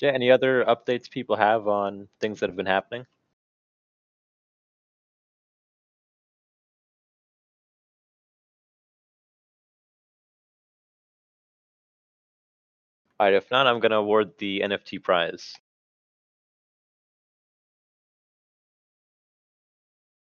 Yeah, 0.00 0.10
any 0.10 0.30
other 0.32 0.64
updates 0.64 1.08
people 1.10 1.36
have 1.36 1.68
on 1.68 2.08
things 2.20 2.40
that 2.40 2.48
have 2.48 2.56
been 2.56 2.66
happening? 2.66 3.06
All 13.20 13.26
right, 13.26 13.34
if 13.34 13.48
not, 13.52 13.68
I'm 13.68 13.78
gonna 13.78 13.98
award 13.98 14.36
the 14.38 14.62
NFT 14.62 14.98
prize. 14.98 15.54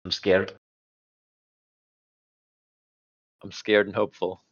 I'm 0.05 0.11
scared. 0.13 0.59
I'm 3.45 3.53
scared 3.53 3.87
and 3.87 3.95
hopeful. 3.95 4.43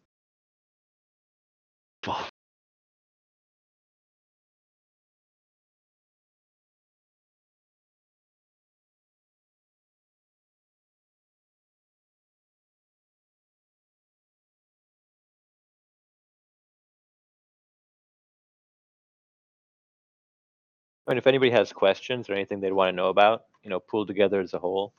I 21.06 21.10
mean, 21.10 21.18
if 21.18 21.26
anybody 21.26 21.50
has 21.50 21.72
questions 21.72 22.28
or 22.28 22.34
anything 22.34 22.60
they'd 22.60 22.72
want 22.72 22.92
to 22.92 22.96
know 22.96 23.08
about, 23.08 23.44
you 23.62 23.70
know, 23.70 23.80
PoolTogether 23.80 24.42
as 24.42 24.54
a 24.54 24.58
whole, 24.58 24.92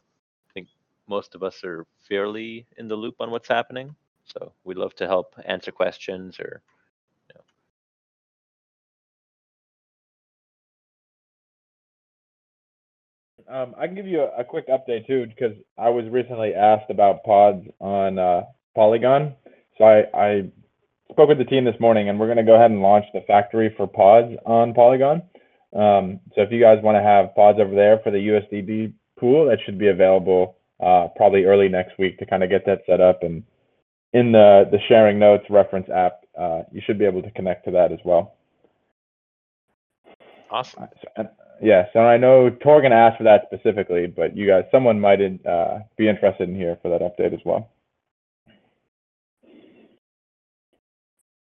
I 0.50 0.54
think 0.54 0.68
most 1.08 1.34
of 1.36 1.44
us 1.44 1.64
are 1.64 1.86
fairly 2.08 2.66
in 2.78 2.88
the 2.88 2.96
loop 2.96 3.16
on 3.20 3.32
what's 3.32 3.48
happening. 3.48 3.96
So 4.26 4.54
we'd 4.64 4.78
love 4.78 4.96
to 4.96 5.08
help 5.08 5.36
answer 5.46 5.72
questions 5.72 6.40
or 6.40 6.62
Um, 13.50 13.76
I 13.78 13.88
can 13.88 13.96
give 13.96 14.08
you 14.08 14.22
a, 14.22 14.40
a 14.40 14.44
quick 14.44 14.68
update 14.70 15.06
too, 15.06 15.28
because 15.28 15.56
I 15.78 15.90
was 15.90 16.06
recently 16.10 16.54
asked 16.54 16.90
about 16.90 17.24
pods 17.24 17.68
on 17.80 18.18
uh, 18.18 18.44
Polygon. 18.74 19.36
So 19.78 19.84
I, 19.84 20.06
I 20.18 20.50
spoke 21.12 21.30
with 21.30 21.38
the 21.38 21.46
team 21.46 21.66
this 21.66 21.80
morning, 21.80 22.10
and 22.10 22.20
we're 22.20 22.28
going 22.28 22.38
to 22.38 22.44
go 22.44 22.56
ahead 22.56 22.72
and 22.72 22.82
launch 22.82 23.06
the 23.14 23.22
factory 23.28 23.74
for 23.76 23.86
pods 23.86 24.34
on 24.46 24.74
Polygon. 24.74 25.22
Um, 25.76 26.20
so 26.36 26.42
if 26.42 26.52
you 26.52 26.62
guys 26.62 26.84
want 26.84 26.96
to 26.96 27.04
have 27.04 27.36
pods 27.36 27.60
over 27.60 27.74
there 27.74 28.00
for 28.04 28.12
the 28.12 28.18
USDB 28.18 28.94
pool, 29.20 29.46
that 29.48 29.60
should 29.66 29.80
be 29.80 29.88
available 29.88 30.58
uh, 30.80 31.08
probably 31.16 31.46
early 31.46 31.68
next 31.68 31.98
week 31.98 32.20
to 32.20 32.26
kind 32.26 32.44
of 32.44 32.50
get 32.50 32.66
that 32.66 32.82
set 32.86 33.02
up. 33.02 33.24
And 33.24 33.44
in 34.14 34.32
the 34.32 34.68
the 34.72 34.80
sharing 34.88 35.18
notes 35.18 35.46
reference 35.50 35.90
app, 35.90 36.22
uh, 36.40 36.64
you 36.72 36.82
should 36.86 37.00
be 37.00 37.06
able 37.06 37.24
to 37.24 37.32
connect 37.32 37.66
to 37.66 37.72
that 37.72 37.92
as 37.92 38.00
well. 38.06 38.36
awesome. 40.52 40.88
So, 41.02 41.08
and, 41.18 41.30
yeah, 41.62 41.86
so 41.94 42.00
I 42.00 42.18
know 42.18 42.50
Torgan 42.50 42.92
asked 42.92 43.18
for 43.18 43.24
that 43.24 43.48
specifically, 43.52 44.06
but 44.08 44.36
you 44.36 44.48
guys, 44.48 44.66
someone 44.72 45.00
might 45.00 45.22
uh, 45.48 45.80
be 45.98 46.10
interested 46.10 46.50
in 46.50 46.56
here 46.56 46.78
for 46.82 46.90
that 46.90 47.02
update 47.02 47.34
as 47.34 47.40
well. 47.46 47.70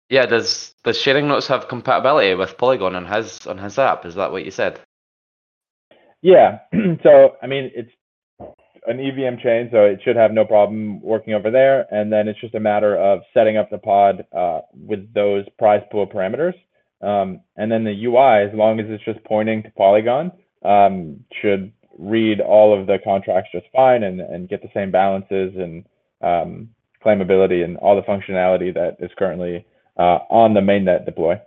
Yeah, 0.09 0.25
does 0.25 0.73
does 0.83 0.99
sharing 0.99 1.27
notes 1.27 1.47
have 1.47 1.67
compatibility 1.67 2.33
with 2.33 2.57
Polygon 2.57 2.95
on 2.95 3.05
his 3.05 3.45
on 3.45 3.57
his 3.59 3.77
app? 3.77 4.05
Is 4.05 4.15
that 4.15 4.31
what 4.31 4.43
you 4.43 4.51
said? 4.51 4.79
Yeah. 6.21 6.59
so 7.03 7.35
I 7.41 7.47
mean, 7.47 7.71
it's 7.75 7.91
an 8.87 8.99
EVM 8.99 9.37
chain, 9.41 9.69
so 9.71 9.85
it 9.85 10.01
should 10.03 10.15
have 10.15 10.31
no 10.31 10.45
problem 10.45 10.99
working 11.01 11.33
over 11.33 11.51
there. 11.51 11.85
And 11.93 12.11
then 12.11 12.27
it's 12.27 12.41
just 12.41 12.55
a 12.55 12.59
matter 12.59 12.97
of 12.97 13.21
setting 13.33 13.57
up 13.57 13.69
the 13.69 13.77
pod 13.77 14.25
uh, 14.35 14.61
with 14.73 15.13
those 15.13 15.45
prize 15.59 15.83
pool 15.91 16.07
parameters. 16.07 16.55
Um, 17.01 17.41
and 17.55 17.71
then 17.71 17.83
the 17.83 18.05
UI, 18.05 18.49
as 18.49 18.53
long 18.53 18.79
as 18.79 18.87
it's 18.89 19.03
just 19.05 19.23
pointing 19.25 19.63
to 19.63 19.71
Polygon, 19.71 20.31
um, 20.65 21.23
should 21.41 21.71
read 21.97 22.41
all 22.41 22.77
of 22.77 22.87
the 22.87 22.97
contracts 23.03 23.51
just 23.53 23.67
fine 23.73 24.03
and, 24.03 24.21
and 24.21 24.49
get 24.49 24.61
the 24.61 24.69
same 24.73 24.91
balances 24.91 25.53
and 25.55 25.85
um, 26.21 26.69
claimability 27.05 27.63
and 27.63 27.77
all 27.77 27.95
the 27.95 28.01
functionality 28.01 28.73
that 28.73 28.97
is 28.99 29.11
currently 29.17 29.65
on 30.03 30.53
the 30.53 30.61
mainnet 30.61 31.05
deploy. 31.05 31.39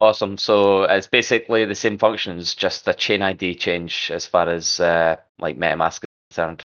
Awesome. 0.00 0.36
So 0.36 0.82
it's 0.82 1.06
basically 1.06 1.64
the 1.64 1.74
same 1.74 1.98
functions, 1.98 2.54
just 2.54 2.86
a 2.88 2.94
chain 2.94 3.22
ID 3.22 3.54
change 3.54 4.10
as 4.12 4.26
far 4.26 4.48
as 4.48 4.80
uh, 4.80 5.16
like 5.38 5.56
MetaMask 5.56 6.02
is 6.02 6.08
concerned. 6.30 6.62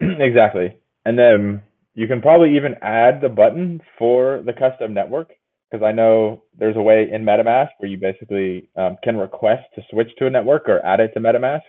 exactly. 0.20 0.76
And 1.06 1.18
then 1.18 1.62
you 1.94 2.06
can 2.08 2.20
probably 2.20 2.56
even 2.56 2.74
add 2.82 3.20
the 3.20 3.28
button 3.28 3.80
for 3.98 4.42
the 4.44 4.52
custom 4.52 4.92
network 4.92 5.32
because 5.70 5.84
I 5.84 5.92
know 5.92 6.42
there's 6.58 6.76
a 6.76 6.82
way 6.82 7.08
in 7.10 7.24
MetaMask 7.24 7.70
where 7.78 7.90
you 7.90 7.96
basically 7.96 8.68
um, 8.76 8.96
can 9.02 9.16
request 9.16 9.62
to 9.76 9.82
switch 9.90 10.10
to 10.18 10.26
a 10.26 10.30
network 10.30 10.68
or 10.68 10.84
add 10.84 11.00
it 11.00 11.12
to 11.14 11.20
MetaMask. 11.20 11.62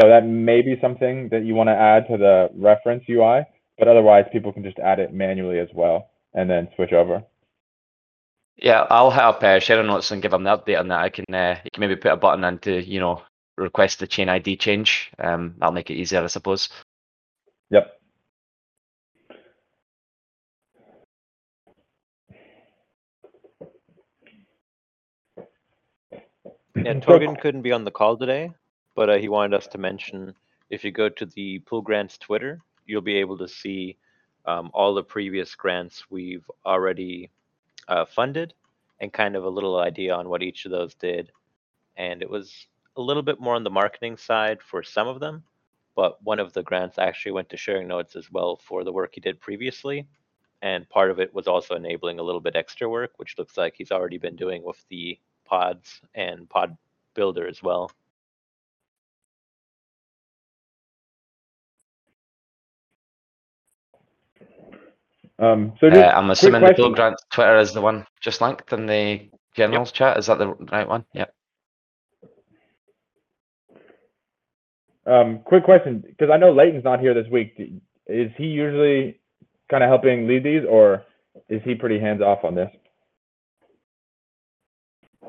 So 0.00 0.08
that 0.08 0.24
may 0.24 0.62
be 0.62 0.78
something 0.80 1.28
that 1.30 1.44
you 1.44 1.54
want 1.54 1.68
to 1.68 1.74
add 1.74 2.06
to 2.08 2.16
the 2.16 2.48
reference 2.54 3.04
UI, 3.10 3.42
but 3.76 3.88
otherwise 3.88 4.24
people 4.32 4.52
can 4.52 4.62
just 4.62 4.78
add 4.78 5.00
it 5.00 5.12
manually 5.12 5.58
as 5.58 5.68
well 5.74 6.10
and 6.34 6.48
then 6.48 6.68
switch 6.76 6.92
over. 6.92 7.24
Yeah, 8.56 8.86
I'll 8.90 9.10
help 9.10 9.42
uh, 9.42 9.58
Sharon 9.58 9.86
Notes 9.86 10.10
and 10.10 10.20
give 10.20 10.32
them 10.32 10.44
the 10.44 10.50
update 10.50 10.78
on 10.78 10.88
that. 10.88 11.00
I 11.00 11.08
can, 11.08 11.24
uh, 11.32 11.58
you 11.64 11.70
can 11.72 11.80
maybe 11.80 11.96
put 11.96 12.12
a 12.12 12.16
button 12.16 12.44
in 12.44 12.58
to, 12.60 12.84
you 12.84 13.00
know, 13.00 13.22
request 13.56 14.00
the 14.00 14.06
chain 14.06 14.28
ID 14.28 14.56
change. 14.56 15.10
Um, 15.18 15.54
that'll 15.58 15.72
make 15.72 15.90
it 15.90 15.94
easier, 15.94 16.22
I 16.22 16.26
suppose. 16.26 16.68
Yep. 17.70 18.00
Yeah, 26.76 26.94
Torgan 27.00 27.40
couldn't 27.40 27.62
be 27.62 27.72
on 27.72 27.84
the 27.84 27.90
call 27.90 28.16
today, 28.16 28.52
but 28.94 29.08
uh, 29.10 29.16
he 29.16 29.28
wanted 29.28 29.54
us 29.54 29.66
to 29.68 29.78
mention 29.78 30.34
if 30.68 30.84
you 30.84 30.92
go 30.92 31.08
to 31.08 31.26
the 31.26 31.58
pool 31.60 31.82
grants 31.82 32.18
Twitter, 32.18 32.60
you'll 32.86 33.00
be 33.00 33.16
able 33.16 33.38
to 33.38 33.48
see 33.48 33.96
um, 34.46 34.70
all 34.72 34.94
the 34.94 35.02
previous 35.02 35.54
grants 35.54 36.04
we've 36.10 36.48
already 36.64 37.30
uh, 37.88 38.04
funded 38.04 38.54
and 39.00 39.12
kind 39.12 39.36
of 39.36 39.44
a 39.44 39.48
little 39.48 39.78
idea 39.78 40.14
on 40.14 40.28
what 40.28 40.42
each 40.42 40.64
of 40.64 40.70
those 40.70 40.94
did. 40.94 41.30
And 41.96 42.22
it 42.22 42.30
was 42.30 42.66
a 42.96 43.00
little 43.00 43.22
bit 43.22 43.40
more 43.40 43.54
on 43.54 43.64
the 43.64 43.70
marketing 43.70 44.16
side 44.16 44.60
for 44.62 44.82
some 44.82 45.08
of 45.08 45.20
them, 45.20 45.42
but 45.94 46.22
one 46.22 46.38
of 46.38 46.52
the 46.52 46.62
grants 46.62 46.98
actually 46.98 47.32
went 47.32 47.48
to 47.50 47.56
sharing 47.56 47.88
notes 47.88 48.16
as 48.16 48.30
well 48.30 48.56
for 48.56 48.84
the 48.84 48.92
work 48.92 49.12
he 49.14 49.20
did 49.20 49.40
previously. 49.40 50.06
And 50.62 50.88
part 50.90 51.10
of 51.10 51.18
it 51.20 51.34
was 51.34 51.46
also 51.46 51.74
enabling 51.74 52.18
a 52.18 52.22
little 52.22 52.40
bit 52.40 52.56
extra 52.56 52.88
work, 52.88 53.12
which 53.16 53.38
looks 53.38 53.56
like 53.56 53.74
he's 53.76 53.92
already 53.92 54.18
been 54.18 54.36
doing 54.36 54.62
with 54.62 54.84
the 54.88 55.18
pods 55.44 56.02
and 56.14 56.48
pod 56.48 56.76
builder 57.14 57.46
as 57.46 57.62
well. 57.62 57.90
Um, 65.40 65.72
so 65.80 65.88
Uh, 65.88 66.12
I'm 66.14 66.30
assuming 66.30 66.62
the. 66.62 66.74
Bill 66.74 66.90
Grant 66.92 67.16
Twitter 67.30 67.56
is 67.56 67.72
the 67.72 67.80
one 67.80 68.06
just 68.20 68.40
linked 68.42 68.72
in 68.72 68.86
the 68.86 69.30
generals 69.56 69.90
chat. 69.90 70.18
Is 70.18 70.26
that 70.26 70.38
the 70.38 70.48
right 70.70 70.86
one? 70.86 71.04
Yeah. 71.14 71.26
Um, 75.06 75.40
quick 75.44 75.64
question, 75.64 76.04
because 76.06 76.30
I 76.30 76.36
know 76.36 76.52
Leighton's 76.52 76.84
not 76.84 77.00
here 77.00 77.14
this 77.14 77.26
week. 77.28 77.54
Is 78.06 78.30
he 78.36 78.44
usually 78.44 79.18
kind 79.70 79.82
of 79.82 79.88
helping 79.88 80.28
lead 80.28 80.44
these, 80.44 80.64
or 80.68 81.04
is 81.48 81.62
he 81.64 81.74
pretty 81.74 81.98
hands 81.98 82.20
off 82.20 82.44
on 82.44 82.54
this? 82.54 82.70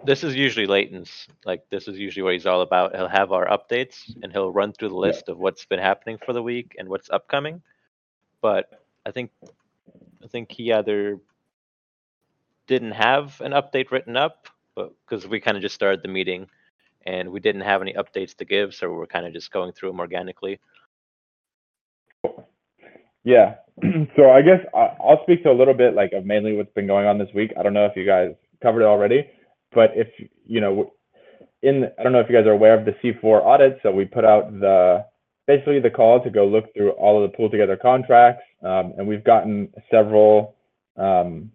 This 0.04 0.24
is 0.24 0.36
usually 0.36 0.66
Leighton's. 0.66 1.28
Like 1.46 1.64
this 1.70 1.88
is 1.88 1.98
usually 1.98 2.24
what 2.24 2.34
he's 2.34 2.46
all 2.46 2.62
about. 2.62 2.96
He'll 2.96 3.08
have 3.08 3.32
our 3.32 3.48
updates 3.48 4.14
and 4.24 4.32
he'll 4.32 4.52
run 4.52 4.74
through 4.74 4.90
the 4.90 4.96
Yeah. 4.96 5.02
list 5.02 5.30
of 5.30 5.38
what's 5.38 5.64
been 5.66 5.80
happening 5.80 6.18
for 6.26 6.34
the 6.34 6.42
week 6.44 6.76
and 6.78 6.90
what's 6.90 7.10
upcoming. 7.12 7.62
But 8.42 8.82
I 9.06 9.12
think 9.12 9.32
I 10.24 10.28
think 10.28 10.52
he 10.52 10.72
either 10.72 11.20
didn't 12.68 12.92
have 12.92 13.40
an 13.42 13.52
update 13.52 13.92
written 13.92 14.16
up, 14.16 14.48
but 14.76 14.94
because 15.06 15.28
we 15.28 15.40
kind 15.40 15.58
of 15.58 15.64
just 15.64 15.76
started 15.76 16.02
the 16.02 16.08
meeting 16.08 16.48
and 17.06 17.30
we 17.30 17.40
didn't 17.40 17.62
have 17.62 17.82
any 17.82 17.94
updates 17.94 18.36
to 18.38 18.46
give, 18.46 18.74
so 18.74 18.92
we're 18.92 19.08
kind 19.08 19.26
of 19.26 19.34
just 19.34 19.52
going 19.52 19.74
through 19.74 19.90
them 19.90 20.00
organically. 20.00 20.60
Yeah. 23.24 23.56
so 24.16 24.32
I 24.32 24.42
guess 24.42 24.60
I'll 24.74 25.22
speak 25.24 25.44
to 25.44 25.52
a 25.52 25.58
little 25.58 25.74
bit 25.74 25.96
like 25.96 26.14
of 26.14 26.26
mainly 26.26 26.56
what's 26.56 26.74
been 26.74 26.88
going 26.88 27.08
on 27.08 27.18
this 27.18 27.30
week. 27.34 27.52
I 27.60 27.64
don't 27.64 27.74
know 27.74 27.86
if 27.86 27.96
you 27.96 28.06
guys 28.06 28.34
covered 28.62 28.82
it 28.82 28.86
already, 28.88 29.28
but 29.74 29.92
if 29.96 30.08
you 30.46 30.62
know, 30.62 30.94
in 31.62 31.90
I 32.00 32.04
don't 32.04 32.12
know 32.12 32.20
if 32.20 32.30
you 32.30 32.36
guys 32.36 32.48
are 32.48 32.52
aware 32.52 32.78
of 32.78 32.86
the 32.86 32.94
C4 33.04 33.24
audit. 33.24 33.80
So 33.84 33.92
we 33.92 34.06
put 34.06 34.26
out 34.26 34.52
the 34.60 35.06
basically 35.52 35.80
the 35.82 35.90
call 35.90 36.24
to 36.24 36.30
go 36.30 36.46
look 36.46 36.74
through 36.74 36.92
all 36.92 37.22
of 37.22 37.30
the 37.30 37.38
PoolTogether 37.38 37.80
contracts, 37.82 38.44
um, 38.64 38.94
and 38.98 39.06
we've 39.06 39.24
gotten 39.24 39.68
several 39.90 40.56
um, 40.98 41.52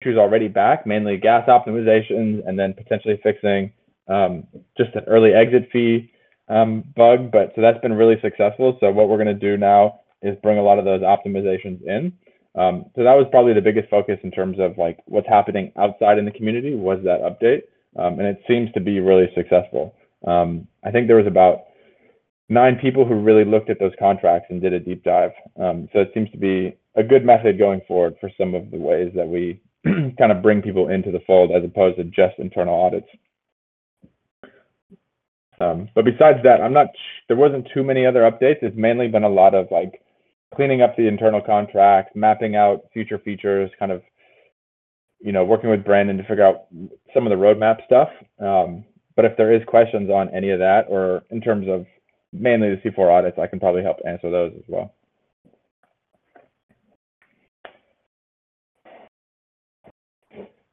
issues 0.00 0.18
already 0.18 0.48
back, 0.48 0.84
mainly 0.84 1.16
gas 1.16 1.48
optimizations, 1.48 2.46
and 2.46 2.58
then 2.58 2.74
potentially 2.74 3.20
fixing 3.22 3.72
um, 4.08 4.44
just 4.76 4.94
an 4.96 5.04
early 5.06 5.32
exit 5.32 5.68
fee 5.72 6.10
um, 6.48 6.82
bug. 6.96 7.30
But 7.30 7.52
so 7.54 7.62
that's 7.62 7.80
been 7.80 7.92
really 7.92 8.16
successful. 8.20 8.76
So 8.80 8.90
what 8.90 9.08
we're 9.08 9.22
going 9.22 9.38
to 9.38 9.46
do 9.50 9.56
now 9.56 10.00
is 10.22 10.36
bring 10.42 10.58
a 10.58 10.62
lot 10.62 10.80
of 10.80 10.84
those 10.84 11.02
optimizations 11.02 11.80
in. 11.86 12.12
Um, 12.54 12.86
so 12.96 13.04
that 13.04 13.14
was 13.14 13.26
probably 13.30 13.54
the 13.54 13.62
biggest 13.62 13.88
focus 13.88 14.18
in 14.24 14.30
terms 14.30 14.58
of 14.58 14.76
like 14.76 14.98
what's 15.06 15.28
happening 15.28 15.72
outside 15.78 16.18
in 16.18 16.24
the 16.24 16.30
community 16.32 16.74
was 16.74 16.98
that 17.04 17.20
update, 17.22 17.62
um, 17.96 18.18
and 18.18 18.28
it 18.28 18.42
seems 18.48 18.70
to 18.72 18.80
be 18.80 18.98
really 19.00 19.28
successful. 19.36 19.94
I 20.84 20.90
think 20.90 21.06
there 21.06 21.16
was 21.16 21.26
about 21.26 21.71
nine 22.48 22.76
people 22.80 23.06
who 23.06 23.14
really 23.14 23.44
looked 23.44 23.70
at 23.70 23.78
those 23.78 23.92
contracts 23.98 24.46
and 24.50 24.60
did 24.60 24.72
a 24.72 24.80
deep 24.80 25.04
dive. 25.04 25.32
Um, 25.60 25.88
so 25.92 26.00
it 26.00 26.10
seems 26.14 26.30
to 26.30 26.38
be 26.38 26.76
a 26.96 27.02
good 27.02 27.24
method 27.24 27.58
going 27.58 27.80
forward 27.88 28.16
for 28.20 28.30
some 28.38 28.54
of 28.54 28.70
the 28.70 28.76
ways 28.76 29.12
that 29.14 29.26
we 29.26 29.60
kind 29.84 30.32
of 30.32 30.42
bring 30.42 30.62
people 30.62 30.88
into 30.88 31.10
the 31.10 31.22
fold 31.26 31.50
as 31.50 31.64
opposed 31.64 31.96
to 31.96 32.04
just 32.04 32.38
internal 32.38 32.74
audits. 32.74 33.08
Um, 35.60 35.88
but 35.94 36.04
besides 36.04 36.38
that, 36.42 36.60
I'm 36.60 36.72
not. 36.72 36.88
There 37.28 37.36
wasn't 37.36 37.68
too 37.72 37.84
many 37.84 38.04
other 38.04 38.22
updates. 38.22 38.62
It's 38.62 38.76
mainly 38.76 39.08
been 39.08 39.22
a 39.22 39.28
lot 39.28 39.54
of 39.54 39.68
like 39.70 40.02
cleaning 40.54 40.82
up 40.82 40.96
the 40.96 41.06
internal 41.06 41.40
contracts, 41.40 42.12
mapping 42.14 42.56
out 42.56 42.82
future 42.92 43.18
features, 43.18 43.70
kind 43.78 43.92
of, 43.92 44.02
you 45.20 45.32
know, 45.32 45.44
working 45.44 45.70
with 45.70 45.84
Brandon 45.84 46.16
to 46.16 46.24
figure 46.24 46.44
out 46.44 46.64
some 47.14 47.26
of 47.26 47.30
the 47.30 47.42
roadmap 47.42 47.84
stuff. 47.86 48.08
Um, 48.40 48.84
but 49.14 49.24
if 49.24 49.36
there 49.36 49.52
is 49.54 49.62
questions 49.66 50.10
on 50.10 50.28
any 50.34 50.50
of 50.50 50.58
that, 50.58 50.86
or 50.88 51.22
in 51.30 51.40
terms 51.40 51.68
of 51.68 51.86
mainly 52.32 52.74
the 52.74 52.90
C4 52.90 53.12
audits, 53.12 53.38
I 53.38 53.46
can 53.46 53.60
probably 53.60 53.82
help 53.82 53.98
answer 54.06 54.30
those 54.30 54.52
as 54.56 54.64
well. 54.66 54.94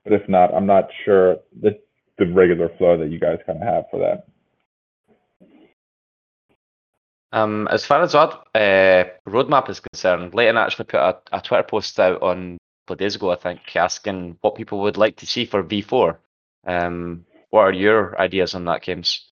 But 0.04 0.14
if 0.14 0.28
not, 0.28 0.54
I'm 0.54 0.66
not 0.66 0.90
sure 1.06 1.38
the, 1.62 1.78
the 2.18 2.26
regular 2.26 2.70
flow 2.78 2.98
that 2.98 3.12
you 3.12 3.20
guys 3.20 3.40
kind 3.46 3.62
of 3.62 3.68
have 3.68 3.84
for 3.92 4.00
that. 4.00 4.26
Um, 7.32 7.68
as 7.70 7.86
far 7.86 8.02
as 8.02 8.16
our 8.16 8.42
uh, 8.56 9.04
roadmap 9.28 9.70
is 9.70 9.80
concerned, 9.80 10.34
Leighton 10.34 10.58
actually 10.58 10.86
put 10.86 11.00
a, 11.00 11.18
a 11.32 11.42
Twitter 11.42 11.64
post 11.64 12.00
out 12.00 12.22
on 12.24 12.56
a 12.56 12.58
couple 12.88 13.06
days 13.06 13.16
ago, 13.16 13.32
I 13.32 13.36
think, 13.36 13.76
asking 13.76 14.38
what 14.42 14.56
people 14.56 14.80
would 14.82 14.98
like 14.98 15.18
to 15.18 15.28
see 15.28 15.46
for 15.46 15.64
V4. 15.64 16.18
Um, 16.66 17.26
what 17.52 17.62
are 17.62 17.74
your 17.74 18.20
ideas 18.20 18.56
on 18.56 18.66
that, 18.66 18.82
James? 18.82 19.29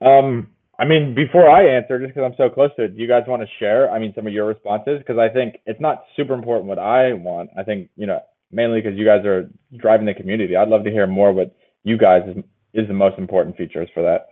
Um, 0.00 0.48
I 0.78 0.86
mean, 0.86 1.14
before 1.14 1.50
I 1.50 1.66
answer, 1.76 1.98
just 1.98 2.14
because 2.14 2.30
I'm 2.30 2.36
so 2.38 2.48
close 2.48 2.70
to 2.76 2.84
it, 2.84 2.96
do 2.96 3.02
you 3.02 3.08
guys 3.08 3.24
want 3.26 3.42
to 3.42 3.48
share? 3.58 3.90
I 3.90 3.98
mean, 3.98 4.12
some 4.14 4.26
of 4.26 4.32
your 4.32 4.46
responses 4.46 4.98
because 4.98 5.18
I 5.18 5.28
think 5.28 5.56
it's 5.66 5.80
not 5.80 6.04
super 6.16 6.32
important 6.32 6.66
what 6.68 6.78
I 6.78 7.12
want. 7.12 7.50
I 7.56 7.62
think 7.62 7.90
you 7.96 8.06
know 8.06 8.20
mainly 8.50 8.80
because 8.80 8.98
you 8.98 9.04
guys 9.04 9.24
are 9.24 9.48
driving 9.76 10.06
the 10.06 10.14
community. 10.14 10.56
I'd 10.56 10.68
love 10.68 10.84
to 10.84 10.90
hear 10.90 11.06
more 11.06 11.32
what 11.32 11.54
you 11.84 11.96
guys 11.96 12.22
is, 12.28 12.42
is 12.74 12.88
the 12.88 12.94
most 12.94 13.18
important 13.18 13.56
features 13.56 13.88
for 13.94 14.02
that. 14.02 14.28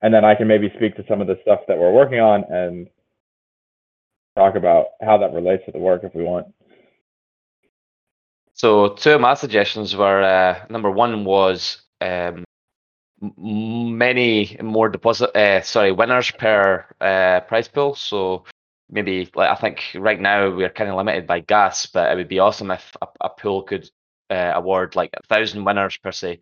And 0.00 0.12
then 0.12 0.24
I 0.24 0.34
can 0.34 0.48
maybe 0.48 0.72
speak 0.76 0.96
to 0.96 1.04
some 1.08 1.20
of 1.20 1.26
the 1.26 1.38
stuff 1.42 1.60
that 1.68 1.78
we're 1.78 1.92
working 1.92 2.20
on 2.20 2.44
and 2.50 2.88
talk 4.36 4.56
about 4.56 4.86
how 5.00 5.18
that 5.18 5.32
relates 5.32 5.64
to 5.66 5.72
the 5.72 5.78
work 5.78 6.02
if 6.04 6.14
we 6.14 6.24
want. 6.24 6.46
So 8.54 8.90
two 8.90 9.12
of 9.12 9.20
my 9.20 9.34
suggestions 9.34 9.96
were 9.96 10.22
uh, 10.22 10.64
number 10.68 10.90
one 10.90 11.24
was 11.24 11.81
um, 12.02 12.44
many 13.38 14.56
more 14.60 14.88
deposit 14.88 15.36
uh, 15.36 15.62
sorry 15.62 15.92
winners 15.92 16.30
per 16.32 16.84
uh, 17.00 17.40
prize 17.40 17.68
pool. 17.68 17.94
So 17.94 18.44
maybe 18.90 19.30
like 19.34 19.50
I 19.50 19.54
think 19.54 19.82
right 19.94 20.20
now 20.20 20.50
we're 20.50 20.70
kind 20.70 20.90
of 20.90 20.96
limited 20.96 21.26
by 21.26 21.40
gas, 21.40 21.86
but 21.86 22.10
it 22.10 22.16
would 22.16 22.28
be 22.28 22.40
awesome 22.40 22.70
if 22.70 22.96
a, 23.00 23.06
a 23.20 23.30
pool 23.30 23.62
could 23.62 23.88
uh, 24.30 24.52
award 24.54 24.96
like 24.96 25.10
a 25.14 25.26
thousand 25.28 25.64
winners 25.64 25.96
per 25.98 26.12
se, 26.12 26.40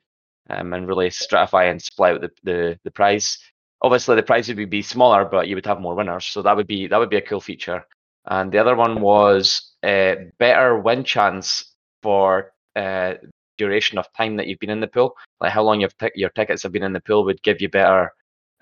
um, 0.49 0.73
and 0.73 0.89
really 0.89 1.11
stratify 1.11 1.71
and 1.71 1.83
split 1.83 2.15
out 2.15 2.21
the, 2.23 2.31
the 2.45 2.79
the 2.85 2.91
prize 2.91 3.39
obviously 3.83 4.17
the 4.17 4.23
prize 4.23 4.49
would 4.49 4.71
be 4.71 4.83
smaller, 4.83 5.25
but 5.25 5.49
you 5.49 5.55
would 5.55 5.67
have 5.67 5.81
more 5.81 5.95
winners. 5.95 6.27
So 6.27 6.43
that 6.43 6.57
would 6.57 6.67
be 6.67 6.87
that 6.89 6.99
would 6.99 7.11
be 7.11 7.17
a 7.17 7.23
cool 7.23 7.41
feature. 7.41 7.85
And 8.27 8.53
the 8.53 8.59
other 8.59 8.77
one 8.77 9.01
was 9.01 9.75
uh, 9.83 10.15
better 10.39 10.79
win 10.79 11.05
chance 11.05 11.75
for 12.03 12.53
uh, 12.77 13.15
duration 13.61 13.99
of 13.99 14.07
time 14.17 14.37
that 14.37 14.47
you've 14.47 14.59
been 14.59 14.77
in 14.79 14.81
the 14.81 14.95
pool. 14.97 15.15
Like 15.41 15.53
how 15.53 15.63
long 15.63 15.81
your 15.81 15.91
your 16.15 16.31
tickets 16.31 16.63
have 16.63 16.73
been 16.73 16.83
in 16.83 16.93
the 16.93 17.07
pool 17.09 17.25
would 17.27 17.43
give 17.43 17.61
you 17.61 17.69
better 17.69 18.13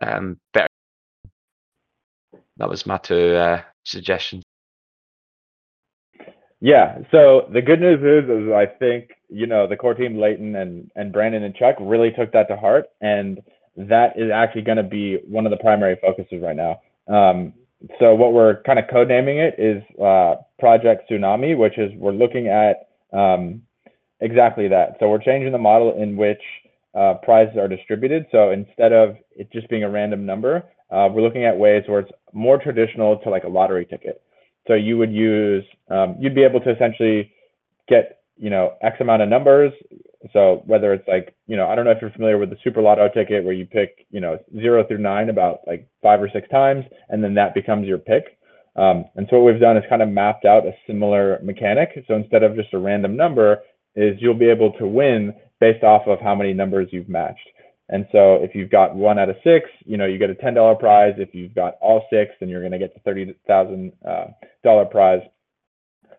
um, 0.03 0.39
better. 0.53 0.69
That 2.57 2.69
was 2.69 2.87
my 2.87 2.99
two 2.99 3.35
uh, 3.47 3.63
suggestions. 3.85 4.43
Yeah. 6.61 6.99
So 7.13 7.49
the 7.53 7.63
good 7.63 7.81
news 7.81 8.01
is, 8.01 8.29
is 8.29 8.53
I 8.53 8.67
think 8.67 9.11
you 9.29 9.47
know 9.47 9.69
the 9.69 9.77
core 9.77 9.95
team, 9.95 10.19
Leighton 10.19 10.57
and 10.57 10.91
and 10.97 11.13
Brandon 11.13 11.45
and 11.45 11.55
Chuck, 11.55 11.77
really 11.81 12.11
took 12.11 12.33
that 12.33 12.49
to 12.49 12.57
heart 12.57 12.87
and 13.01 13.41
that 13.79 14.19
is 14.19 14.31
actually 14.35 14.63
going 14.63 14.77
to 14.77 14.83
be 14.83 15.19
one 15.29 15.47
of 15.47 15.51
the 15.51 15.57
primary 15.57 15.97
focuses 16.01 16.43
right 16.43 16.57
now. 16.57 16.81
Um, 17.07 17.53
so 18.01 18.15
what 18.15 18.33
we're 18.33 18.61
kind 18.65 18.79
of 18.79 18.87
codenaming 18.87 19.39
it 19.39 19.55
is 19.57 19.83
uh, 20.03 20.35
Project 20.59 21.09
Tsunami, 21.09 21.57
which 21.57 21.79
is 21.79 21.93
we're 21.95 22.11
looking 22.11 22.49
at 22.49 22.89
um, 23.13 23.63
exactly 24.21 24.69
that. 24.69 24.97
So 24.99 25.09
we're 25.09 25.23
changing 25.23 25.53
the 25.53 25.59
model 25.59 26.01
in 26.01 26.17
which 26.17 26.41
uh, 26.95 27.15
prizes 27.23 27.57
are 27.57 27.69
distributed. 27.69 28.27
So 28.33 28.51
instead 28.51 28.93
of 28.93 29.17
it 29.37 29.53
just 29.53 29.69
being 29.69 29.85
a 29.85 29.91
random 29.91 30.27
number, 30.27 30.65
uh, 30.91 31.09
we're 31.13 31.23
looking 31.23 31.45
at 31.45 31.57
ways 31.57 31.85
where 31.87 32.01
it's 32.01 32.13
more 32.33 32.59
traditional 32.59 33.19
to 33.19 33.31
like 33.31 33.45
a 33.45 33.49
lottery 33.49 33.85
ticket. 33.85 34.23
So 34.67 34.75
you 34.75 34.99
would 34.99 35.13
use, 35.13 35.65
um, 35.91 36.17
you'd 36.19 36.35
be 36.35 36.45
able 36.45 36.61
to 36.61 36.71
essentially 36.71 37.33
get, 37.89 38.21
you 38.37 38.51
know, 38.51 38.75
X 38.83 38.97
amount 39.01 39.23
of 39.23 39.29
numbers, 39.29 39.73
so 40.33 40.63
whether 40.67 40.93
it's 40.93 41.07
like, 41.07 41.35
you 41.47 41.57
know, 41.57 41.69
I 41.69 41.75
don't 41.75 41.85
know 41.85 41.93
if 41.93 41.99
you're 42.01 42.11
familiar 42.11 42.39
with 42.39 42.51
the 42.51 42.57
Super 42.63 42.83
Lotto 42.83 43.09
ticket 43.09 43.45
where 43.45 43.55
you 43.55 43.67
pick, 43.67 44.07
you 44.11 44.21
know, 44.21 44.39
zero 44.61 44.85
through 44.87 44.99
nine 44.99 45.31
about 45.31 45.61
like 45.67 45.89
five 46.03 46.21
or 46.21 46.29
six 46.33 46.49
times, 46.49 46.85
and 47.09 47.23
then 47.23 47.35
that 47.35 47.55
becomes 47.55 47.87
your 47.87 47.99
pick. 47.99 48.37
Um, 48.77 49.07
and 49.17 49.27
so 49.31 49.39
what 49.39 49.53
we've 49.53 49.61
done 49.61 49.77
is 49.77 49.85
kind 49.89 50.03
of 50.03 50.09
mapped 50.09 50.45
out 50.45 50.67
a 50.67 50.73
similar 50.87 51.41
mechanic. 51.43 52.05
So 52.07 52.15
instead 52.15 52.43
of 52.43 52.57
just 52.57 52.75
a 52.75 52.79
random 52.79 53.17
number, 53.17 53.59
is 54.01 54.21
you'll 54.21 54.35
be 54.35 54.49
able 54.49 54.73
to 54.73 54.87
win 54.87 55.35
based 55.61 55.83
off 55.85 56.07
of 56.07 56.21
how 56.21 56.35
many 56.35 56.53
numbers 56.53 56.89
you've 56.93 57.09
matched. 57.09 57.49
And 57.89 58.07
so 58.13 58.35
if 58.35 58.55
you've 58.55 58.71
got 58.71 58.95
one 58.95 59.19
out 59.19 59.31
of 59.31 59.37
six, 59.43 59.71
you 59.85 59.97
know, 59.97 60.07
you 60.07 60.19
get 60.19 60.31
a 60.31 60.35
$10 60.35 60.79
prize. 60.79 61.15
If 61.17 61.35
you've 61.35 61.55
got 61.55 61.75
all 61.81 62.07
six, 62.11 62.33
then 62.39 62.49
you're 62.49 62.61
going 62.61 62.73
to 62.73 62.79
get 62.79 62.95
the 62.95 63.11
$30,000 63.11 63.93
uh, 64.07 64.85
prize. 64.87 65.23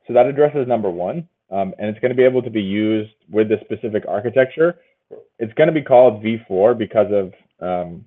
So 0.08 0.14
that 0.14 0.26
addresses 0.26 0.68
number 0.68 0.90
one 0.90 1.28
um, 1.52 1.74
and 1.80 1.90
it's 1.90 2.00
going 2.00 2.12
to 2.12 2.16
be 2.16 2.24
able 2.24 2.42
to 2.42 2.50
be 2.50 2.62
used 2.62 3.14
with 3.30 3.50
the 3.50 3.58
specific 3.62 4.04
architecture. 4.08 4.80
It's 5.40 5.54
going 5.54 5.68
to 5.68 5.74
be 5.74 5.82
called 5.82 6.24
V4 6.24 6.78
because 6.78 7.08
of 7.12 7.34
um, 7.60 8.06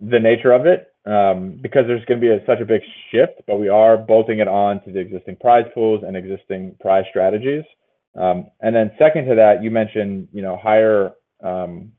the 0.00 0.18
nature 0.18 0.52
of 0.52 0.66
it, 0.66 0.92
um, 1.06 1.58
because 1.60 1.84
there's 1.86 2.04
going 2.06 2.20
to 2.20 2.26
be 2.26 2.32
a, 2.32 2.44
such 2.46 2.60
a 2.60 2.64
big 2.64 2.82
shift, 3.10 3.42
but 3.46 3.60
we 3.60 3.68
are 3.68 3.96
bolting 3.96 4.40
it 4.40 4.48
on 4.48 4.82
to 4.84 4.92
the 4.92 4.98
existing 4.98 5.36
prize 5.36 5.66
pools 5.72 6.02
and 6.04 6.16
existing 6.16 6.74
prize 6.80 7.04
strategies. 7.10 7.64
Um, 8.16 8.46
and 8.60 8.74
then 8.74 8.92
second 8.98 9.26
to 9.26 9.34
that, 9.34 9.62
you 9.62 9.70
mentioned, 9.70 10.28
you 10.32 10.42
know, 10.42 10.56
higher 10.56 11.12
um, 11.42 11.92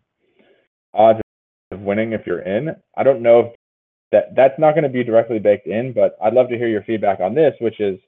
odds 0.93 1.19
of 1.71 1.79
winning 1.81 2.13
if 2.13 2.25
you're 2.25 2.41
in. 2.41 2.75
I 2.97 3.03
don't 3.03 3.21
know 3.21 3.39
if 3.39 3.55
that 4.11 4.35
that's 4.35 4.57
not 4.57 4.71
going 4.71 4.83
to 4.83 4.89
be 4.89 5.03
directly 5.03 5.39
baked 5.39 5.67
in, 5.67 5.93
but 5.93 6.17
I'd 6.23 6.33
love 6.33 6.49
to 6.49 6.57
hear 6.57 6.67
your 6.67 6.83
feedback 6.83 7.19
on 7.19 7.35
this, 7.35 7.53
which 7.59 7.79
is 7.79 7.99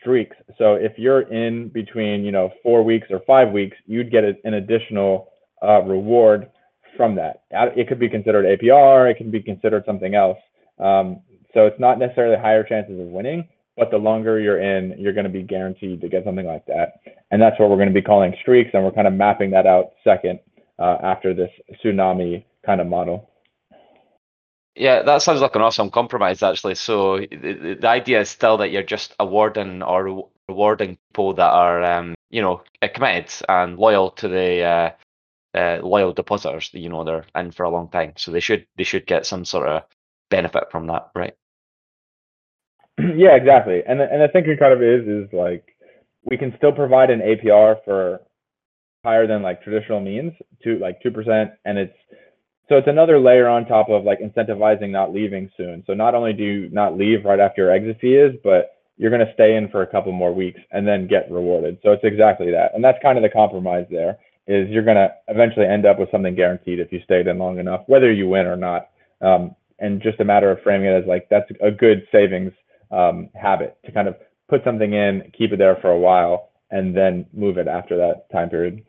streaks. 0.00 0.36
So 0.58 0.74
if 0.74 0.92
you're 0.96 1.22
in 1.32 1.68
between, 1.68 2.24
you 2.24 2.32
know, 2.32 2.50
four 2.62 2.82
weeks 2.82 3.08
or 3.10 3.20
five 3.26 3.52
weeks, 3.52 3.76
you'd 3.86 4.10
get 4.10 4.24
an 4.24 4.54
additional 4.54 5.28
uh, 5.62 5.82
reward 5.82 6.50
from 6.96 7.14
that. 7.16 7.42
It 7.50 7.88
could 7.88 7.98
be 7.98 8.08
considered 8.08 8.44
APR, 8.46 9.10
it 9.10 9.16
can 9.16 9.30
be 9.30 9.42
considered 9.42 9.84
something 9.86 10.14
else. 10.14 10.38
Um, 10.78 11.20
so 11.52 11.66
it's 11.66 11.78
not 11.78 11.98
necessarily 11.98 12.36
higher 12.36 12.64
chances 12.64 12.98
of 12.98 13.06
winning, 13.06 13.48
but 13.76 13.90
the 13.90 13.98
longer 13.98 14.38
you're 14.40 14.60
in, 14.60 14.94
you're 14.98 15.12
going 15.12 15.24
to 15.24 15.30
be 15.30 15.42
guaranteed 15.42 16.00
to 16.00 16.08
get 16.08 16.24
something 16.24 16.46
like 16.46 16.66
that. 16.66 17.00
And 17.30 17.42
that's 17.42 17.58
what 17.58 17.70
we're 17.70 17.76
going 17.76 17.88
to 17.88 17.94
be 17.94 18.02
calling 18.02 18.34
streaks, 18.40 18.70
and 18.74 18.84
we're 18.84 18.92
kind 18.92 19.06
of 19.06 19.14
mapping 19.14 19.50
that 19.50 19.66
out 19.66 19.92
second 20.04 20.40
uh, 20.78 20.98
after 21.02 21.34
this 21.34 21.50
tsunami 21.82 22.44
kind 22.64 22.80
of 22.80 22.86
model. 22.86 23.30
Yeah, 24.76 25.02
that 25.02 25.22
sounds 25.22 25.40
like 25.40 25.54
an 25.54 25.62
awesome 25.62 25.90
compromise, 25.90 26.42
actually. 26.42 26.74
So 26.74 27.18
the, 27.18 27.76
the 27.80 27.88
idea 27.88 28.20
is 28.20 28.28
still 28.28 28.56
that 28.58 28.70
you're 28.70 28.82
just 28.82 29.14
awarding 29.20 29.82
or 29.82 30.28
rewarding 30.48 30.98
people 31.12 31.34
that 31.34 31.50
are, 31.50 31.82
um, 31.82 32.14
you 32.30 32.42
know, 32.42 32.62
uh, 32.82 32.88
committed 32.92 33.32
and 33.48 33.78
loyal 33.78 34.10
to 34.12 34.28
the 34.28 34.62
uh, 34.62 34.90
uh, 35.56 35.78
loyal 35.82 36.12
depositors. 36.12 36.70
You 36.72 36.88
know, 36.88 37.04
they're 37.04 37.24
in 37.36 37.52
for 37.52 37.62
a 37.62 37.70
long 37.70 37.88
time, 37.88 38.14
so 38.16 38.32
they 38.32 38.40
should 38.40 38.66
they 38.76 38.84
should 38.84 39.06
get 39.06 39.26
some 39.26 39.44
sort 39.44 39.68
of 39.68 39.84
benefit 40.28 40.64
from 40.72 40.88
that, 40.88 41.10
right? 41.14 41.34
Yeah, 43.16 43.34
exactly. 43.36 43.82
And 43.86 44.00
the, 44.00 44.10
and 44.10 44.22
the 44.22 44.28
thinking 44.28 44.56
kind 44.58 44.72
of 44.72 44.82
is 44.82 45.06
is 45.06 45.32
like 45.32 45.74
we 46.24 46.36
can 46.36 46.54
still 46.56 46.72
provide 46.72 47.10
an 47.10 47.20
APR 47.20 47.76
for 47.84 48.20
higher 49.04 49.26
than 49.26 49.42
like 49.42 49.62
traditional 49.62 50.00
means 50.00 50.32
to 50.62 50.78
like 50.78 51.02
two 51.02 51.10
percent, 51.10 51.50
and 51.64 51.78
it's 51.78 51.96
so 52.68 52.76
it's 52.76 52.88
another 52.88 53.18
layer 53.18 53.48
on 53.48 53.66
top 53.66 53.88
of 53.90 54.04
like 54.04 54.20
incentivizing 54.20 54.90
not 54.90 55.12
leaving 55.12 55.50
soon. 55.56 55.84
So 55.86 55.92
not 55.92 56.14
only 56.14 56.32
do 56.32 56.42
you 56.42 56.70
not 56.70 56.96
leave 56.96 57.24
right 57.24 57.40
after 57.40 57.62
your 57.62 57.72
exit 57.72 57.98
fee 58.00 58.14
is, 58.14 58.34
but 58.42 58.70
you're 58.96 59.10
going 59.10 59.26
to 59.26 59.32
stay 59.34 59.56
in 59.56 59.68
for 59.68 59.82
a 59.82 59.86
couple 59.86 60.12
more 60.12 60.32
weeks 60.32 60.60
and 60.70 60.86
then 60.86 61.06
get 61.08 61.30
rewarded. 61.30 61.78
So 61.82 61.92
it's 61.92 62.04
exactly 62.04 62.50
that. 62.52 62.74
And 62.74 62.82
that's 62.82 63.02
kind 63.02 63.18
of 63.18 63.22
the 63.22 63.28
compromise 63.28 63.86
there 63.90 64.18
is 64.46 64.68
you're 64.68 64.84
going 64.84 64.96
to 64.96 65.12
eventually 65.28 65.66
end 65.66 65.84
up 65.84 65.98
with 65.98 66.10
something 66.10 66.34
guaranteed 66.34 66.78
if 66.78 66.92
you 66.92 67.00
stayed 67.04 67.26
in 67.26 67.38
long 67.38 67.58
enough, 67.58 67.82
whether 67.86 68.12
you 68.12 68.28
win 68.28 68.46
or 68.46 68.56
not. 68.56 68.88
Um, 69.20 69.56
and 69.78 70.00
just 70.00 70.20
a 70.20 70.24
matter 70.24 70.50
of 70.50 70.62
framing 70.62 70.86
it 70.86 71.02
as 71.02 71.06
like 71.06 71.28
that's 71.28 71.50
a 71.60 71.70
good 71.70 72.06
savings 72.12 72.52
um, 72.94 73.28
habit 73.34 73.76
to 73.84 73.92
kind 73.92 74.08
of 74.08 74.16
put 74.48 74.62
something 74.64 74.92
in, 74.92 75.32
keep 75.36 75.52
it 75.52 75.58
there 75.58 75.76
for 75.80 75.90
a 75.90 75.98
while, 75.98 76.50
and 76.70 76.96
then 76.96 77.26
move 77.32 77.58
it 77.58 77.68
after 77.68 77.96
that 77.96 78.30
time 78.32 78.48
period. 78.48 78.82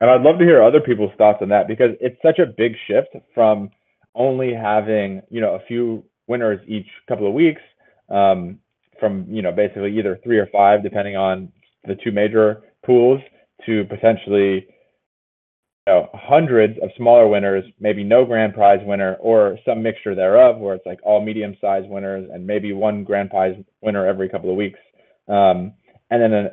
And 0.00 0.08
I'd 0.08 0.22
love 0.22 0.38
to 0.38 0.44
hear 0.44 0.62
other 0.62 0.80
people's 0.80 1.12
thoughts 1.18 1.38
on 1.42 1.48
that 1.48 1.66
because 1.66 1.90
it's 2.00 2.20
such 2.22 2.38
a 2.38 2.46
big 2.46 2.74
shift 2.86 3.16
from 3.34 3.70
only 4.14 4.54
having, 4.54 5.22
you 5.28 5.40
know, 5.40 5.54
a 5.54 5.66
few 5.66 6.04
winners 6.28 6.60
each 6.68 6.86
couple 7.08 7.26
of 7.26 7.34
weeks, 7.34 7.62
um, 8.08 8.58
from, 9.00 9.26
you 9.28 9.42
know, 9.42 9.52
basically 9.52 9.96
either 9.98 10.18
three 10.22 10.38
or 10.38 10.46
five, 10.46 10.82
depending 10.82 11.16
on 11.16 11.50
the 11.84 11.96
two 11.96 12.12
major 12.12 12.62
pools, 12.84 13.20
to 13.66 13.84
potentially 13.86 14.68
know, 15.88 16.08
hundreds 16.14 16.78
of 16.82 16.90
smaller 16.96 17.26
winners, 17.26 17.64
maybe 17.80 18.04
no 18.04 18.24
grand 18.24 18.54
prize 18.54 18.80
winner, 18.84 19.14
or 19.20 19.58
some 19.64 19.82
mixture 19.82 20.14
thereof, 20.14 20.58
where 20.58 20.74
it's 20.74 20.86
like 20.86 21.00
all 21.02 21.24
medium-sized 21.24 21.88
winners 21.88 22.28
and 22.32 22.46
maybe 22.46 22.72
one 22.72 23.04
grand 23.04 23.30
prize 23.30 23.56
winner 23.80 24.06
every 24.06 24.28
couple 24.28 24.50
of 24.50 24.56
weeks. 24.56 24.78
Um, 25.28 25.72
and 26.10 26.22
then 26.22 26.32
a 26.32 26.50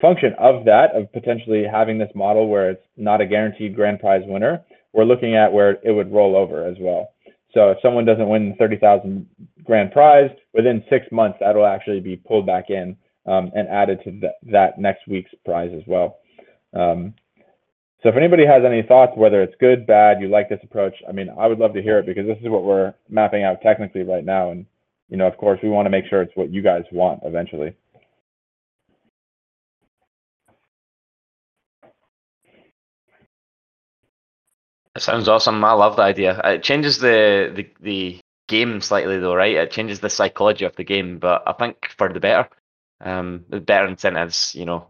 function 0.00 0.34
of 0.38 0.64
that, 0.64 0.94
of 0.94 1.12
potentially 1.12 1.64
having 1.70 1.98
this 1.98 2.10
model 2.14 2.48
where 2.48 2.70
it's 2.70 2.86
not 2.96 3.20
a 3.20 3.26
guaranteed 3.26 3.74
grand 3.74 4.00
prize 4.00 4.22
winner, 4.26 4.64
we're 4.92 5.04
looking 5.04 5.34
at 5.34 5.52
where 5.52 5.78
it 5.82 5.90
would 5.92 6.12
roll 6.12 6.36
over 6.36 6.66
as 6.66 6.76
well. 6.80 7.08
So 7.52 7.70
if 7.70 7.78
someone 7.82 8.04
doesn't 8.04 8.28
win 8.28 8.50
the 8.50 8.56
30,000 8.56 9.26
grand 9.64 9.92
prize, 9.92 10.30
within 10.52 10.84
six 10.90 11.06
months, 11.12 11.38
that'll 11.40 11.66
actually 11.66 12.00
be 12.00 12.16
pulled 12.16 12.46
back 12.46 12.70
in 12.70 12.96
um, 13.26 13.50
and 13.54 13.68
added 13.68 14.00
to 14.04 14.10
th 14.10 14.32
that 14.52 14.78
next 14.78 15.06
week's 15.08 15.30
prize 15.44 15.70
as 15.74 15.82
well. 15.86 16.18
Um, 16.74 17.14
so 18.04 18.10
if 18.10 18.16
anybody 18.16 18.44
has 18.44 18.62
any 18.66 18.82
thoughts, 18.82 19.14
whether 19.16 19.42
it's 19.42 19.54
good, 19.58 19.86
bad, 19.86 20.20
you 20.20 20.28
like 20.28 20.50
this 20.50 20.60
approach, 20.62 20.94
I 21.08 21.12
mean, 21.12 21.30
I 21.38 21.46
would 21.46 21.58
love 21.58 21.72
to 21.72 21.80
hear 21.80 21.98
it 21.98 22.04
because 22.04 22.26
this 22.26 22.36
is 22.42 22.50
what 22.50 22.62
we're 22.62 22.92
mapping 23.08 23.44
out 23.44 23.62
technically 23.62 24.02
right 24.02 24.22
now. 24.22 24.50
And, 24.50 24.66
you 25.08 25.16
know, 25.16 25.26
of 25.26 25.38
course, 25.38 25.58
we 25.62 25.70
want 25.70 25.86
to 25.86 25.90
make 25.90 26.04
sure 26.04 26.20
it's 26.20 26.36
what 26.36 26.52
you 26.52 26.60
guys 26.60 26.82
want 26.92 27.20
eventually. 27.24 27.74
It 34.94 35.00
sounds 35.00 35.26
awesome. 35.26 35.64
I 35.64 35.72
love 35.72 35.96
the 35.96 36.02
idea. 36.02 36.38
It 36.44 36.62
changes 36.62 36.98
the, 36.98 37.50
the 37.56 37.70
the 37.80 38.20
game 38.48 38.82
slightly 38.82 39.18
though, 39.18 39.34
right? 39.34 39.56
It 39.56 39.70
changes 39.70 40.00
the 40.00 40.10
psychology 40.10 40.66
of 40.66 40.76
the 40.76 40.84
game, 40.84 41.18
but 41.18 41.42
I 41.46 41.54
think 41.54 41.88
for 41.96 42.12
the 42.12 42.20
better. 42.20 42.50
Um, 43.00 43.46
better 43.48 43.86
incentives, 43.86 44.54
you 44.54 44.66
know, 44.66 44.88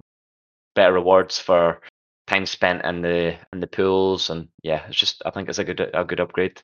better 0.75 0.93
rewards 0.93 1.39
for 1.39 1.81
time 2.27 2.47
spent 2.47 2.85
in 2.85 3.03
the 3.03 3.37
in 3.53 3.61
the 3.61 3.67
pools, 3.67 4.31
and 4.31 4.49
yeah, 4.63 4.83
it's 4.89 4.99
just 4.99 5.23
I 5.27 5.31
think 5.31 5.49
it's 5.49 5.59
a 5.59 5.65
good 5.65 5.81
a 5.93 6.05
good 6.05 6.21
upgrade. 6.21 6.63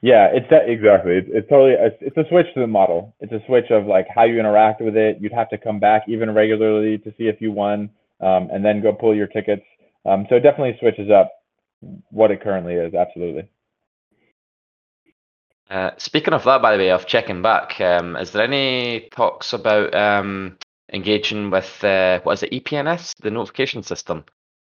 Yeah, 0.00 0.28
it's 0.32 0.46
that, 0.50 0.68
exactly. 0.68 1.16
It's, 1.16 1.28
it's 1.32 1.48
totally 1.48 1.72
it's, 1.72 1.96
it's 2.00 2.16
a 2.16 2.28
switch 2.28 2.46
to 2.54 2.60
the 2.60 2.68
model. 2.68 3.16
It's 3.20 3.32
a 3.32 3.42
switch 3.46 3.70
of 3.70 3.86
like 3.86 4.06
how 4.14 4.24
you 4.24 4.38
interact 4.38 4.80
with 4.80 4.96
it. 4.96 5.18
You'd 5.20 5.32
have 5.32 5.50
to 5.50 5.58
come 5.58 5.80
back 5.80 6.04
even 6.06 6.32
regularly 6.32 6.98
to 6.98 7.10
see 7.18 7.26
if 7.26 7.40
you 7.40 7.50
won, 7.50 7.90
um, 8.20 8.48
and 8.52 8.64
then 8.64 8.80
go 8.80 8.92
pull 8.92 9.14
your 9.14 9.26
tickets. 9.26 9.64
Um, 10.06 10.26
so 10.28 10.36
it 10.36 10.40
definitely 10.40 10.76
switches 10.78 11.10
up 11.10 11.32
what 12.10 12.30
it 12.30 12.40
currently 12.40 12.74
is. 12.74 12.94
Absolutely. 12.94 13.48
Uh, 15.68 15.90
speaking 15.98 16.32
of 16.32 16.44
that, 16.44 16.62
by 16.62 16.72
the 16.72 16.82
way, 16.82 16.90
of 16.90 17.06
checking 17.06 17.42
back, 17.42 17.78
um, 17.80 18.16
is 18.16 18.30
there 18.30 18.42
any 18.42 19.08
talks 19.10 19.52
about 19.52 19.94
um, 19.94 20.56
engaging 20.92 21.50
with 21.50 21.82
uh, 21.84 22.20
what 22.22 22.34
is 22.34 22.42
it, 22.42 22.52
EPNS, 22.52 23.14
the 23.20 23.30
notification 23.30 23.82
system? 23.82 24.24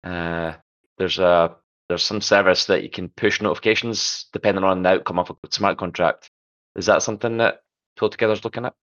Uh, 0.04 0.54
there's 0.98 1.20
a 1.20 1.56
there's 1.88 2.04
some 2.04 2.22
service 2.22 2.66
that 2.66 2.84
you 2.84 2.90
can 2.90 3.10
push 3.10 3.42
notifications 3.42 4.26
depending 4.34 4.64
on 4.64 4.82
the 4.82 4.90
outcome 4.90 5.20
of 5.20 5.30
a 5.30 5.36
smart 5.52 5.78
contract. 5.78 6.32
Is 6.76 6.88
that 6.88 7.04
something 7.04 7.38
that 7.38 7.62
PoolTogether 8.00 8.34
is 8.34 8.44
looking 8.44 8.66
at? 8.66 8.74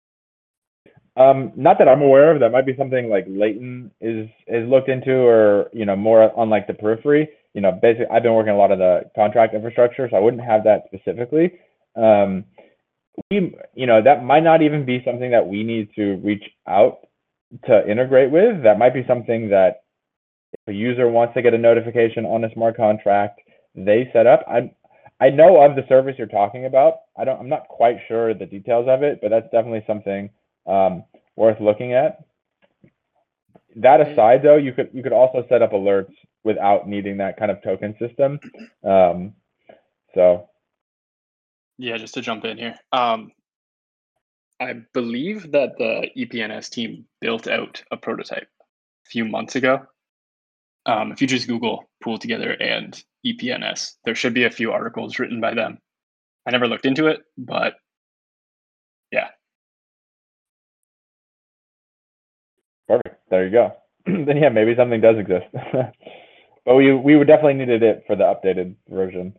Um, 1.17 1.53
not 1.57 1.79
that 1.79 1.89
I'm 1.89 2.01
aware 2.01 2.33
of. 2.33 2.41
That 2.41 2.53
might 2.53 2.65
be 2.65 2.77
something 2.77 3.11
like 3.11 3.27
Leighton 3.29 3.91
is 4.01 4.29
is 4.47 4.69
looked 4.69 4.89
into, 4.89 5.13
or 5.13 5.69
you 5.73 5.85
know, 5.85 5.97
more 5.97 6.37
on 6.39 6.49
like 6.49 6.67
the 6.67 6.75
periphery. 6.75 7.29
You 7.55 7.61
know, 7.61 7.73
basically, 7.73 8.07
I've 8.07 8.23
been 8.23 8.35
working 8.35 8.53
a 8.53 8.57
lot 8.57 8.73
of 8.73 8.79
the 8.79 9.11
contract 9.15 9.55
infrastructure, 9.55 10.09
so 10.11 10.17
I 10.17 10.21
wouldn't 10.21 10.43
have 10.43 10.65
that 10.65 10.85
specifically. 10.87 11.53
Um, 11.97 12.47
we, 13.31 13.55
you 13.75 13.87
know, 13.87 14.01
that 14.03 14.25
might 14.25 14.43
not 14.43 14.63
even 14.63 14.87
be 14.87 15.03
something 15.05 15.31
that 15.33 15.47
we 15.47 15.63
need 15.63 15.91
to 15.97 16.17
reach 16.25 16.45
out 16.67 17.01
to 17.67 17.91
integrate 17.91 18.31
with. 18.31 18.63
That 18.63 18.79
might 18.79 18.95
be 18.95 19.05
something 19.07 19.49
that 19.51 19.83
if 20.53 20.61
a 20.69 20.73
user 20.73 21.09
wants 21.09 21.35
to 21.35 21.43
get 21.43 21.55
a 21.55 21.59
notification 21.59 22.25
on 22.25 22.45
a 22.45 22.53
smart 22.53 22.77
contract, 22.77 23.41
they 23.75 24.11
set 24.13 24.27
up. 24.27 24.45
I 24.49 24.73
I 25.21 25.31
know 25.31 25.63
of 25.63 25.77
the 25.77 25.87
service 25.89 26.17
you're 26.19 26.27
talking 26.27 26.67
about. 26.67 26.95
I 27.17 27.25
don't. 27.25 27.39
I'm 27.39 27.49
not 27.49 27.69
quite 27.69 27.99
sure 28.09 28.35
the 28.35 28.47
details 28.47 28.87
of 28.89 29.03
it, 29.03 29.21
but 29.23 29.31
that's 29.31 29.51
definitely 29.53 29.85
something 29.87 30.31
um, 30.67 31.05
worth 31.37 31.61
looking 31.61 31.93
at. 31.93 32.25
That 33.77 34.01
aside, 34.01 34.43
though, 34.43 34.57
you 34.57 34.73
could 34.73 34.91
you 34.93 35.03
could 35.03 35.13
also 35.13 35.47
set 35.49 35.63
up 35.63 35.73
alerts 35.73 36.13
without 36.45 36.89
needing 36.89 37.19
that 37.19 37.39
kind 37.39 37.51
of 37.51 37.63
token 37.63 37.95
system. 37.99 38.41
Um, 38.85 39.35
so 40.15 40.49
yeah, 41.79 41.97
just 41.97 42.15
to 42.15 42.21
jump 42.21 42.45
in 42.45 42.59
here. 42.59 42.75
Um, 42.93 43.33
I 44.63 44.75
believe 44.95 45.51
that 45.53 45.77
the 45.77 46.09
EPNS 46.17 46.71
team 46.71 47.05
built 47.21 47.49
out 47.49 47.83
a 47.91 47.97
prototype 47.97 48.47
a 49.07 49.11
few 49.11 49.25
months 49.25 49.57
ago. 49.57 49.83
Um, 50.87 51.11
if 51.11 51.21
you 51.21 51.27
just 51.27 51.49
Google 51.49 51.91
PoolTogether 52.05 52.57
and 52.61 53.03
EPNS, 53.27 53.95
there 54.05 54.15
should 54.15 54.35
be 54.35 54.45
a 54.45 54.51
few 54.51 54.71
articles 54.71 55.19
written 55.19 55.41
by 55.41 55.55
them. 55.55 55.79
I 56.47 56.53
never 56.53 56.69
looked 56.69 56.87
into 56.87 57.09
it, 57.09 57.23
but 57.37 57.75
yeah. 59.11 59.29
Perfect. 62.87 63.17
There 63.31 63.45
you 63.45 63.51
go. 63.51 63.73
then 64.07 64.37
yeah, 64.37 64.49
maybe 64.49 64.77
something 64.77 65.01
does 65.01 65.19
exist. 65.19 65.47
but 66.65 66.75
we 66.75 66.93
we 66.95 67.17
definitely 67.25 67.55
needed 67.55 67.83
it 67.83 68.05
for 68.07 68.15
the 68.15 68.25
updated 68.25 68.77
version. 68.89 69.35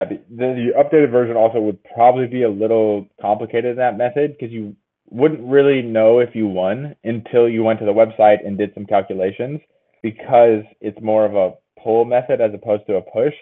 The, 0.00 0.18
the 0.30 0.72
updated 0.78 1.10
version 1.10 1.36
also 1.36 1.60
would 1.60 1.78
probably 1.94 2.26
be 2.26 2.42
a 2.42 2.48
little 2.48 3.06
complicated 3.20 3.72
in 3.72 3.76
that 3.76 3.98
method 3.98 4.32
because 4.32 4.52
you 4.52 4.74
wouldn't 5.10 5.40
really 5.42 5.82
know 5.82 6.20
if 6.20 6.34
you 6.34 6.46
won 6.46 6.94
until 7.04 7.48
you 7.48 7.62
went 7.62 7.78
to 7.80 7.84
the 7.84 7.92
website 7.92 8.46
and 8.46 8.56
did 8.56 8.72
some 8.74 8.86
calculations 8.86 9.60
because 10.02 10.62
it's 10.80 11.00
more 11.02 11.26
of 11.26 11.34
a 11.34 11.54
pull 11.82 12.04
method 12.04 12.40
as 12.40 12.52
opposed 12.54 12.86
to 12.86 12.96
a 12.96 13.02
push. 13.02 13.34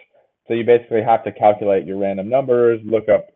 So 0.47 0.53
you 0.53 0.65
basically 0.65 1.03
have 1.03 1.23
to 1.23 1.31
calculate 1.31 1.85
your 1.85 1.97
random 1.97 2.27
numbers, 2.27 2.81
look 2.83 3.07
up, 3.07 3.27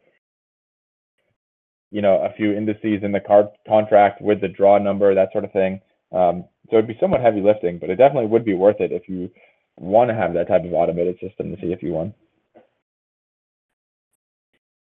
you 1.92 2.02
know, 2.02 2.24
a 2.24 2.34
few 2.36 2.54
indices 2.54 3.04
in 3.04 3.12
the 3.12 3.20
card 3.20 3.48
contract 3.68 4.22
with 4.22 4.42
the 4.42 4.48
draw 4.48 4.80
number, 4.80 5.14
that 5.14 5.32
sort 5.32 5.46
of 5.46 5.52
thing. 5.52 5.80
Um, 6.12 6.46
so 6.70 6.78
it'd 6.78 6.88
be 6.88 6.98
somewhat 7.00 7.22
heavy 7.22 7.42
lifting, 7.42 7.78
but 7.78 7.90
it 7.90 7.96
definitely 7.98 8.30
would 8.30 8.44
be 8.44 8.56
worth 8.56 8.82
it 8.82 8.92
if 8.92 9.08
you 9.08 9.30
want 9.78 10.10
to 10.10 10.16
have 10.16 10.34
that 10.34 10.48
type 10.48 10.66
of 10.66 10.74
automated 10.74 11.18
system 11.22 11.56
to 11.56 11.62
see 11.62 11.72
if 11.72 11.84
you 11.84 11.94
won. 11.94 12.14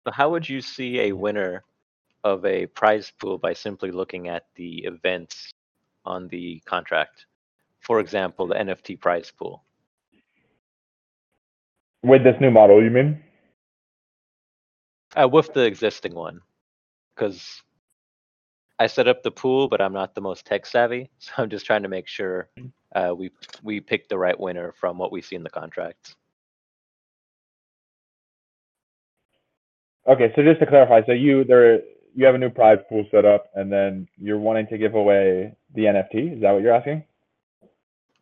So 0.04 0.12
how 0.12 0.30
would 0.30 0.48
you 0.48 0.60
see 0.60 1.00
a 1.00 1.12
winner 1.12 1.64
of 2.24 2.44
a 2.44 2.66
prize 2.66 3.12
pool 3.20 3.38
by 3.38 3.52
simply 3.52 3.90
looking 3.90 4.28
at 4.28 4.46
the 4.56 4.84
events 4.84 5.52
on 6.04 6.28
the 6.28 6.60
contract? 6.66 7.26
For 7.80 8.00
example, 8.00 8.46
the 8.46 8.54
NFT 8.54 9.00
prize 9.00 9.30
pool. 9.30 9.64
With 12.02 12.24
this 12.24 12.36
new 12.40 12.50
model, 12.50 12.82
you 12.82 12.90
mean? 12.90 13.22
Uh, 15.20 15.28
with 15.28 15.52
the 15.52 15.64
existing 15.64 16.14
one, 16.14 16.40
because 17.14 17.62
I 18.78 18.86
set 18.88 19.06
up 19.06 19.22
the 19.22 19.30
pool, 19.30 19.68
but 19.68 19.80
I'm 19.80 19.92
not 19.92 20.14
the 20.14 20.20
most 20.20 20.46
tech 20.46 20.66
savvy, 20.66 21.10
so 21.18 21.32
I'm 21.36 21.50
just 21.50 21.66
trying 21.66 21.82
to 21.82 21.88
make 21.88 22.08
sure 22.08 22.48
uh, 22.94 23.14
we 23.16 23.30
we 23.62 23.78
pick 23.80 24.08
the 24.08 24.18
right 24.18 24.38
winner 24.38 24.72
from 24.72 24.98
what 24.98 25.12
we 25.12 25.22
see 25.22 25.36
in 25.36 25.44
the 25.44 25.50
contracts. 25.50 26.16
Okay, 30.06 30.32
so 30.34 30.42
just 30.42 30.58
to 30.60 30.66
clarify, 30.66 31.04
so 31.06 31.12
you 31.12 31.44
there 31.44 31.80
you 32.14 32.26
have 32.26 32.34
a 32.34 32.38
new 32.38 32.50
prize 32.50 32.78
pool 32.88 33.06
set 33.10 33.24
up, 33.24 33.50
and 33.54 33.72
then 33.72 34.08
you're 34.18 34.38
wanting 34.38 34.66
to 34.68 34.78
give 34.78 34.94
away 34.94 35.54
the 35.74 35.82
NFT. 35.82 36.36
Is 36.36 36.42
that 36.42 36.52
what 36.52 36.62
you're 36.62 36.74
asking? 36.74 37.04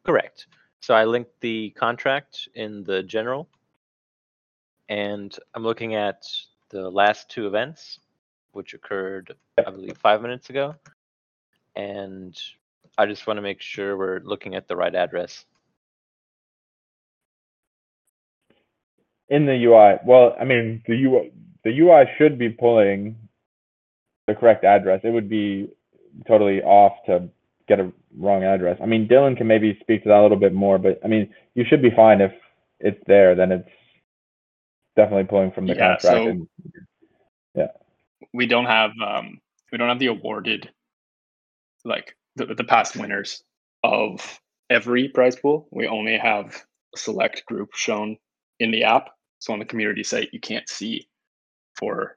Correct. 0.04 0.46
So 0.80 0.94
I 0.94 1.04
linked 1.04 1.40
the 1.40 1.70
contract 1.70 2.48
in 2.54 2.84
the 2.84 3.02
general, 3.02 3.48
and 4.88 5.36
I'm 5.54 5.62
looking 5.62 5.94
at 5.94 6.26
the 6.68 6.88
last 6.88 7.30
two 7.30 7.46
events, 7.46 7.98
which 8.52 8.74
occurred, 8.74 9.34
I 9.58 9.70
believe, 9.70 9.96
five 9.96 10.22
minutes 10.22 10.50
ago, 10.50 10.74
and 11.76 12.38
I 12.98 13.06
just 13.06 13.26
want 13.26 13.38
to 13.38 13.42
make 13.42 13.62
sure 13.62 13.96
we're 13.96 14.20
looking 14.20 14.54
at 14.54 14.68
the 14.68 14.76
right 14.76 14.94
address. 14.94 15.44
In 19.28 19.46
the 19.46 19.64
UI, 19.64 19.98
well, 20.04 20.36
I 20.40 20.44
mean, 20.44 20.82
the 20.86 21.04
UI 21.04 21.32
the 21.64 21.78
UI 21.78 22.04
should 22.16 22.38
be 22.38 22.48
pulling 22.48 23.16
the 24.26 24.34
correct 24.34 24.64
address. 24.64 25.00
It 25.04 25.10
would 25.10 25.28
be 25.28 25.68
totally 26.26 26.62
off 26.62 26.92
to 27.06 27.28
get 27.68 27.80
a 27.80 27.92
wrong 28.16 28.42
address. 28.44 28.78
I 28.82 28.86
mean, 28.86 29.06
Dylan 29.08 29.36
can 29.36 29.46
maybe 29.46 29.78
speak 29.80 30.02
to 30.02 30.08
that 30.08 30.18
a 30.18 30.22
little 30.22 30.36
bit 30.38 30.52
more, 30.52 30.78
but 30.78 31.00
I 31.04 31.08
mean, 31.08 31.32
you 31.54 31.64
should 31.68 31.82
be 31.82 31.90
fine 31.90 32.20
if 32.20 32.32
it's 32.80 33.02
there. 33.06 33.34
Then 33.34 33.52
it's 33.52 33.68
definitely 34.96 35.24
pulling 35.24 35.52
from 35.52 35.66
the 35.66 35.74
Yeah, 35.74 35.96
contract. 35.96 36.02
so- 36.02 36.28
and, 36.28 36.48
we 38.32 38.46
don't 38.46 38.66
have 38.66 38.92
um 39.04 39.40
we 39.72 39.78
don't 39.78 39.88
have 39.88 39.98
the 39.98 40.06
awarded 40.06 40.70
like 41.84 42.14
the, 42.36 42.46
the 42.46 42.64
past 42.64 42.96
winners 42.96 43.42
of 43.82 44.40
every 44.68 45.08
prize 45.08 45.34
pool 45.36 45.66
we 45.72 45.88
only 45.88 46.16
have 46.16 46.64
a 46.94 46.98
select 46.98 47.44
group 47.46 47.70
shown 47.74 48.16
in 48.60 48.70
the 48.70 48.84
app 48.84 49.08
so 49.40 49.52
on 49.52 49.58
the 49.58 49.64
community 49.64 50.04
site 50.04 50.28
you 50.32 50.38
can't 50.38 50.68
see 50.68 51.08
for 51.80 52.16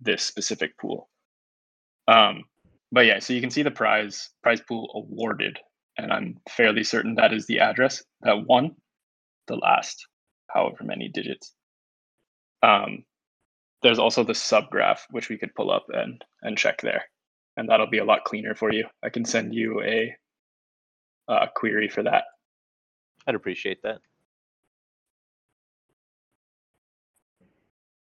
this 0.00 0.22
specific 0.22 0.78
pool. 0.78 1.08
Um 2.06 2.44
but 2.92 3.06
yeah 3.06 3.18
so 3.18 3.32
you 3.32 3.40
can 3.40 3.50
see 3.50 3.62
the 3.62 3.70
prize 3.70 4.30
prize 4.42 4.60
pool 4.60 4.90
awarded 4.94 5.58
and 5.96 6.12
i'm 6.12 6.36
fairly 6.50 6.84
certain 6.84 7.14
that 7.14 7.32
is 7.32 7.46
the 7.46 7.58
address 7.58 8.04
that 8.20 8.46
won 8.46 8.76
the 9.46 9.56
last 9.56 10.06
however 10.48 10.84
many 10.84 11.08
digits. 11.08 11.54
Um 12.62 13.04
there's 13.82 13.98
also 13.98 14.22
the 14.22 14.34
subgraph 14.34 15.00
which 15.10 15.28
we 15.28 15.38
could 15.38 15.54
pull 15.54 15.70
up 15.70 15.86
and 15.88 16.24
and 16.42 16.58
check 16.58 16.80
there 16.82 17.04
and 17.56 17.68
that'll 17.68 17.88
be 17.88 17.98
a 17.98 18.04
lot 18.04 18.24
cleaner 18.24 18.54
for 18.54 18.72
you. 18.72 18.86
I 19.02 19.08
can 19.10 19.24
send 19.24 19.54
you 19.54 19.82
a 19.82 20.14
query 21.54 21.88
for 21.88 22.02
that. 22.02 22.24
I'd 23.26 23.34
appreciate 23.34 23.82
that. 23.82 24.00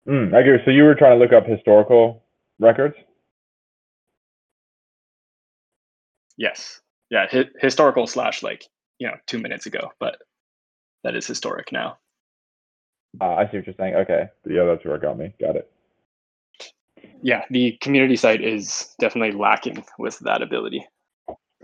Mm, 0.07 0.33
I 0.33 0.39
agree. 0.39 0.59
So 0.65 0.71
you 0.71 0.83
were 0.83 0.95
trying 0.95 1.17
to 1.17 1.23
look 1.23 1.33
up 1.33 1.45
historical 1.47 2.23
records. 2.59 2.95
yes 6.37 6.79
yeah 7.09 7.27
hi- 7.29 7.49
historical 7.59 8.07
slash 8.07 8.41
like 8.41 8.65
you 8.99 9.07
know 9.07 9.13
two 9.27 9.37
minutes 9.37 9.65
ago 9.65 9.91
but 9.99 10.17
that 11.03 11.15
is 11.15 11.27
historic 11.27 11.71
now 11.71 11.97
Uh, 13.19 13.35
I 13.35 13.49
see 13.51 13.57
what 13.57 13.67
you're 13.67 13.75
saying. 13.77 13.95
Okay. 13.95 14.29
Yeah, 14.47 14.63
that's 14.63 14.85
where 14.85 14.95
it 14.95 15.01
got 15.01 15.17
me. 15.17 15.33
Got 15.39 15.57
it. 15.57 15.69
yeah 17.21 17.43
the 17.49 17.77
community 17.81 18.15
site 18.15 18.41
is 18.41 18.95
definitely 18.99 19.37
lacking 19.37 19.83
with 19.99 20.17
that 20.19 20.41
ability 20.41 20.85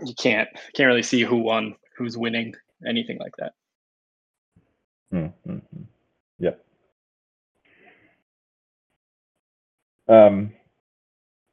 you 0.04 0.14
can't 0.20 0.48
can't 0.74 0.86
really 0.86 1.02
see 1.02 1.22
who 1.22 1.38
won 1.38 1.74
who's 1.96 2.16
winning 2.18 2.54
anything 2.86 3.18
like 3.18 3.32
that 3.38 3.52
Mm, 5.12 5.32
Um, 10.08 10.52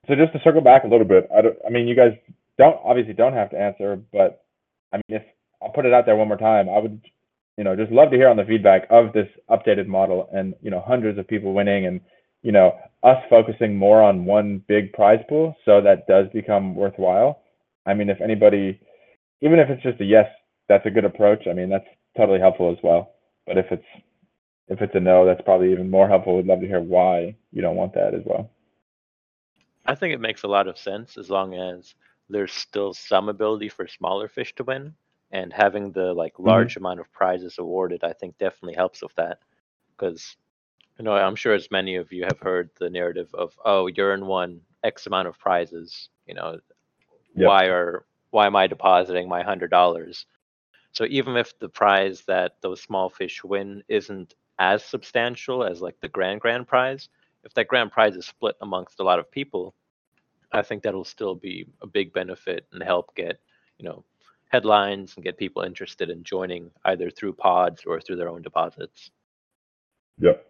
so 0.07 0.15
just 0.15 0.33
to 0.33 0.39
circle 0.43 0.62
back 0.62 0.83
a 0.83 0.88
little 0.88 1.05
bit, 1.05 1.27
I, 1.35 1.41
don't, 1.41 1.57
I 1.65 1.69
mean, 1.69 1.88
you 1.88 1.95
guys 1.95 2.12
don't 2.57 2.77
obviously 2.83 3.13
don't 3.13 3.33
have 3.33 3.50
to 3.51 3.59
answer, 3.59 4.00
but 4.12 4.45
I 4.93 4.97
mean, 4.97 5.19
if 5.19 5.24
I'll 5.62 5.69
put 5.71 5.85
it 5.85 5.93
out 5.93 6.05
there 6.05 6.15
one 6.15 6.27
more 6.27 6.38
time, 6.38 6.69
I 6.69 6.79
would, 6.79 7.01
you 7.57 7.63
know, 7.63 7.75
just 7.75 7.91
love 7.91 8.12
to 8.12 8.17
hear 8.17 8.29
on 8.29 8.38
the 8.38 8.45
feedback 8.45 8.88
of 8.89 9.13
this 9.13 9.27
updated 9.50 9.88
model 9.88 10.29
and 10.33 10.53
you 10.62 10.69
know 10.69 10.83
hundreds 10.85 11.17
of 11.17 11.27
people 11.27 11.53
winning 11.53 11.85
and 11.85 12.01
you 12.43 12.51
know 12.51 12.77
us 13.03 13.17
focusing 13.29 13.75
more 13.75 14.01
on 14.01 14.25
one 14.25 14.63
big 14.67 14.93
prize 14.93 15.24
pool 15.29 15.55
so 15.65 15.81
that 15.81 16.07
does 16.07 16.27
become 16.33 16.75
worthwhile. 16.75 17.41
I 17.85 17.93
mean, 17.93 18.09
if 18.09 18.19
anybody, 18.21 18.79
even 19.41 19.59
if 19.59 19.69
it's 19.69 19.83
just 19.83 20.01
a 20.01 20.05
yes, 20.05 20.27
that's 20.67 20.85
a 20.85 20.91
good 20.91 21.05
approach. 21.05 21.47
I 21.50 21.53
mean, 21.53 21.69
that's 21.69 21.85
totally 22.17 22.39
helpful 22.39 22.71
as 22.71 22.77
well. 22.83 23.13
But 23.45 23.57
if 23.57 23.65
it's 23.71 23.85
if 24.67 24.81
it's 24.81 24.95
a 24.95 25.00
no, 25.00 25.25
that's 25.25 25.41
probably 25.41 25.72
even 25.72 25.89
more 25.89 26.07
helpful. 26.07 26.38
We'd 26.38 26.48
love 26.48 26.62
to 26.62 26.67
hear 26.67 26.81
why 26.81 27.36
you 27.51 27.62
don't 27.62 27.75
want 27.75 27.93
that 27.93 28.13
as 28.13 28.24
well. 28.25 28.50
I 29.86 29.95
think 29.95 30.13
it 30.13 30.22
makes 30.22 30.43
a 30.43 30.48
lot 30.48 30.67
of 30.67 30.77
sense 30.77 31.17
as 31.17 31.29
long 31.29 31.53
as 31.53 31.94
there's 32.29 32.53
still 32.53 32.94
some 32.94 33.29
ability 33.29 33.70
for 33.70 33.87
smaller 33.87 34.27
fish 34.27 34.55
to 34.55 34.63
win, 34.63 34.94
and 35.31 35.53
having 35.53 35.92
the 35.92 36.13
like 36.13 36.33
mm-hmm. 36.33 36.48
large 36.48 36.77
amount 36.77 37.00
of 37.00 37.11
prizes 37.11 37.57
awarded, 37.59 38.03
I 38.03 38.13
think 38.13 38.37
definitely 38.37 38.75
helps 38.75 39.01
with 39.01 39.13
that. 39.16 39.40
Because 39.96 40.35
you 40.98 41.05
know, 41.05 41.13
I'm 41.13 41.35
sure 41.35 41.53
as 41.53 41.70
many 41.72 41.98
of 41.98 42.11
you 42.11 42.24
have 42.24 42.40
heard 42.40 42.70
the 42.79 42.90
narrative 42.90 43.29
of, 43.33 43.57
oh, 43.66 43.87
Yearn 43.87 44.25
won 44.25 44.61
X 44.83 45.07
amount 45.07 45.27
of 45.27 45.37
prizes. 45.37 46.09
You 46.25 46.35
know, 46.35 46.59
Yep. 47.35 47.48
why 47.48 47.66
are 47.66 48.05
why 48.31 48.46
am 48.46 48.55
I 48.55 48.68
depositing 48.68 49.27
my 49.27 49.44
hundred 49.44 49.70
dollars? 49.70 50.25
So 50.94 51.05
even 51.05 51.35
if 51.35 51.57
the 51.59 51.70
prize 51.70 52.22
that 52.24 52.55
those 52.61 52.81
small 52.81 53.09
fish 53.09 53.44
win 53.44 53.83
isn't 53.90 54.33
as 54.59 54.83
substantial 54.83 55.63
as 55.63 55.81
like 55.81 56.00
the 56.01 56.09
grand 56.09 56.41
grand 56.41 56.68
prize, 56.68 57.09
if 57.44 57.53
that 57.53 57.68
grand 57.68 57.91
prize 57.91 58.15
is 58.15 58.25
split 58.25 58.55
amongst 58.61 59.00
a 59.00 59.03
lot 59.03 59.20
of 59.20 59.29
people, 59.31 59.74
I 60.51 60.61
think 60.61 60.83
that'll 60.83 61.05
still 61.05 61.35
be 61.35 61.68
a 61.81 61.87
big 61.87 62.13
benefit 62.13 62.65
and 62.72 62.81
help 62.81 63.13
get, 63.15 63.39
you 63.77 63.85
know, 63.85 64.03
headlines 64.50 65.13
and 65.15 65.24
get 65.24 65.37
people 65.37 65.63
interested 65.63 66.09
in 66.09 66.24
joining 66.24 66.72
either 66.85 67.09
through 67.09 67.33
pods 67.33 67.83
or 67.85 68.00
through 68.00 68.15
their 68.15 68.29
own 68.29 68.41
deposits. 68.41 69.11
Yep. 70.20 70.46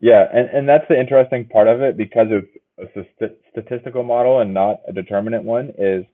Yeah, 0.00 0.28
and, 0.32 0.48
and 0.48 0.68
that's 0.68 0.88
the 0.88 0.98
interesting 0.98 1.46
part 1.46 1.68
of 1.68 1.82
it 1.82 1.96
because 1.96 2.28
of 2.32 2.44
a 2.78 3.04
st- 3.16 3.36
statistical 3.50 4.02
model 4.02 4.40
and 4.40 4.52
not 4.52 4.80
a 4.88 4.92
determinant 4.92 5.44
one 5.44 5.72
is, 5.78 6.04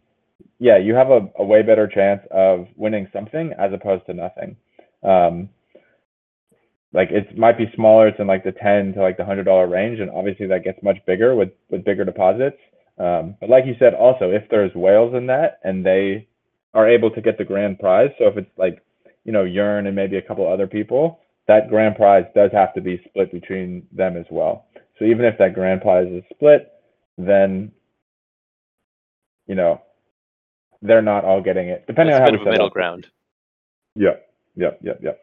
yeah, 0.58 0.76
you 0.76 0.94
have 0.94 1.10
a, 1.10 1.28
a 1.38 1.44
way 1.44 1.62
better 1.62 1.86
chance 1.86 2.20
of 2.30 2.66
winning 2.76 3.08
something 3.12 3.52
as 3.58 3.72
opposed 3.72 4.04
to 4.06 4.14
nothing. 4.14 4.56
Um, 5.02 5.48
like 6.92 7.10
it 7.10 7.36
might 7.36 7.58
be 7.58 7.70
smaller, 7.74 8.08
it's 8.08 8.20
in 8.20 8.26
like 8.26 8.44
the 8.44 8.52
10 8.52 8.94
to 8.94 9.02
like 9.02 9.16
the 9.16 9.24
hundred 9.24 9.44
dollar 9.44 9.66
range, 9.68 10.00
and 10.00 10.10
obviously 10.10 10.46
that 10.48 10.64
gets 10.64 10.82
much 10.82 10.98
bigger 11.06 11.34
with 11.34 11.50
with 11.70 11.84
bigger 11.84 12.04
deposits. 12.04 12.56
Um, 12.98 13.36
but 13.40 13.50
like 13.50 13.66
you 13.66 13.74
said, 13.78 13.94
also 13.94 14.30
if 14.30 14.44
there's 14.50 14.74
whales 14.74 15.14
in 15.14 15.26
that 15.26 15.58
and 15.64 15.84
they 15.84 16.28
are 16.74 16.88
able 16.88 17.10
to 17.10 17.20
get 17.20 17.38
the 17.38 17.44
grand 17.44 17.78
prize, 17.78 18.10
so 18.18 18.26
if 18.26 18.36
it's 18.36 18.50
like 18.58 18.82
you 19.24 19.32
know 19.32 19.44
Yearn 19.44 19.86
and 19.86 19.96
maybe 19.96 20.16
a 20.16 20.22
couple 20.22 20.50
other 20.50 20.66
people, 20.66 21.20
that 21.48 21.68
grand 21.68 21.96
prize 21.96 22.24
does 22.34 22.50
have 22.52 22.74
to 22.74 22.80
be 22.80 23.02
split 23.08 23.32
between 23.32 23.86
them 23.92 24.16
as 24.16 24.26
well. 24.30 24.66
So 24.98 25.04
even 25.04 25.24
if 25.26 25.38
that 25.38 25.54
grand 25.54 25.82
prize 25.82 26.08
is 26.10 26.24
split, 26.34 26.72
then 27.18 27.72
you 29.46 29.54
know 29.54 29.82
they're 30.82 31.02
not 31.02 31.24
all 31.24 31.42
getting 31.42 31.68
it. 31.68 31.84
Depending 31.86 32.14
a 32.14 32.16
on 32.16 32.22
how 32.22 32.30
bit 32.30 32.32
we 32.32 32.38
of 32.40 32.42
a 32.42 32.46
middle 32.46 32.68
up. 32.68 32.72
ground. 32.72 33.06
Yep, 33.96 34.28
yep, 34.56 34.78
yep, 34.82 35.00
yep. 35.02 35.22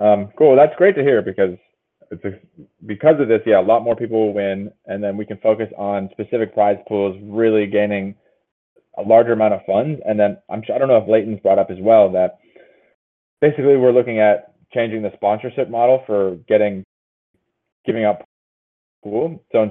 Um, 0.00 0.30
cool. 0.36 0.56
That's 0.56 0.74
great 0.76 0.96
to 0.96 1.02
hear 1.02 1.22
because 1.22 1.56
it's 2.10 2.24
a, 2.24 2.32
because 2.86 3.20
of 3.20 3.28
this, 3.28 3.40
yeah, 3.46 3.60
a 3.60 3.62
lot 3.62 3.82
more 3.82 3.96
people 3.96 4.26
will 4.26 4.34
win, 4.34 4.70
and 4.86 5.02
then 5.02 5.16
we 5.16 5.24
can 5.24 5.38
focus 5.38 5.68
on 5.76 6.08
specific 6.12 6.54
prize 6.54 6.78
pools, 6.88 7.16
really 7.22 7.66
gaining 7.66 8.14
a 8.98 9.02
larger 9.02 9.32
amount 9.32 9.54
of 9.54 9.60
funds. 9.66 10.00
And 10.06 10.18
then 10.18 10.38
I'm 10.50 10.62
sure, 10.64 10.74
I 10.74 10.78
don't 10.78 10.88
know 10.88 10.98
if 10.98 11.08
Leighton's 11.08 11.40
brought 11.40 11.58
up 11.58 11.70
as 11.70 11.78
well 11.80 12.10
that 12.12 12.38
basically 13.40 13.76
we're 13.76 13.92
looking 13.92 14.18
at 14.18 14.54
changing 14.72 15.02
the 15.02 15.12
sponsorship 15.14 15.70
model 15.70 16.02
for 16.06 16.36
getting 16.48 16.84
giving 17.86 18.04
up 18.04 18.24
pool. 19.02 19.42
So 19.52 19.70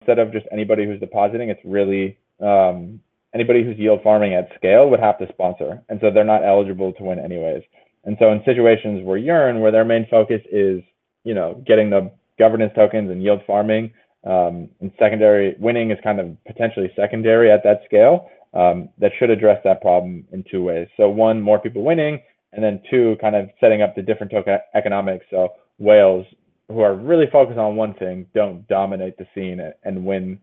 instead 0.00 0.18
of 0.18 0.32
just 0.32 0.46
anybody 0.52 0.84
who's 0.86 1.00
depositing, 1.00 1.48
it's 1.50 1.60
really 1.64 2.18
um, 2.40 3.00
anybody 3.34 3.64
who's 3.64 3.78
yield 3.78 4.00
farming 4.02 4.34
at 4.34 4.48
scale 4.56 4.90
would 4.90 5.00
have 5.00 5.18
to 5.18 5.28
sponsor, 5.32 5.82
and 5.88 5.98
so 6.00 6.10
they're 6.10 6.24
not 6.24 6.44
eligible 6.44 6.92
to 6.94 7.02
win 7.04 7.18
anyways. 7.18 7.62
And 8.04 8.16
so 8.18 8.32
in 8.32 8.42
situations 8.44 9.04
where 9.04 9.18
Yearn, 9.18 9.60
where 9.60 9.72
their 9.72 9.84
main 9.84 10.06
focus 10.10 10.40
is, 10.50 10.82
you 11.24 11.34
know, 11.34 11.62
getting 11.66 11.90
the 11.90 12.10
governance 12.38 12.72
tokens 12.74 13.10
and 13.10 13.22
yield 13.22 13.40
farming, 13.46 13.92
um, 14.24 14.68
and 14.80 14.90
secondary 14.98 15.54
winning 15.58 15.90
is 15.90 15.98
kind 16.02 16.20
of 16.20 16.36
potentially 16.44 16.90
secondary 16.96 17.50
at 17.50 17.62
that 17.64 17.82
scale. 17.84 18.30
Um, 18.52 18.88
that 18.98 19.12
should 19.18 19.30
address 19.30 19.60
that 19.64 19.80
problem 19.80 20.26
in 20.32 20.44
two 20.50 20.64
ways. 20.64 20.88
So 20.96 21.08
one, 21.08 21.40
more 21.40 21.60
people 21.60 21.82
winning, 21.84 22.20
and 22.52 22.64
then 22.64 22.82
two, 22.90 23.16
kind 23.20 23.36
of 23.36 23.48
setting 23.60 23.80
up 23.80 23.94
the 23.94 24.02
different 24.02 24.32
token 24.32 24.58
economics. 24.74 25.24
So 25.30 25.50
whales 25.78 26.26
who 26.68 26.80
are 26.80 26.94
really 26.94 27.26
focused 27.30 27.58
on 27.58 27.76
one 27.76 27.94
thing 27.94 28.26
don't 28.34 28.66
dominate 28.68 29.16
the 29.18 29.26
scene 29.34 29.60
and- 29.84 30.04
win 30.04 30.38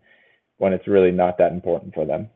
when 0.58 0.72
it's 0.72 0.86
really 0.88 1.10
not 1.10 1.38
that 1.38 1.52
important 1.52 1.94
for 1.94 2.04
them. 2.04 2.28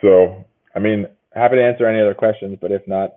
So, 0.00 0.44
I 0.74 0.78
mean, 0.78 1.06
happy 1.34 1.56
to 1.56 1.64
answer 1.64 1.86
any 1.86 2.00
other 2.00 2.14
questions, 2.14 2.58
but 2.60 2.72
if 2.72 2.86
not, 2.86 3.16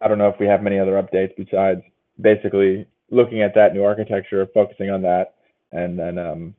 I 0.00 0.08
don't 0.08 0.18
know 0.18 0.28
if 0.28 0.38
we 0.38 0.46
have 0.46 0.62
many 0.62 0.78
other 0.78 0.92
updates 1.02 1.32
besides 1.36 1.82
basically 2.20 2.86
looking 3.10 3.42
at 3.42 3.54
that 3.54 3.74
new 3.74 3.84
architecture, 3.84 4.46
focusing 4.54 4.90
on 4.90 5.02
that, 5.02 5.34
and 5.72 5.98
then, 5.98 6.18
um, 6.18 6.54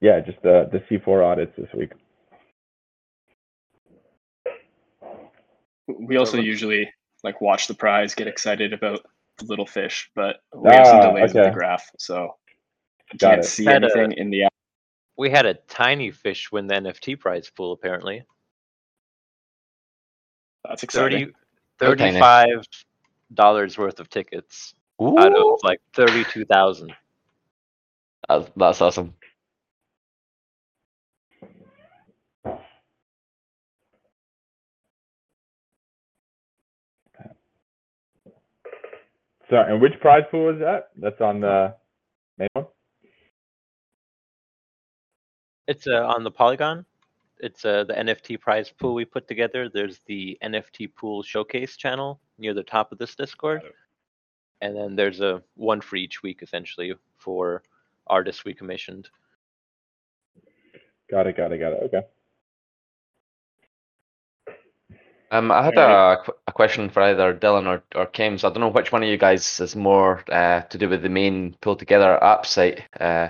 yeah, 0.00 0.20
just 0.20 0.40
the, 0.42 0.68
the 0.72 0.78
C4 0.96 1.24
audits 1.26 1.52
this 1.56 1.68
week. 1.76 1.92
we 5.88 6.18
also 6.18 6.36
usually 6.36 6.92
like 7.24 7.40
watch 7.40 7.66
the 7.66 7.72
prize 7.74 8.14
get 8.14 8.28
excited 8.28 8.74
about 8.74 9.00
the 9.38 9.46
little 9.46 9.64
fish 9.66 10.10
but 10.14 10.36
we 10.54 10.68
have 10.70 10.86
some 10.86 10.98
Ah, 10.98 11.08
delays 11.08 11.32
with 11.32 11.38
okay. 11.38 11.48
the 11.48 11.54
graph 11.54 11.90
so 11.98 12.34
You 13.12 13.18
Got 13.18 13.28
can't 13.30 13.40
it. 13.40 13.44
see 13.48 13.64
Had 13.64 13.84
a- 13.84 13.86
anything 13.96 14.12
in 14.18 14.28
the 14.28 14.42
app. 14.44 14.47
We 15.18 15.30
had 15.30 15.46
a 15.46 15.54
tiny 15.54 16.12
fish 16.12 16.50
win 16.52 16.68
the 16.68 16.74
NFT 16.74 17.18
prize 17.18 17.50
pool 17.50 17.72
apparently. 17.72 18.22
That's 20.64 20.84
exciting. 20.84 21.32
30 21.80 22.10
35 22.10 22.48
dollars 23.34 23.76
worth 23.76 24.00
of 24.00 24.08
tickets 24.08 24.74
out 25.00 25.36
of 25.36 25.58
like 25.62 25.80
32,000. 25.94 26.92
That's, 28.28 28.50
that's 28.56 28.80
awesome. 28.80 29.14
So, 39.50 39.56
and 39.56 39.80
which 39.80 39.98
prize 40.00 40.24
pool 40.30 40.50
is 40.50 40.60
that? 40.60 40.90
That's 40.96 41.20
on 41.20 41.40
the 41.40 41.74
main 42.36 42.48
one. 42.52 42.66
It's 45.68 45.86
uh, 45.86 46.06
on 46.06 46.24
the 46.24 46.30
Polygon. 46.30 46.86
It's 47.40 47.64
uh, 47.64 47.84
the 47.84 47.92
NFT 47.92 48.40
prize 48.40 48.70
pool 48.70 48.94
we 48.94 49.04
put 49.04 49.28
together. 49.28 49.68
There's 49.68 50.00
the 50.06 50.38
NFT 50.42 50.94
pool 50.96 51.22
showcase 51.22 51.76
channel 51.76 52.20
near 52.38 52.54
the 52.54 52.62
top 52.62 52.90
of 52.90 52.98
this 52.98 53.14
Discord. 53.14 53.62
And 54.62 54.74
then 54.74 54.96
there's 54.96 55.20
a 55.20 55.42
one 55.54 55.82
for 55.82 55.96
each 55.96 56.22
week 56.22 56.42
essentially 56.42 56.94
for 57.18 57.62
artists 58.06 58.46
we 58.46 58.54
commissioned. 58.54 59.10
Got 61.10 61.26
it. 61.26 61.36
Got 61.36 61.52
it. 61.52 61.58
Got 61.58 61.74
it. 61.74 61.82
Okay. 61.84 62.02
Um, 65.30 65.52
I 65.52 65.62
had 65.62 65.76
a, 65.76 66.16
a 66.46 66.52
question 66.52 66.88
for 66.88 67.02
either 67.02 67.34
Dylan 67.34 67.66
or, 67.66 67.82
or 67.94 68.06
Kames. 68.06 68.42
I 68.42 68.48
don't 68.48 68.60
know 68.60 68.68
which 68.68 68.90
one 68.90 69.02
of 69.02 69.10
you 69.10 69.18
guys 69.18 69.60
is 69.60 69.76
more 69.76 70.24
uh, 70.32 70.62
to 70.62 70.78
do 70.78 70.88
with 70.88 71.02
the 71.02 71.10
main 71.10 71.54
PoolTogether 71.60 72.22
app 72.22 72.46
site. 72.46 72.82
Uh, 72.98 73.28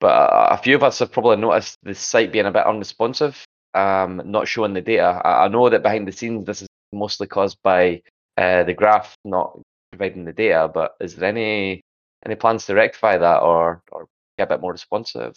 but 0.00 0.30
a, 0.32 0.58
few 0.58 0.76
of 0.76 0.82
us 0.84 0.98
have 1.00 1.12
probably 1.12 1.36
noticed 1.36 1.76
the 1.82 1.94
site 1.94 2.32
being 2.32 2.46
a 2.46 2.52
bit 2.52 2.66
unresponsive, 2.66 3.44
um, 3.74 4.22
not 4.24 4.46
showing 4.46 4.74
the 4.74 4.80
data. 4.80 5.20
I, 5.24 5.48
know 5.48 5.68
that 5.68 5.82
behind 5.82 6.06
the 6.06 6.12
scenes 6.12 6.46
this 6.46 6.62
is 6.62 6.68
mostly 6.92 7.26
caused 7.26 7.58
by 7.62 8.02
uh, 8.36 8.62
the 8.64 8.74
graph 8.74 9.14
not 9.24 9.58
providing 9.90 10.24
the 10.24 10.32
data. 10.32 10.70
But 10.72 10.94
is 11.00 11.16
there 11.16 11.28
any 11.28 11.82
any 12.24 12.34
plans 12.34 12.66
to 12.66 12.74
rectify 12.74 13.18
that 13.18 13.38
or 13.42 13.82
or 13.90 14.06
get 14.38 14.44
a 14.44 14.54
bit 14.54 14.60
more 14.60 14.72
responsive? 14.72 15.34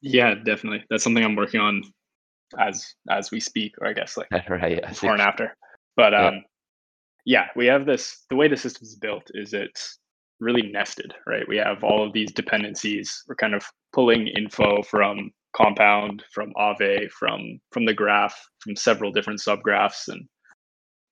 Yeah, 0.00 0.34
definitely. 0.34 0.84
That's 0.88 1.04
something 1.04 1.24
I'm 1.24 1.36
working 1.36 1.60
on 1.60 1.82
as 2.58 2.94
as 3.10 3.30
we 3.30 3.40
speak, 3.40 3.74
or 3.80 3.88
I 3.88 3.92
guess 3.92 4.16
like 4.16 4.28
right. 4.48 4.86
Before 4.88 5.12
and 5.12 5.22
after. 5.22 5.54
But 5.96 6.12
Yeah. 6.12 6.28
um, 6.28 6.44
yeah, 7.24 7.48
we 7.56 7.66
have 7.66 7.84
this. 7.84 8.24
The 8.30 8.36
way 8.36 8.48
the 8.48 8.56
system 8.56 8.84
is 8.84 8.96
built 8.96 9.30
is 9.34 9.52
it's 9.52 9.98
really 10.40 10.62
nested, 10.62 11.14
right? 11.26 11.46
We 11.48 11.56
have 11.56 11.82
all 11.82 12.06
of 12.06 12.12
these 12.12 12.32
dependencies. 12.32 13.22
We're 13.28 13.34
kind 13.34 13.54
of 13.54 13.64
pulling 13.92 14.28
info 14.28 14.82
from 14.82 15.30
compound, 15.54 16.24
from 16.32 16.52
Aave, 16.56 17.10
from 17.10 17.60
from 17.72 17.86
the 17.86 17.94
graph, 17.94 18.36
from 18.60 18.76
several 18.76 19.12
different 19.12 19.40
subgraphs, 19.40 20.08
and 20.08 20.28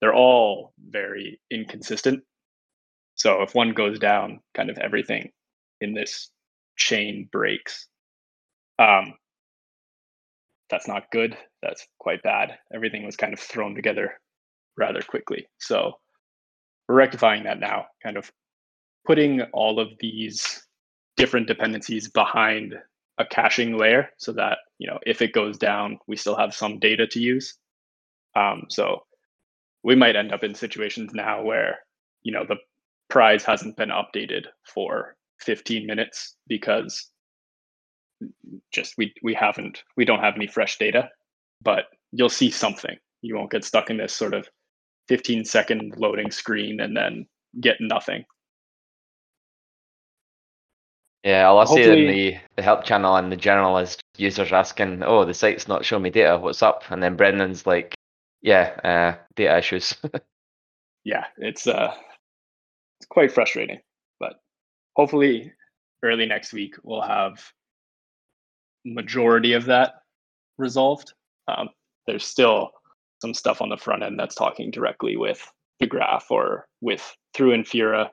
they're 0.01 0.15
all 0.15 0.73
very 0.91 1.41
inconsistent. 1.51 2.23
So 3.15 3.43
if 3.43 3.55
one 3.55 3.73
goes 3.73 3.99
down, 3.99 4.41
kind 4.55 4.71
of 4.71 4.79
everything 4.79 5.31
in 5.81 5.95
this 5.95 6.31
chain 6.77 7.29
breaks. 7.33 7.89
Um, 8.79 9.15
that's 10.69 10.89
not 10.89 11.11
good. 11.11 11.37
That's 11.63 11.87
quite 11.99 12.23
bad. 12.23 12.59
Everything 12.75 13.07
was 13.07 13.17
kind 13.17 13.33
of 13.33 13.41
thrown 13.41 13.75
together 13.75 14.21
rather 14.77 15.01
quickly. 15.01 15.49
So 15.59 15.93
we're 16.89 16.97
rectifying 16.97 17.45
that 17.45 17.59
now, 17.59 17.87
kind 18.03 18.17
of 18.17 18.31
putting 19.07 19.43
all 19.53 19.79
of 19.81 19.89
these 20.01 20.67
different 21.17 21.47
dependencies 21.47 22.09
behind 22.09 22.75
a 23.19 23.25
caching 23.25 23.79
layer 23.79 24.11
so 24.19 24.33
that, 24.33 24.59
you 24.79 24.87
know, 24.87 24.99
if 25.07 25.23
it 25.23 25.33
goes 25.33 25.57
down, 25.57 25.99
we 26.07 26.17
still 26.17 26.37
have 26.37 26.55
some 26.55 26.79
data 26.79 27.07
to 27.07 27.21
use. 27.21 27.55
Um, 28.35 28.65
so 28.69 29.05
we 29.83 29.95
might 29.95 30.17
end 30.17 30.33
up 30.33 30.45
in 30.45 30.55
situations 30.55 31.13
now 31.15 31.43
where, 31.43 31.79
you 32.23 32.33
know, 32.33 32.45
the 32.47 32.57
prize 33.09 33.45
hasn't 33.45 33.77
been 33.77 33.91
updated 33.91 34.47
for 34.65 35.17
15 35.41 35.87
minutes 35.87 36.37
because 36.49 37.11
just 38.73 38.95
we 38.97 39.13
we 39.23 39.35
haven't 39.35 39.83
we 39.97 40.05
don't 40.05 40.21
have 40.21 40.37
any 40.37 40.47
fresh 40.47 40.79
data 40.79 41.11
but 41.63 41.85
you'll 42.13 42.31
see 42.31 42.51
something 42.51 42.97
you 43.21 43.37
won't 43.37 43.51
get 43.51 43.63
stuck 43.63 43.91
in 43.91 43.99
this 43.99 44.15
sort 44.15 44.33
of 44.33 44.49
15 45.09 45.45
second 45.45 45.95
loading 45.99 46.31
screen 46.31 46.81
and 46.81 46.97
then 46.97 47.27
get 47.61 47.77
nothing 47.79 48.25
Yeah, 51.27 51.49
all 51.49 51.59
I 51.59 51.65
see 51.65 51.81
it 51.81 51.99
in 51.99 52.07
the, 52.07 52.37
the 52.55 52.63
help 52.63 52.85
channel 52.85 53.17
and 53.17 53.33
the 53.33 53.79
is 53.83 53.99
users 54.17 54.53
asking, 54.53 55.03
"Oh, 55.03 55.25
the 55.25 55.35
site's 55.35 55.67
not 55.67 55.85
showing 55.85 56.05
me 56.05 56.11
data. 56.11 56.39
What's 56.39 56.63
up?" 56.63 56.85
And 56.89 57.03
then 57.03 57.17
Brendan's 57.17 57.67
like, 57.67 57.95
"Yeah, 58.43 58.79
uh, 58.85 59.23
data 59.35 59.59
issues." 59.59 59.95
yeah 61.07 61.25
it's 61.39 61.67
uh 61.69 61.95
it's 62.99 63.07
quite 63.09 63.33
frustrating 63.33 63.79
but 64.19 64.35
hopefully 64.97 65.53
early 66.03 66.27
next 66.27 66.53
week 66.53 66.75
we'll 66.83 67.01
have 67.01 67.41
majority 68.85 69.53
of 69.53 69.65
that 69.65 69.95
resolved 70.59 71.15
um, 71.49 71.71
there's 72.07 72.25
still 72.27 72.73
some 73.23 73.33
stuff 73.33 73.63
on 73.63 73.69
the 73.69 73.77
front 73.77 74.03
end 74.03 74.19
that's 74.19 74.35
talking 74.35 74.71
directly 74.71 75.17
with 75.17 75.41
the 75.79 75.87
graph 75.87 76.27
or 76.31 76.67
with 76.81 77.17
through 77.35 77.57
infura 77.57 78.09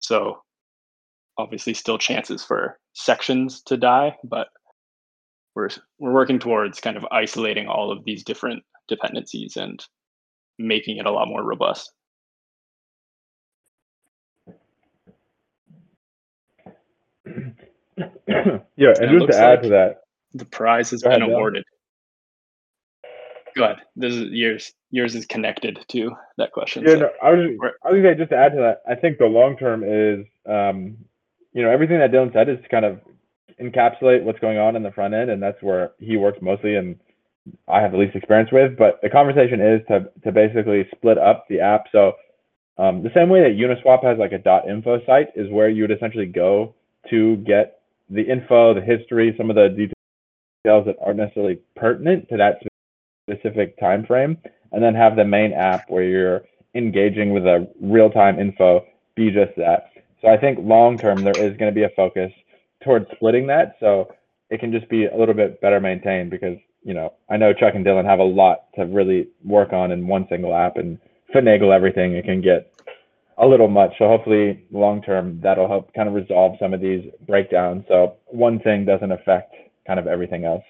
so 0.00 0.42
obviously 1.38 1.74
still 1.74 1.98
chances 1.98 2.44
for 2.44 2.78
sections 2.92 3.62
to 3.62 3.76
die 3.76 4.16
but 4.24 4.48
we're 5.54 5.68
we're 5.98 6.12
working 6.12 6.38
towards 6.38 6.80
kind 6.80 6.96
of 6.96 7.04
isolating 7.10 7.66
all 7.68 7.90
of 7.90 8.04
these 8.04 8.22
different 8.24 8.62
dependencies 8.88 9.56
and 9.56 9.84
making 10.58 10.98
it 10.98 11.06
a 11.06 11.10
lot 11.10 11.28
more 11.28 11.42
robust 11.42 11.92
yeah, 17.26 18.58
It 18.76 18.98
and 18.98 19.20
just 19.20 19.32
to 19.32 19.38
add 19.38 19.50
like- 19.50 19.62
to 19.62 19.68
that, 19.70 20.00
the 20.34 20.44
prize 20.44 20.90
has 20.90 21.02
ahead, 21.04 21.20
been 21.20 21.28
Dylan. 21.28 21.34
awarded. 21.34 21.64
Go 23.56 23.64
ahead. 23.64 23.76
This 23.94 24.14
is 24.14 24.30
yours. 24.32 24.72
Yours 24.90 25.14
is 25.14 25.26
connected 25.26 25.78
to 25.88 26.10
that 26.38 26.50
question. 26.52 26.82
Yeah, 26.84 26.94
so- 26.94 26.98
no, 27.00 27.10
I 27.22 27.30
was 27.30 27.50
Right. 27.60 27.72
I 27.84 27.90
was 27.92 28.16
just 28.18 28.30
to 28.30 28.36
add 28.36 28.52
to 28.52 28.58
that. 28.58 28.82
I 28.88 28.96
think 28.96 29.18
the 29.18 29.26
long 29.26 29.56
term 29.56 29.84
is, 29.84 30.26
um, 30.46 30.96
you 31.54 31.62
know, 31.62 31.70
everything 31.70 31.98
that 31.98 32.12
Dylan 32.12 32.32
said 32.32 32.48
is 32.48 32.58
to 32.62 32.68
kind 32.68 32.84
of 32.84 33.00
encapsulate 33.60 34.22
what's 34.22 34.40
going 34.40 34.58
on 34.58 34.76
in 34.76 34.82
the 34.82 34.90
front 34.90 35.14
end, 35.14 35.30
and 35.30 35.42
that's 35.42 35.62
where 35.62 35.92
he 35.98 36.16
works 36.16 36.38
mostly, 36.42 36.76
and 36.76 36.98
I 37.68 37.80
have 37.80 37.92
the 37.92 37.98
least 37.98 38.16
experience 38.16 38.50
with. 38.52 38.76
But 38.76 39.00
the 39.02 39.10
conversation 39.10 39.60
is 39.60 39.80
to 39.88 40.10
to 40.24 40.32
basically 40.32 40.86
split 40.94 41.18
up 41.18 41.46
the 41.48 41.60
app. 41.60 41.84
So 41.92 42.12
um, 42.76 43.02
the 43.02 43.10
same 43.14 43.28
way 43.28 43.40
that 43.40 43.56
Uniswap 43.56 44.04
has 44.04 44.18
like 44.18 44.32
a 44.32 44.68
.info 44.68 45.00
site 45.06 45.28
is 45.36 45.50
where 45.50 45.68
you 45.68 45.82
would 45.82 45.92
essentially 45.92 46.26
go 46.26 46.74
to 47.10 47.36
get 47.36 47.80
the 48.10 48.22
info, 48.22 48.74
the 48.74 48.80
history, 48.80 49.34
some 49.38 49.50
of 49.50 49.56
the 49.56 49.68
details 49.68 50.86
that 50.86 50.96
aren't 51.00 51.18
necessarily 51.18 51.60
pertinent 51.76 52.28
to 52.28 52.36
that 52.36 52.60
specific 53.28 53.78
time 53.78 54.04
frame 54.04 54.36
and 54.72 54.82
then 54.82 54.94
have 54.94 55.16
the 55.16 55.24
main 55.24 55.52
app 55.52 55.88
where 55.88 56.02
you're 56.02 56.42
engaging 56.74 57.32
with 57.32 57.44
a 57.44 57.68
real-time 57.80 58.38
info 58.38 58.84
be 59.14 59.30
just 59.30 59.56
that. 59.56 59.90
So 60.24 60.30
I 60.30 60.38
think 60.38 60.58
long 60.62 60.98
term 60.98 61.22
there 61.22 61.36
is 61.38 61.54
going 61.58 61.70
to 61.70 61.74
be 61.74 61.82
a 61.84 61.90
focus 61.90 62.32
towards 62.82 63.06
splitting 63.14 63.46
that 63.48 63.76
so 63.78 64.08
it 64.48 64.58
can 64.58 64.72
just 64.72 64.88
be 64.88 65.04
a 65.04 65.16
little 65.16 65.34
bit 65.34 65.60
better 65.60 65.80
maintained 65.80 66.30
because 66.30 66.56
you 66.82 66.94
know 66.94 67.12
I 67.30 67.36
know 67.36 67.52
Chuck 67.52 67.74
and 67.74 67.84
Dylan 67.84 68.06
have 68.06 68.20
a 68.20 68.24
lot 68.24 68.64
to 68.76 68.84
really 68.86 69.28
work 69.44 69.74
on 69.74 69.92
in 69.92 70.06
one 70.06 70.26
single 70.30 70.54
app 70.54 70.76
and 70.78 70.98
finagle 71.34 71.74
everything. 71.74 72.14
It 72.14 72.24
can 72.24 72.40
get 72.40 72.72
a 73.36 73.46
little 73.46 73.68
much. 73.68 73.92
So 73.98 74.08
hopefully 74.08 74.64
long 74.70 75.02
term 75.02 75.40
that'll 75.42 75.68
help 75.68 75.92
kind 75.92 76.08
of 76.08 76.14
resolve 76.14 76.56
some 76.58 76.72
of 76.72 76.80
these 76.80 77.04
breakdowns 77.26 77.84
so 77.88 78.14
one 78.26 78.60
thing 78.60 78.86
doesn't 78.86 79.12
affect 79.12 79.54
kind 79.86 79.98
of 80.00 80.06
everything 80.06 80.44
else. 80.46 80.64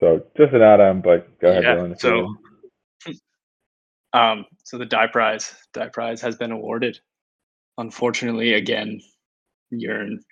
So 0.00 0.22
just 0.36 0.52
an 0.52 0.62
add-on, 0.62 1.00
but 1.00 1.38
go 1.40 1.48
ahead, 1.48 1.62
Yeah, 1.62 1.74
Dylan. 1.76 1.98
so, 1.98 2.36
um, 4.12 4.44
so 4.64 4.78
the 4.78 4.86
Dai 4.86 5.06
prize, 5.06 5.54
Dai 5.72 5.88
prize 5.88 6.20
has 6.20 6.36
been 6.36 6.52
awarded. 6.52 6.98
Unfortunately, 7.78 8.54
again, 8.54 9.00
Yearn 9.70 10.22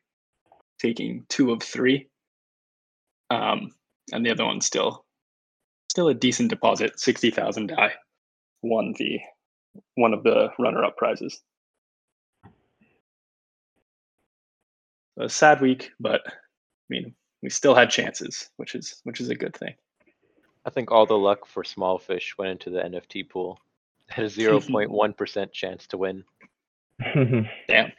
taking 0.81 1.25
two 1.29 1.53
of 1.53 1.63
three, 1.63 2.09
um, 3.31 3.71
and 4.13 4.25
the 4.25 4.31
other 4.31 4.45
one 4.45 4.61
still, 4.61 5.05
still 5.91 6.09
a 6.09 6.15
decent 6.15 6.51
deposit, 6.51 6.99
sixty 6.99 7.31
thousand 7.31 7.69
Dai, 7.69 7.93
won 8.63 8.95
the 8.99 9.19
one 9.97 10.15
of 10.15 10.23
the 10.23 10.49
runner-up 10.59 10.97
prizes. 10.97 11.43
A 15.21 15.29
sad 15.29 15.61
week, 15.61 15.91
but 16.01 16.23
I 16.27 16.33
mean, 16.89 17.15
we 17.43 17.51
still 17.51 17.75
had 17.75 17.91
chances, 17.91 18.51
which 18.57 18.75
is 18.75 19.01
which 19.05 19.21
is 19.21 19.29
a 19.29 19.35
good 19.35 19.55
thing. 19.57 19.75
I 20.65 20.71
think 20.71 20.91
all 20.91 21.07
the 21.07 21.19
luck 21.19 21.47
for 21.47 21.63
small 21.63 21.99
fish 21.99 22.37
went 22.39 22.51
into 22.51 22.71
the 22.71 22.81
NFT 22.81 23.29
pool. 23.29 23.61
Had 24.09 24.27
a 24.27 24.29
zero 24.29 24.61
point 24.61 24.91
one 24.91 25.13
percent 25.13 25.53
chance 25.53 25.87
to 25.89 25.99
win. 25.99 26.25
Damn. 27.69 27.93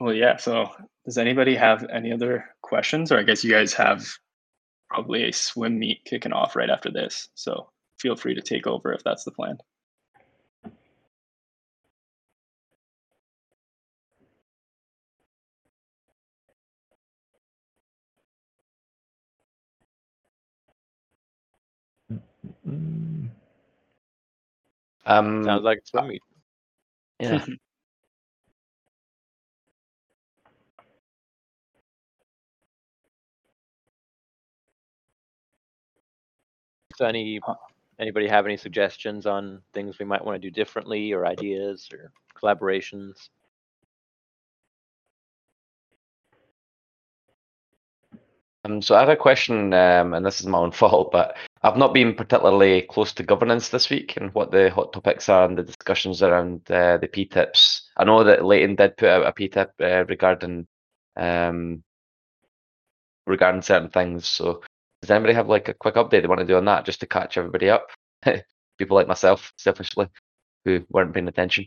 Well, 0.00 0.14
yeah. 0.14 0.36
So, 0.36 0.70
does 1.04 1.18
anybody 1.18 1.56
have 1.56 1.84
any 1.92 2.12
other 2.12 2.44
questions? 2.62 3.10
Or 3.10 3.18
I 3.18 3.24
guess 3.24 3.42
you 3.42 3.50
guys 3.50 3.72
have 3.74 4.06
probably 4.88 5.24
a 5.24 5.32
swim 5.32 5.78
meet 5.78 6.04
kicking 6.04 6.32
off 6.32 6.54
right 6.54 6.70
after 6.70 6.90
this. 6.90 7.28
So, 7.34 7.70
feel 7.98 8.14
free 8.16 8.34
to 8.34 8.40
take 8.42 8.66
over 8.66 8.92
if 8.92 9.02
that's 9.02 9.24
the 9.24 9.32
plan. 9.32 9.58
Um, 25.08 25.42
Sounds 25.42 25.64
like 25.64 25.78
a 25.78 25.86
swim 25.86 26.08
meet. 26.08 26.22
yeah. 27.20 27.44
So 36.96 37.06
any 37.06 37.38
anybody 38.00 38.26
have 38.26 38.44
any 38.44 38.56
suggestions 38.56 39.24
on 39.24 39.62
things 39.72 40.00
we 40.00 40.04
might 40.04 40.24
want 40.24 40.34
to 40.34 40.40
do 40.40 40.50
differently 40.50 41.12
or 41.12 41.26
ideas 41.26 41.88
or 41.92 42.10
collaborations? 42.36 43.28
Um, 48.64 48.82
so 48.82 48.96
I 48.96 49.00
had 49.00 49.10
a 49.10 49.16
question, 49.16 49.72
um, 49.72 50.12
and 50.12 50.26
this 50.26 50.40
is 50.40 50.46
my 50.48 50.58
own 50.58 50.72
fault, 50.72 51.12
but 51.12 51.36
I've 51.62 51.76
not 51.76 51.92
been 51.92 52.14
particularly 52.14 52.82
close 52.82 53.12
to 53.14 53.22
governance 53.22 53.68
this 53.68 53.90
week 53.90 54.16
and 54.16 54.32
what 54.34 54.50
the 54.50 54.70
hot 54.70 54.92
topics 54.92 55.28
are 55.28 55.44
and 55.44 55.58
the 55.58 55.64
discussions 55.64 56.22
around 56.22 56.70
uh, 56.70 56.98
the 56.98 57.08
PTIPs. 57.08 57.82
I 57.96 58.04
know 58.04 58.22
that 58.24 58.44
Leighton 58.44 58.76
did 58.76 58.96
put 58.96 59.08
out 59.08 59.26
a 59.26 59.32
PTIP 59.32 59.68
uh, 59.80 60.04
regarding 60.06 60.66
um, 61.16 61.82
regarding 63.26 63.62
certain 63.62 63.90
things. 63.90 64.28
So 64.28 64.62
does 65.02 65.10
anybody 65.10 65.34
have 65.34 65.48
like 65.48 65.68
a 65.68 65.74
quick 65.74 65.96
update 65.96 66.22
they 66.22 66.28
want 66.28 66.40
to 66.40 66.46
do 66.46 66.56
on 66.56 66.64
that, 66.66 66.84
just 66.84 67.00
to 67.00 67.06
catch 67.06 67.36
everybody 67.36 67.70
up? 67.70 67.88
People 68.78 68.96
like 68.96 69.08
myself, 69.08 69.52
selfishly, 69.58 70.08
who 70.64 70.84
weren't 70.90 71.12
paying 71.12 71.28
attention. 71.28 71.66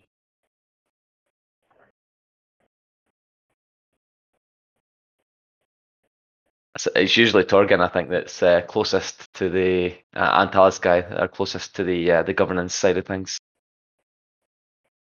It's- 6.87 7.17
usually 7.17 7.43
Torgan, 7.43 7.81
I 7.81 7.87
think, 7.87 8.09
that's 8.09 8.41
uh, 8.41 8.61
closest 8.61 9.33
to 9.35 9.49
the 9.49 9.95
uh, 10.15 10.41
Antalis 10.41 10.79
guy, 10.79 11.01
are 11.01 11.27
closest 11.27 11.75
to 11.75 11.83
the 11.83 12.11
uh, 12.11 12.23
the 12.23 12.33
governance 12.33 12.73
side 12.73 12.97
of 12.97 13.05
things. 13.05 13.37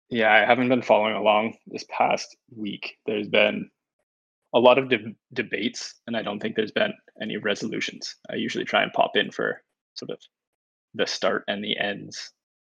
Yeah, 0.08 0.32
I 0.32 0.46
haven't 0.46 0.68
been 0.68 0.82
following 0.82 1.14
along 1.16 1.56
this 1.66 1.84
past 1.90 2.36
week. 2.54 2.96
There's 3.06 3.28
been 3.28 3.70
a 4.54 4.60
lot 4.60 4.78
of 4.78 4.88
de- 4.88 5.16
debates, 5.32 5.94
and 6.06 6.16
I 6.16 6.22
don't 6.22 6.38
think 6.40 6.54
there's 6.54 6.72
been 6.72 6.94
any 7.20 7.36
resolutions. 7.36 8.14
I 8.30 8.36
usually 8.36 8.64
try 8.64 8.82
and 8.82 8.92
pop 8.92 9.16
in 9.16 9.30
for 9.32 9.62
sort 9.94 10.10
of 10.12 10.20
the 10.94 11.06
start 11.06 11.44
and 11.48 11.62
the 11.62 11.76
ends. 11.76 12.32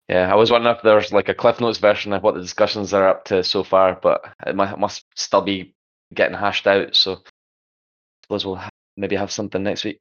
Yeah, 0.09 0.31
I 0.31 0.35
was 0.35 0.49
wondering 0.49 0.75
if 0.75 0.81
there's 0.81 1.13
like 1.13 1.29
a 1.29 1.35
Cliff 1.35 1.61
Notes 1.61 1.77
version 1.77 2.13
of 2.13 2.23
what 2.23 2.33
the 2.33 2.41
discussions 2.41 2.93
are 2.93 3.07
up 3.07 3.25
to 3.25 3.43
so 3.43 3.63
far, 3.63 3.99
but 4.01 4.21
it 4.47 4.55
must 4.55 5.05
still 5.15 5.41
be 5.43 5.75
getting 6.15 6.35
hashed 6.35 6.65
out. 6.65 6.95
So 6.95 7.21
suppose 8.23 8.43
we'll 8.43 8.55
ha- 8.55 8.68
maybe 8.99 9.15
have 9.15 9.31
something 9.31 9.63
next 9.63 9.83
week 9.85 9.99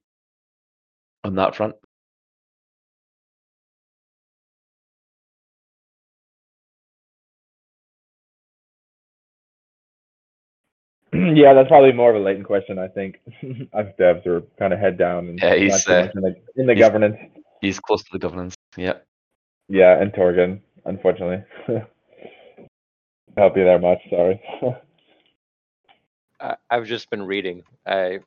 on 1.24 1.37
that 1.37 1.54
front. 1.54 1.74
yeah, 11.12 11.54
that's 11.54 11.68
probably 11.68 11.92
more 11.92 12.11
of 12.11 12.16
a 12.16 12.24
Leighton 12.24 12.44
question, 12.44 12.78
I 12.78 12.88
think. 12.88 13.20
Us 13.72 13.87
devs 13.98 14.26
are 14.26 14.42
kind 14.58 14.72
of 14.72 14.78
head 14.78 14.98
down 14.98 15.28
and 15.28 15.38
Yeah, 15.40 15.50
not 15.50 15.58
he's, 15.58 15.84
too 15.84 15.92
uh, 15.92 16.00
much 16.02 16.11
in 16.14 16.20
the, 16.22 16.37
in 16.56 16.66
the 16.66 16.74
he's- 16.74 16.87
governance. 16.87 17.16
He's 17.61 17.80
close 17.80 18.02
to 18.04 18.08
the 18.12 18.20
governance. 18.20 18.54
Yeah. 18.76 18.94
Yeah, 19.68 20.00
and 20.00 20.12
Torgan, 20.12 20.61
unfortunately. 20.84 21.44
Help 23.37 23.56
you 23.56 23.64
there 23.64 23.80
much, 23.80 23.98
sorry. 24.11 24.40
I, 26.40 26.54
I've 26.70 26.87
just 26.87 27.11
been 27.11 27.24
reading. 27.24 27.64
I 27.84 28.20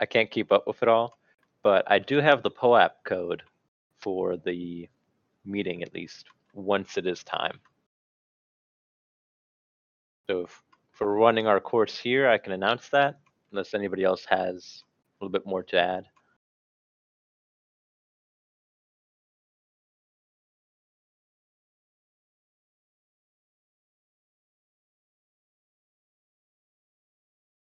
I 0.00 0.06
can't 0.06 0.30
keep 0.30 0.52
up 0.52 0.66
with 0.66 0.82
it 0.82 0.88
all, 0.88 1.18
but 1.62 1.90
I 1.90 1.98
do 1.98 2.18
have 2.18 2.42
the 2.42 2.50
POAP 2.50 2.92
code 3.04 3.42
for 3.98 4.36
the 4.36 4.88
meeting 5.44 5.82
at 5.82 5.94
least 5.94 6.26
once 6.54 6.96
it 6.98 7.06
is 7.06 7.24
time. 7.24 7.60
So 10.28 10.42
if, 10.42 10.62
if 10.92 11.00
we're 11.00 11.14
running 11.14 11.46
our 11.46 11.60
course 11.60 11.98
here, 11.98 12.28
I 12.28 12.38
can 12.38 12.52
announce 12.52 12.88
that 12.90 13.18
unless 13.52 13.74
anybody 13.74 14.04
else 14.04 14.24
has 14.26 14.82
a 15.20 15.24
little 15.24 15.32
bit 15.32 15.46
more 15.46 15.62
to 15.64 15.78
add. 15.78 16.06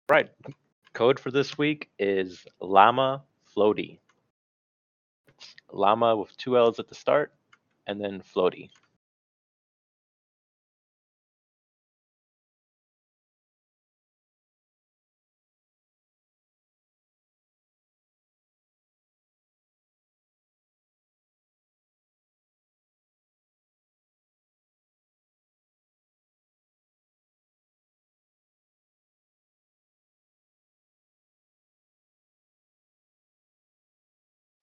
Right. 0.08 0.30
Code 1.02 1.18
for 1.18 1.32
this 1.32 1.58
week 1.58 1.90
is 1.98 2.46
llama 2.60 3.24
floaty. 3.56 3.98
Llama 5.72 6.14
with 6.14 6.36
two 6.36 6.56
L's 6.56 6.78
at 6.78 6.86
the 6.86 6.94
start 6.94 7.32
and 7.88 8.00
then 8.00 8.22
floaty. 8.22 8.70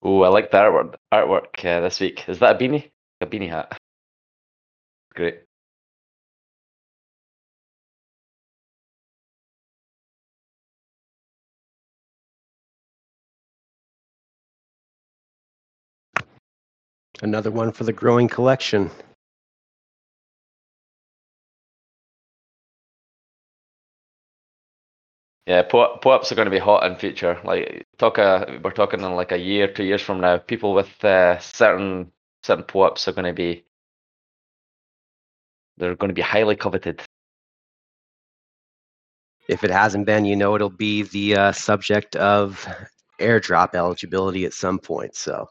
Oh, 0.03 0.21
I 0.23 0.29
like 0.29 0.51
the 0.51 0.57
artwork 0.57 0.95
artwork 1.13 1.65
uh, 1.65 1.81
this 1.81 1.99
week. 1.99 2.27
Is 2.29 2.39
that 2.39 2.55
a 2.55 2.59
beanie? 2.59 2.91
A 3.21 3.27
beanie 3.27 3.49
hat. 3.49 3.77
Great. 5.15 5.41
Another 17.21 17.51
one 17.51 17.71
for 17.73 17.85
the 17.85 17.93
growing 17.93 18.27
collection. 18.29 18.91
Yeah, 25.49 25.63
po- 25.63 25.97
POAPs 25.97 26.31
are 26.31 26.35
going 26.35 26.45
to 26.45 26.51
be 26.51 26.59
hot 26.59 26.85
in 26.85 26.95
future. 26.95 27.41
Like 27.43 27.88
talk 27.97 28.19
a, 28.19 28.59
we're 28.63 28.69
talking 28.69 28.99
in 29.01 29.15
like 29.15 29.31
a 29.31 29.39
year, 29.39 29.67
two 29.67 29.83
years 29.83 29.99
from 29.99 30.21
now. 30.21 30.38
People 30.38 30.75
with 30.75 31.03
uh, 31.03 31.39
certain 31.39 32.12
certain 32.43 32.65
POAPs 32.65 33.07
are 33.07 33.13
going 33.13 33.25
to 33.25 33.33
be 33.33 33.65
they're 35.77 35.95
going 35.95 36.09
to 36.09 36.13
be 36.13 36.21
highly 36.21 36.55
coveted. 36.55 37.01
If 39.47 39.63
it 39.63 39.71
hasn't 39.71 40.05
been, 40.05 40.23
you 40.23 40.35
know 40.35 40.53
it'll 40.53 40.69
be 40.69 41.01
the 41.01 41.35
uh, 41.35 41.51
subject 41.51 42.15
of 42.15 42.67
airdrop 43.19 43.73
eligibility 43.73 44.45
at 44.45 44.53
some 44.53 44.77
point. 44.77 45.15
So 45.15 45.49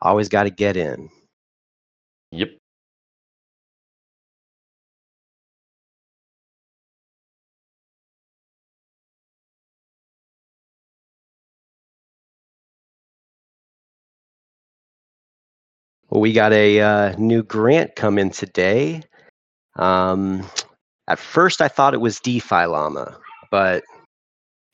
always 0.00 0.30
got 0.30 0.44
to 0.44 0.50
get 0.50 0.78
in. 0.78 1.10
Yep. 2.32 2.52
Well, 16.16 16.22
we 16.22 16.32
got 16.32 16.54
a 16.54 16.80
uh, 16.80 17.14
new 17.18 17.42
grant 17.42 17.94
come 17.94 18.18
in 18.18 18.30
today. 18.30 19.02
Um, 19.74 20.46
at 21.06 21.18
first, 21.18 21.60
I 21.60 21.68
thought 21.68 21.92
it 21.92 22.00
was 22.00 22.20
DeFi 22.20 22.64
Llama, 22.64 23.18
but 23.50 23.84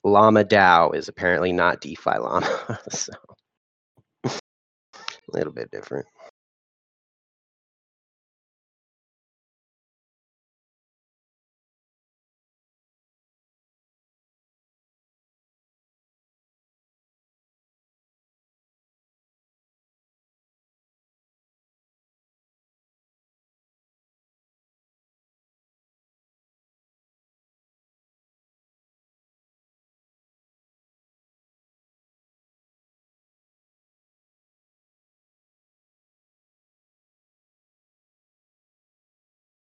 Llama 0.04 0.44
DAO 0.44 0.94
is 0.94 1.08
apparently 1.08 1.52
not 1.52 1.80
DeFi 1.80 2.16
Llama. 2.20 2.78
so 2.90 3.12
a 4.24 4.30
little 5.32 5.52
bit 5.52 5.68
different. 5.72 6.06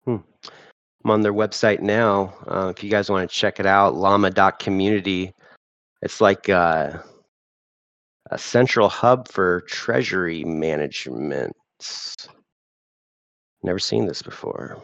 I'm 0.07 0.23
on 1.11 1.23
their 1.23 1.33
website 1.35 1.81
now. 1.81 2.35
Uh, 2.47 2.73
if 2.75 2.83
you 2.83 2.91
guys 2.91 3.11
want 3.11 3.29
to 3.29 3.37
check 3.37 3.61
it 3.61 3.67
out, 3.67 3.95
llama.community. 3.95 5.33
It's 6.03 6.21
like 6.21 6.49
uh, 6.49 6.99
a 8.31 8.39
central 8.39 8.89
hub 8.89 9.29
for 9.29 9.63
treasury 9.63 10.45
management. 10.45 11.55
Never 13.63 13.79
seen 13.79 14.07
this 14.07 14.23
before. 14.23 14.83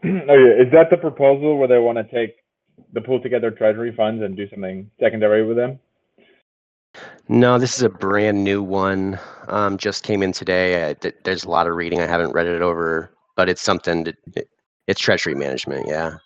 oh 0.04 0.08
yeah, 0.08 0.62
is 0.62 0.72
that 0.72 0.90
the 0.90 0.96
proposal 0.96 1.58
where 1.58 1.68
they 1.68 1.78
want 1.78 1.98
to 1.98 2.04
take 2.04 2.36
the 2.92 3.00
PoolTogether 3.00 3.56
treasury 3.56 3.92
funds 3.92 4.22
and 4.22 4.36
do 4.36 4.48
something 4.48 4.90
secondary 5.00 5.44
with 5.44 5.56
them? 5.56 5.78
No, 7.28 7.58
this 7.58 7.76
is 7.76 7.82
a 7.82 7.88
brand 7.88 8.42
new 8.42 8.62
one. 8.62 9.18
Um, 9.48 9.76
just 9.76 10.02
came 10.02 10.22
in 10.22 10.32
today. 10.32 10.88
I, 10.90 10.94
th- 10.94 11.14
there's 11.24 11.44
a 11.44 11.48
lot 11.50 11.66
of 11.66 11.76
reading. 11.76 12.00
I 12.00 12.06
haven't 12.06 12.32
read 12.32 12.46
it 12.46 12.62
over, 12.62 13.14
but 13.36 13.48
it's 13.48 13.60
something. 13.62 14.04
To, 14.04 14.14
it, 14.34 14.48
it's 14.86 15.00
treasury 15.00 15.34
management. 15.34 15.86
Yeah. 15.86 16.16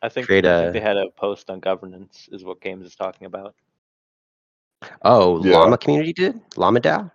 I 0.00 0.08
think, 0.08 0.26
Create 0.28 0.46
I 0.46 0.60
think 0.62 0.68
a- 0.70 0.72
they 0.78 0.80
had 0.84 0.96
a 0.96 1.10
post 1.16 1.50
on 1.50 1.58
governance, 1.58 2.28
is 2.30 2.44
what 2.44 2.60
Games 2.60 2.86
is 2.86 2.94
talking 2.94 3.26
about. 3.26 3.54
Oh, 5.02 5.44
Yeah. 5.44 5.56
Llama 5.58 5.76
community 5.78 6.12
did 6.12 6.40
Llama 6.56 6.80
DAO. 6.80 7.10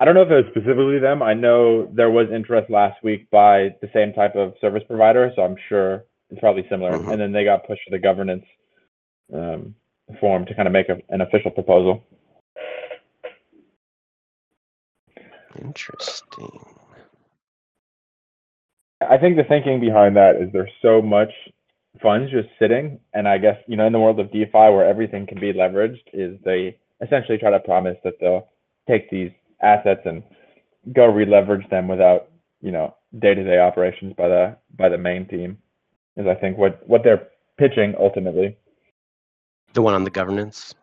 I 0.00 0.06
don't 0.06 0.14
know 0.14 0.22
if 0.22 0.30
it 0.30 0.46
was 0.46 0.50
specifically 0.50 0.98
them. 0.98 1.22
I 1.22 1.34
know 1.34 1.86
there 1.92 2.10
was 2.10 2.28
interest 2.32 2.70
last 2.70 3.04
week 3.04 3.30
by 3.30 3.76
the 3.82 3.90
same 3.92 4.14
type 4.14 4.34
of 4.34 4.54
service 4.58 4.82
provider, 4.88 5.30
so 5.36 5.42
I'm 5.42 5.56
sure 5.68 6.06
it's 6.30 6.40
probably 6.40 6.66
similar. 6.70 6.92
Mhm. 6.92 7.12
And 7.12 7.20
then 7.20 7.32
they 7.32 7.44
got 7.44 7.66
pushed 7.66 7.84
to 7.84 7.90
the 7.90 7.98
governance 7.98 8.44
um, 9.32 9.74
forum 10.18 10.46
to 10.46 10.54
kind 10.54 10.66
of 10.66 10.72
make 10.72 10.88
a, 10.88 10.98
an 11.10 11.20
official 11.20 11.50
proposal. 11.50 12.02
Interesting. 15.60 16.64
I 19.02 19.18
think 19.18 19.36
the 19.36 19.44
thinking 19.44 19.80
behind 19.80 20.16
that 20.16 20.36
is 20.36 20.50
there's 20.52 20.70
so 20.80 21.02
much 21.02 21.30
funds 22.00 22.30
just 22.30 22.48
sitting, 22.58 23.00
and 23.12 23.28
I 23.28 23.36
guess 23.38 23.58
you 23.66 23.76
know 23.76 23.86
in 23.86 23.92
the 23.92 24.00
world 24.00 24.18
of 24.20 24.32
DeFi 24.32 24.50
where 24.52 24.86
everything 24.86 25.26
can 25.26 25.38
be 25.38 25.52
leveraged, 25.52 26.04
is 26.12 26.38
they 26.44 26.78
essentially 27.02 27.36
try 27.38 27.50
to 27.50 27.60
promise 27.60 27.98
that 28.04 28.14
they'll 28.20 28.48
take 28.88 29.10
these 29.10 29.30
assets 29.62 30.02
and 30.04 30.22
go 30.92 31.06
re-leverage 31.06 31.68
them 31.70 31.88
without 31.88 32.28
you 32.60 32.70
know 32.72 32.94
day-to-day 33.18 33.58
operations 33.58 34.14
by 34.16 34.28
the 34.28 34.56
by 34.76 34.88
the 34.88 34.98
main 34.98 35.26
team. 35.26 35.58
Is 36.16 36.26
I 36.26 36.34
think 36.34 36.58
what 36.58 36.86
what 36.88 37.02
they're 37.04 37.28
pitching 37.58 37.94
ultimately. 37.98 38.56
The 39.74 39.82
one 39.82 39.94
on 39.94 40.04
the 40.04 40.10
governance. 40.10 40.74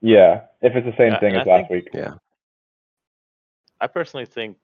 Yeah, 0.00 0.42
if 0.60 0.74
it's 0.74 0.86
the 0.86 0.96
same 0.98 1.12
Yeah, 1.12 1.20
thing 1.20 1.34
as 1.36 1.46
I 1.46 1.50
last 1.50 1.68
think- 1.68 1.84
week. 1.84 1.88
Yeah. 1.94 2.14
I 3.80 3.86
personally 3.86 4.26
think 4.26 4.56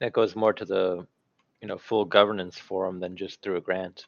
that 0.00 0.12
goes 0.12 0.36
more 0.36 0.52
to 0.52 0.64
the, 0.64 1.06
you 1.60 1.68
know, 1.68 1.78
full 1.78 2.04
governance 2.04 2.58
forum 2.58 3.00
than 3.00 3.16
just 3.16 3.42
through 3.42 3.56
a 3.56 3.60
grant. 3.60 4.06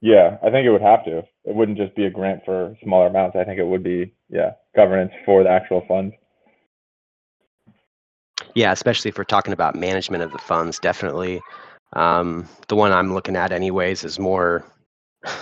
Yeah, 0.00 0.38
I 0.42 0.50
think 0.50 0.66
it 0.66 0.70
would 0.70 0.80
have 0.80 1.04
to. 1.04 1.18
It 1.44 1.54
wouldn't 1.54 1.76
just 1.76 1.94
be 1.94 2.06
a 2.06 2.10
grant 2.10 2.42
for 2.44 2.74
smaller 2.82 3.08
amounts. 3.08 3.36
I 3.36 3.44
think 3.44 3.58
it 3.58 3.66
would 3.66 3.82
be 3.82 4.14
yeah 4.28 4.52
governance 4.74 5.12
for 5.24 5.42
the 5.42 5.50
actual 5.50 5.84
funds. 5.86 6.14
Yeah, 8.54 8.72
especially 8.72 9.10
if 9.10 9.18
we're 9.18 9.24
talking 9.24 9.52
about 9.52 9.76
management 9.76 10.22
of 10.22 10.32
the 10.32 10.38
funds, 10.38 10.78
definitely. 10.78 11.42
Um, 11.92 12.48
the 12.68 12.76
one 12.76 12.92
I'm 12.92 13.12
looking 13.12 13.36
at, 13.36 13.52
anyways, 13.52 14.04
is 14.04 14.18
more 14.18 14.64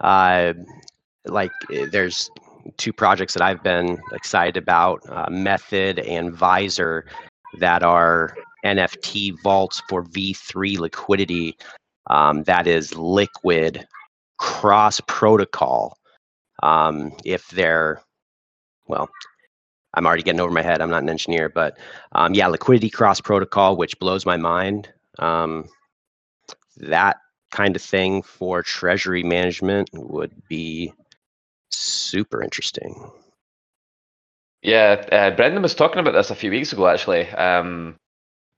uh, 0.00 0.52
like 1.26 1.52
eh, 1.72 1.86
there's 1.90 2.30
two 2.76 2.92
projects 2.92 3.34
that 3.34 3.42
I've 3.42 3.62
been 3.62 4.00
excited 4.12 4.56
about, 4.56 5.00
uh, 5.08 5.28
Method 5.30 5.98
and 5.98 6.34
Visor, 6.34 7.06
that 7.58 7.82
are 7.82 8.36
NFT 8.64 9.34
vaults 9.42 9.82
for 9.88 10.04
V3 10.04 10.78
liquidity. 10.78 11.56
Um, 12.08 12.42
that 12.44 12.66
is 12.66 12.94
liquid 12.94 13.86
cross 14.42 15.00
protocol. 15.06 15.96
Um, 16.64 17.12
if 17.24 17.48
they're, 17.50 18.02
well, 18.88 19.08
I'm 19.94 20.04
already 20.04 20.24
getting 20.24 20.40
over 20.40 20.50
my 20.50 20.62
head. 20.62 20.80
I'm 20.80 20.90
not 20.90 21.04
an 21.04 21.08
engineer, 21.08 21.48
but 21.48 21.78
um, 22.10 22.34
yeah, 22.34 22.48
liquidity 22.48 22.90
cross 22.90 23.20
protocol, 23.20 23.76
which 23.76 23.98
blows 24.00 24.26
my 24.26 24.36
mind. 24.36 24.92
Um, 25.20 25.68
that 26.78 27.18
kind 27.52 27.76
of 27.76 27.82
thing 27.82 28.22
for 28.22 28.64
treasury 28.64 29.22
management 29.22 29.90
would 29.92 30.32
be 30.48 30.92
super 31.70 32.42
interesting. 32.42 33.10
Yeah, 34.62 35.04
uh, 35.12 35.36
Brendan 35.36 35.62
was 35.62 35.76
talking 35.76 36.00
about 36.00 36.14
this 36.14 36.30
a 36.30 36.34
few 36.34 36.50
weeks 36.50 36.72
ago 36.72 36.88
actually, 36.88 37.28
um, 37.30 37.94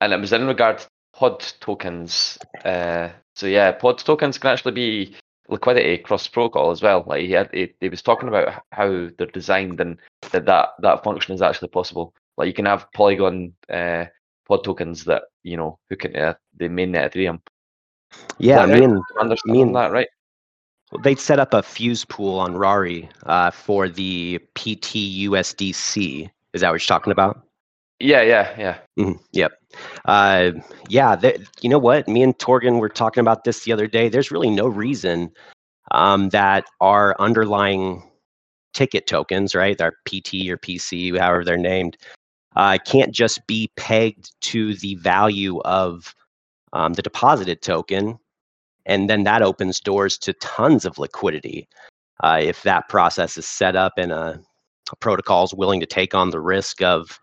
and 0.01 0.14
it 0.14 0.20
was 0.20 0.33
in 0.33 0.47
regard 0.47 0.79
to 0.79 0.87
pod 1.14 1.40
tokens. 1.61 2.38
Uh, 2.64 3.11
so 3.37 3.47
yeah, 3.47 3.73
pod 3.73 3.99
tokens 3.99 4.38
can 4.38 4.51
actually 4.51 4.73
be 4.73 5.16
liquidity 5.48 5.99
cross 5.99 6.26
protocol 6.26 6.70
as 6.70 6.82
well. 6.82 7.05
Like 7.07 7.22
he 7.22 7.32
had, 7.32 7.51
he, 7.53 7.72
he 7.80 7.88
was 7.88 8.03
talking 8.03 8.28
about 8.28 8.62
how 8.72 9.09
they're 9.18 9.26
designed 9.32 9.80
and 9.80 9.99
that 10.32 10.47
that, 10.47 10.70
that 10.80 11.05
function 11.05 11.34
is 11.34 11.42
actually 11.42 11.68
possible. 11.68 12.14
Like 12.36 12.47
you 12.47 12.55
can 12.55 12.66
have 12.66 12.90
Polygon 12.92 13.53
uh, 13.68 14.05
pod 14.47 14.64
tokens 14.64 15.05
that 15.05 15.24
you 15.42 15.57
know 15.57 15.78
hook 15.88 16.05
into 16.05 16.36
the 16.57 16.68
mainnet 16.68 17.12
Ethereum. 17.12 17.40
Yeah, 18.38 18.61
I 18.61 18.66
mean, 18.66 19.03
Understanding 19.20 19.72
that 19.72 19.92
right? 19.92 20.09
they'd 21.03 21.18
set 21.18 21.38
up 21.40 21.55
a 21.55 21.62
fuse 21.62 22.05
pool 22.05 22.38
on 22.38 22.57
Rari 22.57 23.09
uh, 23.24 23.51
for 23.51 23.88
the 23.88 24.38
PTUSDC. 24.55 26.30
Is 26.53 26.61
that 26.61 26.68
what 26.70 26.74
you're 26.74 26.78
talking 26.86 27.12
about? 27.12 27.42
Yeah, 28.01 28.22
yeah, 28.22 28.55
yeah. 28.59 28.78
Mhm, 28.99 29.18
Yep. 29.32 29.53
Uh, 30.05 30.53
yeah. 30.89 31.16
th- 31.16 31.41
you 31.61 31.68
know 31.68 31.79
what? 31.79 32.09
Me 32.09 32.22
and 32.22 32.37
Torgan 32.39 32.79
were 32.79 32.89
talking 32.89 33.20
about 33.20 33.45
this 33.45 33.64
the 33.64 33.72
other 33.72 33.87
day. 33.87 34.09
There's 34.09 34.31
really 34.31 34.51
no 34.51 34.66
reason 34.66 35.31
um, 35.91 36.31
that 36.31 36.64
our 36.81 37.14
underlying 37.18 38.03
ticket 38.72 39.07
tokens, 39.07 39.55
right, 39.55 39.81
our 39.81 39.93
PT 40.05 40.49
or 40.49 40.59
PC, 40.59 41.18
however 41.18 41.45
they're 41.45 41.57
named, 41.57 41.97
uh, 42.57 42.79
can't 42.85 43.12
just 43.12 43.47
be 43.47 43.70
pegged 43.77 44.33
to 44.43 44.75
the 44.75 44.95
value 44.97 45.61
of 45.61 46.14
um, 46.72 46.93
the 46.93 47.03
deposited 47.03 47.62
token, 47.62 48.18
and 48.87 49.09
then 49.09 49.25
that 49.25 49.43
opens 49.43 49.81
doors 49.81 50.18
to 50.18 50.33
tons 50.35 50.85
of 50.85 50.99
liquidity. 50.99 51.68
Uh, 52.22 52.39
if 52.41 52.62
that 52.62 52.89
process 52.89 53.37
is 53.37 53.47
set 53.47 53.75
up 53.75 53.93
and 53.97 54.12
a, 54.12 54.41
a 54.93 54.97
protocol 54.97 55.45
is 55.45 55.55
willing 55.55 55.81
to 55.81 55.87
take 55.87 56.14
on 56.14 56.31
the 56.31 56.41
risk 56.41 56.83
of 56.83 57.18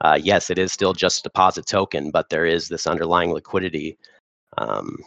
uh, 0.00 0.18
yes, 0.22 0.50
it 0.50 0.58
is 0.58 0.72
still 0.72 0.92
just 0.92 1.20
a 1.20 1.22
deposit 1.24 1.66
token, 1.66 2.10
but 2.10 2.28
there 2.28 2.46
is 2.46 2.68
this 2.68 2.86
underlying 2.86 3.32
liquidity. 3.32 3.96
Um, 4.58 4.98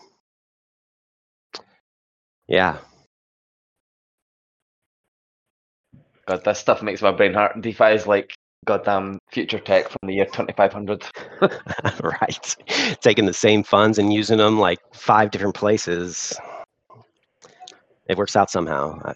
yeah, 2.47 2.77
God, 6.27 6.43
this 6.43 6.59
stuff 6.59 6.83
makes 6.83 7.01
my 7.01 7.11
brain 7.11 7.33
hurt. 7.33 7.61
DeFi 7.61 7.85
is 7.93 8.05
like 8.05 8.33
goddamn 8.65 9.17
future 9.31 9.59
tech 9.59 9.87
from 9.87 10.07
the 10.07 10.13
year 10.13 10.25
2500. 10.25 11.05
right. 12.03 12.55
Taking 13.01 13.25
the 13.25 13.33
same 13.33 13.63
funds 13.63 13.97
and 13.97 14.13
using 14.13 14.37
them 14.37 14.59
like 14.59 14.79
five 14.93 15.31
different 15.31 15.55
places. 15.55 16.37
It 18.09 18.17
works 18.17 18.35
out 18.35 18.51
somehow. 18.51 19.13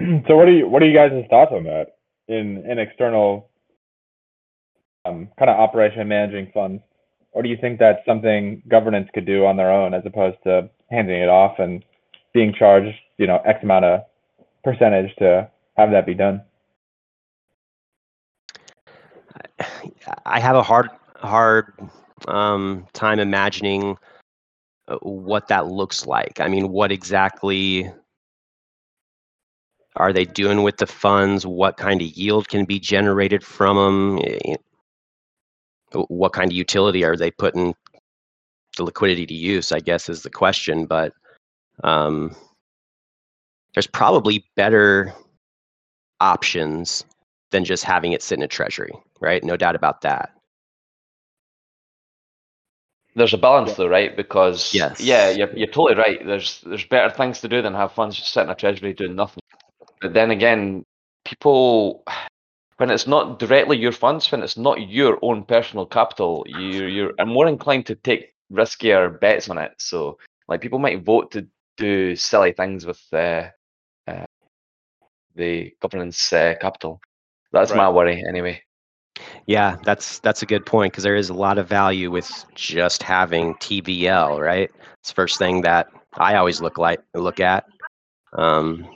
so 0.26 0.36
what 0.36 0.48
are 0.48 0.52
you 0.52 0.68
what 0.68 0.82
are 0.82 0.86
you 0.86 0.94
guys' 0.94 1.24
thoughts 1.28 1.52
on 1.52 1.64
that 1.64 1.98
in 2.28 2.64
in 2.66 2.78
external 2.78 3.50
um, 5.04 5.28
kind 5.38 5.50
of 5.50 5.58
operation 5.58 6.06
managing 6.08 6.50
funds 6.52 6.82
or 7.32 7.42
do 7.42 7.48
you 7.48 7.56
think 7.60 7.78
that's 7.78 8.04
something 8.06 8.62
governance 8.68 9.08
could 9.14 9.26
do 9.26 9.46
on 9.46 9.56
their 9.56 9.70
own 9.70 9.94
as 9.94 10.02
opposed 10.04 10.36
to 10.44 10.68
handing 10.90 11.20
it 11.20 11.28
off 11.28 11.58
and 11.58 11.84
being 12.32 12.52
charged 12.52 12.96
you 13.18 13.26
know 13.26 13.38
x 13.44 13.62
amount 13.62 13.84
of 13.84 14.00
percentage 14.64 15.14
to 15.16 15.48
have 15.76 15.90
that 15.90 16.06
be 16.06 16.14
done 16.14 16.42
I 20.24 20.40
have 20.40 20.56
a 20.56 20.62
hard 20.62 20.88
hard 21.16 21.72
um, 22.28 22.86
time 22.92 23.18
imagining 23.18 23.96
uh, 24.88 24.96
what 24.96 25.48
that 25.48 25.66
looks 25.66 26.06
like. 26.06 26.40
I 26.40 26.48
mean, 26.48 26.70
what 26.70 26.92
exactly 26.92 27.90
are 30.00 30.12
they 30.12 30.24
doing 30.24 30.62
with 30.62 30.78
the 30.78 30.86
funds? 30.86 31.46
What 31.46 31.76
kind 31.76 32.00
of 32.00 32.08
yield 32.08 32.48
can 32.48 32.64
be 32.64 32.80
generated 32.80 33.44
from 33.44 33.76
them? 33.76 34.56
What 36.08 36.32
kind 36.32 36.50
of 36.50 36.56
utility 36.56 37.04
are 37.04 37.16
they 37.16 37.30
putting 37.30 37.74
the 38.76 38.84
liquidity 38.84 39.26
to 39.26 39.34
use? 39.34 39.72
I 39.72 39.80
guess 39.80 40.08
is 40.08 40.22
the 40.22 40.30
question. 40.30 40.86
But 40.86 41.12
um, 41.84 42.34
there's 43.74 43.86
probably 43.86 44.44
better 44.56 45.14
options 46.20 47.04
than 47.50 47.64
just 47.64 47.84
having 47.84 48.12
it 48.12 48.22
sit 48.22 48.38
in 48.38 48.42
a 48.42 48.48
treasury, 48.48 48.92
right? 49.20 49.44
No 49.44 49.56
doubt 49.56 49.76
about 49.76 50.00
that. 50.02 50.30
There's 53.16 53.34
a 53.34 53.38
balance 53.38 53.74
though, 53.74 53.88
right? 53.88 54.16
Because 54.16 54.72
Yes. 54.72 55.00
yeah, 55.00 55.30
you're, 55.30 55.52
you're 55.54 55.66
totally 55.66 55.96
right. 55.96 56.24
There's 56.24 56.60
there's 56.62 56.84
better 56.84 57.12
things 57.12 57.40
to 57.40 57.48
do 57.48 57.60
than 57.60 57.74
have 57.74 57.92
funds 57.92 58.16
just 58.16 58.32
sitting 58.32 58.48
in 58.48 58.52
a 58.52 58.56
treasury 58.56 58.94
doing 58.94 59.14
nothing. 59.16 59.42
But 60.00 60.14
then 60.14 60.30
again, 60.30 60.84
people 61.24 62.04
when 62.78 62.90
it's 62.90 63.06
not 63.06 63.38
directly 63.38 63.76
your 63.76 63.92
funds, 63.92 64.32
when 64.32 64.42
it's 64.42 64.56
not 64.56 64.88
your 64.88 65.18
own 65.20 65.44
personal 65.44 65.84
capital, 65.84 66.44
you 66.48 66.86
you're 66.86 67.12
are 67.18 67.26
more 67.26 67.46
inclined 67.46 67.86
to 67.86 67.94
take 67.94 68.34
riskier 68.50 69.20
bets 69.20 69.50
on 69.50 69.58
it. 69.58 69.72
So 69.78 70.18
like 70.48 70.60
people 70.62 70.78
might 70.78 71.04
vote 71.04 71.30
to 71.32 71.46
do 71.76 72.16
silly 72.16 72.52
things 72.52 72.86
with 72.86 73.02
uh, 73.12 73.48
uh, 74.06 74.24
the 75.34 75.74
governance 75.80 76.32
uh, 76.32 76.54
capital. 76.60 77.00
That's 77.52 77.74
my 77.74 77.88
worry 77.90 78.22
anyway. 78.26 78.62
Yeah, 79.46 79.76
that's 79.84 80.18
that's 80.20 80.42
a 80.42 80.46
good 80.46 80.64
point 80.64 80.92
because 80.92 81.04
there 81.04 81.16
is 81.16 81.28
a 81.30 81.34
lot 81.34 81.58
of 81.58 81.68
value 81.68 82.10
with 82.10 82.30
just 82.54 83.02
having 83.02 83.54
TVL, 83.56 84.40
right? 84.40 84.70
It's 85.00 85.10
the 85.10 85.14
first 85.14 85.38
thing 85.38 85.62
that 85.62 85.88
I 86.14 86.36
always 86.36 86.60
look 86.60 86.78
like 86.78 87.00
look 87.14 87.40
at. 87.40 87.64
Um, 88.32 88.88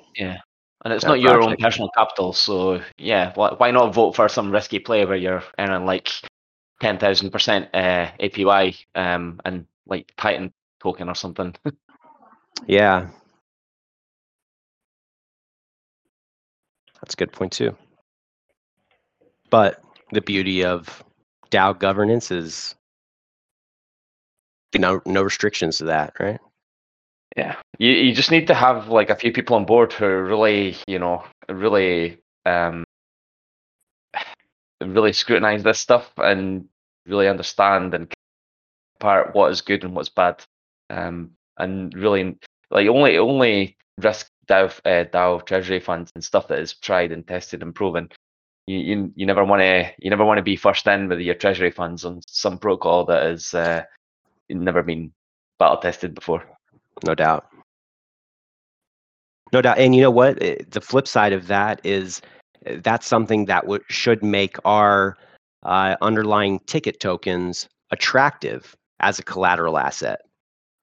And 0.85 0.93
it's 0.93 1.07
Yeah, 1.07 1.09
not 1.09 1.21
your 1.21 1.41
own 1.43 1.57
personal 1.57 1.91
capital, 1.97 2.33
so 2.33 2.81
yeah, 2.99 3.33
why, 3.35 3.55
why 3.57 3.71
not 3.71 3.95
vote 3.95 4.15
for 4.17 4.29
some 4.29 4.51
risky 4.53 4.79
play 4.79 5.05
where 5.05 5.17
you're 5.17 5.43
earning 5.59 5.87
like 5.87 6.11
ten 6.81 6.99
thousand 6.99 7.31
percent 7.31 7.69
uh, 7.75 8.11
APY 8.21 8.75
um, 8.95 9.41
and 9.45 9.67
like 9.87 10.13
Titan 10.17 10.53
token 10.83 11.09
or 11.09 11.15
something? 11.15 11.55
yeah, 12.67 13.09
that's 17.01 17.15
a 17.15 17.17
good 17.17 17.33
point 17.33 17.53
too. 17.53 17.77
But 19.51 19.83
the 20.13 20.21
beauty 20.21 20.65
of 20.65 21.03
DAO 21.51 21.73
governance 21.73 22.31
is 22.31 22.75
no 24.77 25.01
no 25.07 25.23
restrictions 25.23 25.79
to 25.79 25.85
that, 25.87 26.15
right? 26.21 26.41
Yeah, 27.37 27.57
you 27.79 27.91
you 27.91 28.15
just 28.15 28.31
need 28.31 28.47
to 28.49 28.55
have 28.55 28.89
like 28.89 29.11
a 29.11 29.17
few 29.17 29.33
people 29.33 29.57
on 29.57 29.65
board 29.65 29.93
who 29.93 30.07
really, 30.07 30.77
you 30.87 30.99
know, 30.99 31.25
really 31.49 32.19
um, 32.47 32.85
really 34.85 35.13
scrutinize 35.13 35.63
this 35.63 35.81
stuff 35.81 36.13
and 36.19 36.67
really 37.07 37.29
understand 37.29 37.95
and 37.95 38.13
apart 39.01 39.35
what 39.35 39.53
is 39.53 39.61
good 39.61 39.85
and 39.85 39.95
what's 39.95 40.09
bad, 40.09 40.45
um, 40.91 41.31
and 41.59 41.95
really 41.95 42.37
like 42.71 42.89
only 42.89 43.19
only 43.19 43.77
risk 44.01 44.31
DAO 44.49 44.67
uh, 44.85 45.05
DAO 45.11 45.45
treasury 45.47 45.81
funds 45.81 46.13
and 46.15 46.25
stuff 46.25 46.49
that 46.49 46.59
is 46.59 46.75
tried 46.75 47.13
and 47.13 47.27
tested 47.27 47.63
and 47.63 47.75
proven. 47.75 48.09
You 48.67 48.79
you, 48.79 49.13
you 49.17 49.27
never 49.27 49.45
want 49.45 49.63
to 49.63 49.93
you 49.99 50.11
never 50.11 50.25
want 50.25 50.39
to 50.39 50.43
be 50.45 50.57
first 50.57 50.87
in 50.87 51.09
with 51.09 51.21
your 51.21 51.35
treasury 51.35 51.71
funds 51.71 52.05
on 52.05 52.21
some 52.27 52.59
protocol 52.59 53.07
that 53.07 53.25
has 53.25 53.55
uh, 53.55 53.85
never 54.51 54.83
been 54.83 55.13
battle 55.59 55.79
tested 55.79 56.15
before. 56.15 56.54
No 57.05 57.15
doubt. 57.15 57.47
No 59.53 59.61
doubt. 59.61 59.79
And 59.79 59.95
you 59.95 60.01
know 60.03 60.11
what? 60.11 60.43
Eh, 60.43 60.57
The 60.71 60.81
flip 60.81 61.07
side 61.07 61.33
of 61.33 61.47
that 61.49 61.81
is 61.85 62.21
eh, 62.67 62.79
that's 62.83 63.07
something 63.07 63.45
that 63.47 63.67
would 63.67 63.83
should 63.89 64.23
make 64.23 64.57
our 64.65 65.17
uh, 65.65 65.97
underlying 66.01 66.61
ticket 66.67 67.01
tokens 67.01 67.69
attractive 67.91 68.75
as 69.01 69.19
a 69.19 69.23
collateral 69.23 69.79
asset 69.79 70.21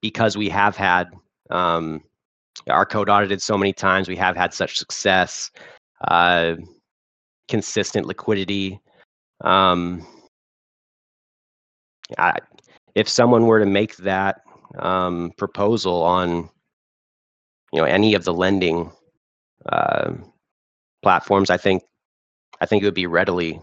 because 0.01 0.37
we 0.37 0.47
have 0.49 0.75
had 0.75 1.09
um, 1.49 2.01
our 2.69 2.85
code 2.85 3.09
audited 3.09 3.41
so 3.41 3.57
many 3.57 3.73
times. 3.73 4.07
We 4.07 4.15
have 4.17 4.35
had 4.37 4.53
such 4.53 4.77
success, 4.77 5.51
uh, 6.07 6.55
consistent 7.47 8.05
liquidity. 8.05 8.79
Um, 9.43 10.05
I, 12.17 12.37
if 12.95 13.09
someone 13.09 13.45
were 13.47 13.59
to 13.59 13.65
make 13.65 13.95
that 13.97 14.41
um, 14.79 15.31
proposal 15.37 16.01
on 16.03 16.49
you 17.73 17.79
know 17.79 17.85
any 17.85 18.13
of 18.15 18.23
the 18.25 18.33
lending 18.33 18.91
uh, 19.67 20.11
platforms, 21.01 21.49
I 21.49 21.57
think 21.57 21.83
I 22.59 22.65
think 22.65 22.83
it 22.83 22.85
would 22.85 22.93
be 22.93 23.07
readily 23.07 23.61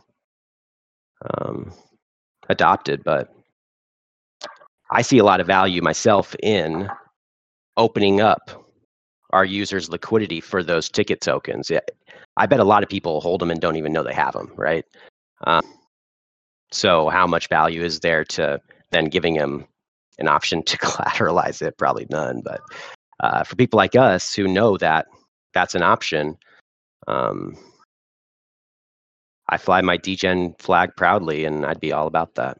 um, 1.22 1.72
adopted. 2.48 3.04
But 3.04 3.32
I 4.90 5.02
see 5.02 5.18
a 5.18 5.24
lot 5.24 5.40
of 5.40 5.46
value 5.46 5.82
myself 5.82 6.34
in 6.42 6.88
opening 7.76 8.20
up 8.20 8.64
our 9.30 9.44
users' 9.44 9.90
liquidity 9.90 10.40
for 10.40 10.62
those 10.62 10.88
ticket 10.88 11.20
tokens. 11.20 11.70
I 12.36 12.46
bet 12.46 12.60
a 12.60 12.64
lot 12.64 12.82
of 12.82 12.88
people 12.88 13.20
hold 13.20 13.40
them 13.40 13.50
and 13.50 13.60
don't 13.60 13.76
even 13.76 13.92
know 13.92 14.02
they 14.02 14.14
have 14.14 14.32
them, 14.32 14.52
right? 14.56 14.84
Um, 15.46 15.62
so 16.72 17.08
how 17.08 17.26
much 17.26 17.48
value 17.48 17.82
is 17.82 18.00
there 18.00 18.24
to 18.24 18.60
then 18.90 19.06
giving 19.06 19.34
them 19.34 19.66
an 20.18 20.28
option 20.28 20.62
to 20.64 20.78
collateralize 20.78 21.62
it? 21.62 21.78
Probably 21.78 22.06
none. 22.10 22.42
But 22.44 22.60
uh, 23.20 23.44
for 23.44 23.56
people 23.56 23.76
like 23.76 23.96
us 23.96 24.34
who 24.34 24.46
know 24.48 24.76
that 24.78 25.06
that's 25.54 25.74
an 25.74 25.82
option, 25.82 26.36
um, 27.06 27.56
I 29.48 29.56
fly 29.56 29.80
my 29.80 29.96
DGen 29.96 30.60
flag 30.60 30.90
proudly, 30.96 31.44
and 31.44 31.64
I'd 31.64 31.80
be 31.80 31.92
all 31.92 32.06
about 32.06 32.34
that. 32.34 32.58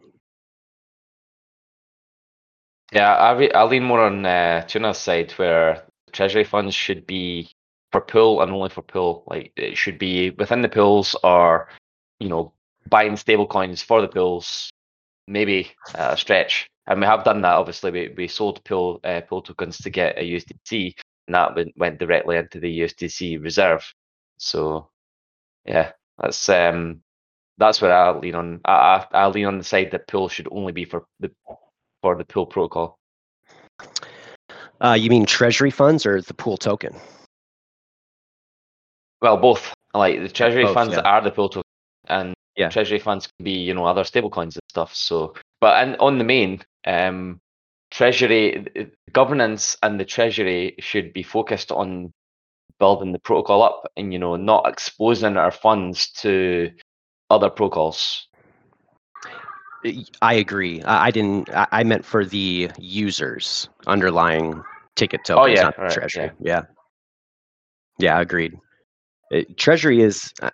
Yeah, 2.92 3.14
I 3.14 3.32
re- 3.32 3.52
I 3.52 3.64
lean 3.64 3.84
more 3.84 4.00
on 4.00 4.24
uh, 4.24 4.64
Tuna's 4.66 4.96
side 4.96 5.32
where 5.32 5.82
treasury 6.12 6.44
funds 6.44 6.74
should 6.74 7.06
be 7.06 7.50
for 7.92 8.00
pool 8.00 8.40
and 8.40 8.50
only 8.50 8.70
for 8.70 8.82
pool. 8.82 9.24
Like 9.26 9.52
it 9.56 9.76
should 9.76 9.98
be 9.98 10.30
within 10.30 10.62
the 10.62 10.68
pools 10.68 11.14
or 11.22 11.68
you 12.18 12.28
know 12.28 12.52
buying 12.88 13.16
stable 13.16 13.46
coins 13.46 13.82
for 13.82 14.00
the 14.00 14.08
pools, 14.08 14.70
maybe 15.26 15.72
uh, 15.94 16.10
a 16.12 16.16
stretch. 16.16 16.66
And 16.88 17.00
we 17.00 17.06
have 17.06 17.22
done 17.22 17.42
that. 17.42 17.54
Obviously, 17.54 17.90
we, 17.90 18.14
we 18.16 18.28
sold 18.28 18.64
pool 18.64 19.00
uh, 19.04 19.20
pool 19.20 19.42
tokens 19.42 19.78
to 19.78 19.90
get 19.90 20.18
a 20.18 20.22
USDC, 20.22 20.94
and 21.26 21.34
that 21.34 21.54
went, 21.54 21.72
went 21.76 21.98
directly 21.98 22.36
into 22.38 22.58
the 22.58 22.80
USDC 22.80 23.42
reserve. 23.42 23.84
So 24.38 24.88
yeah, 25.66 25.92
that's 26.18 26.48
um 26.48 27.02
that's 27.58 27.82
where 27.82 27.92
I 27.92 28.16
lean 28.18 28.34
on. 28.34 28.60
I 28.64 29.04
I, 29.12 29.18
I 29.24 29.26
lean 29.26 29.44
on 29.44 29.58
the 29.58 29.64
side 29.64 29.90
that 29.92 30.08
pool 30.08 30.28
should 30.28 30.48
only 30.50 30.72
be 30.72 30.84
for 30.86 31.04
the 31.20 31.30
for 32.02 32.16
the 32.16 32.24
pool 32.24 32.46
protocol. 32.46 32.98
Uh, 34.80 34.96
you 34.98 35.10
mean 35.10 35.26
treasury 35.26 35.70
funds 35.70 36.06
or 36.06 36.22
the 36.22 36.34
pool 36.34 36.56
token? 36.56 36.94
Well, 39.20 39.36
both. 39.36 39.74
Like 39.92 40.20
the 40.20 40.28
treasury 40.28 40.64
both, 40.64 40.74
funds 40.74 40.94
yeah. 40.94 41.00
are 41.00 41.20
the 41.20 41.30
pool 41.30 41.48
token, 41.48 41.68
and 42.06 42.34
Yeah. 42.56 42.70
treasury 42.70 42.98
funds 42.98 43.26
can 43.26 43.44
be 43.44 43.52
you 43.52 43.74
know 43.74 43.84
other 43.84 44.04
stable 44.04 44.30
coins 44.30 44.56
and 44.56 44.62
stuff. 44.70 44.94
So, 44.94 45.34
but 45.60 45.82
and 45.82 45.96
on 45.96 46.18
the 46.18 46.24
main, 46.24 46.62
um, 46.86 47.40
treasury 47.90 48.90
governance 49.12 49.76
and 49.82 49.98
the 49.98 50.04
treasury 50.04 50.74
should 50.78 51.12
be 51.12 51.22
focused 51.22 51.72
on 51.72 52.12
building 52.78 53.12
the 53.12 53.18
protocol 53.18 53.62
up 53.62 53.90
and 53.96 54.12
you 54.12 54.18
know 54.18 54.36
not 54.36 54.68
exposing 54.68 55.36
our 55.36 55.50
funds 55.50 56.10
to 56.12 56.70
other 57.30 57.50
protocols. 57.50 58.28
i 60.22 60.34
agree. 60.34 60.82
I, 60.84 61.10
didn't. 61.10 61.48
I, 61.52 61.84
meant 61.84 62.04
for 62.04 62.24
the 62.24 62.70
users 62.78 63.68
underlying 63.86 64.62
ticket 64.96 65.24
tokens, 65.24 65.44
Oh, 65.44 65.46
yeah, 65.46 65.62
not 65.64 65.78
right, 65.78 65.90
treasury. 65.90 66.30
Yeah. 66.40 66.62
Yeah, 67.98 68.20
agreed. 68.20 68.54
Uh, 69.34 69.42
treasury 69.56 70.02
is. 70.02 70.32
uh, 70.40 70.50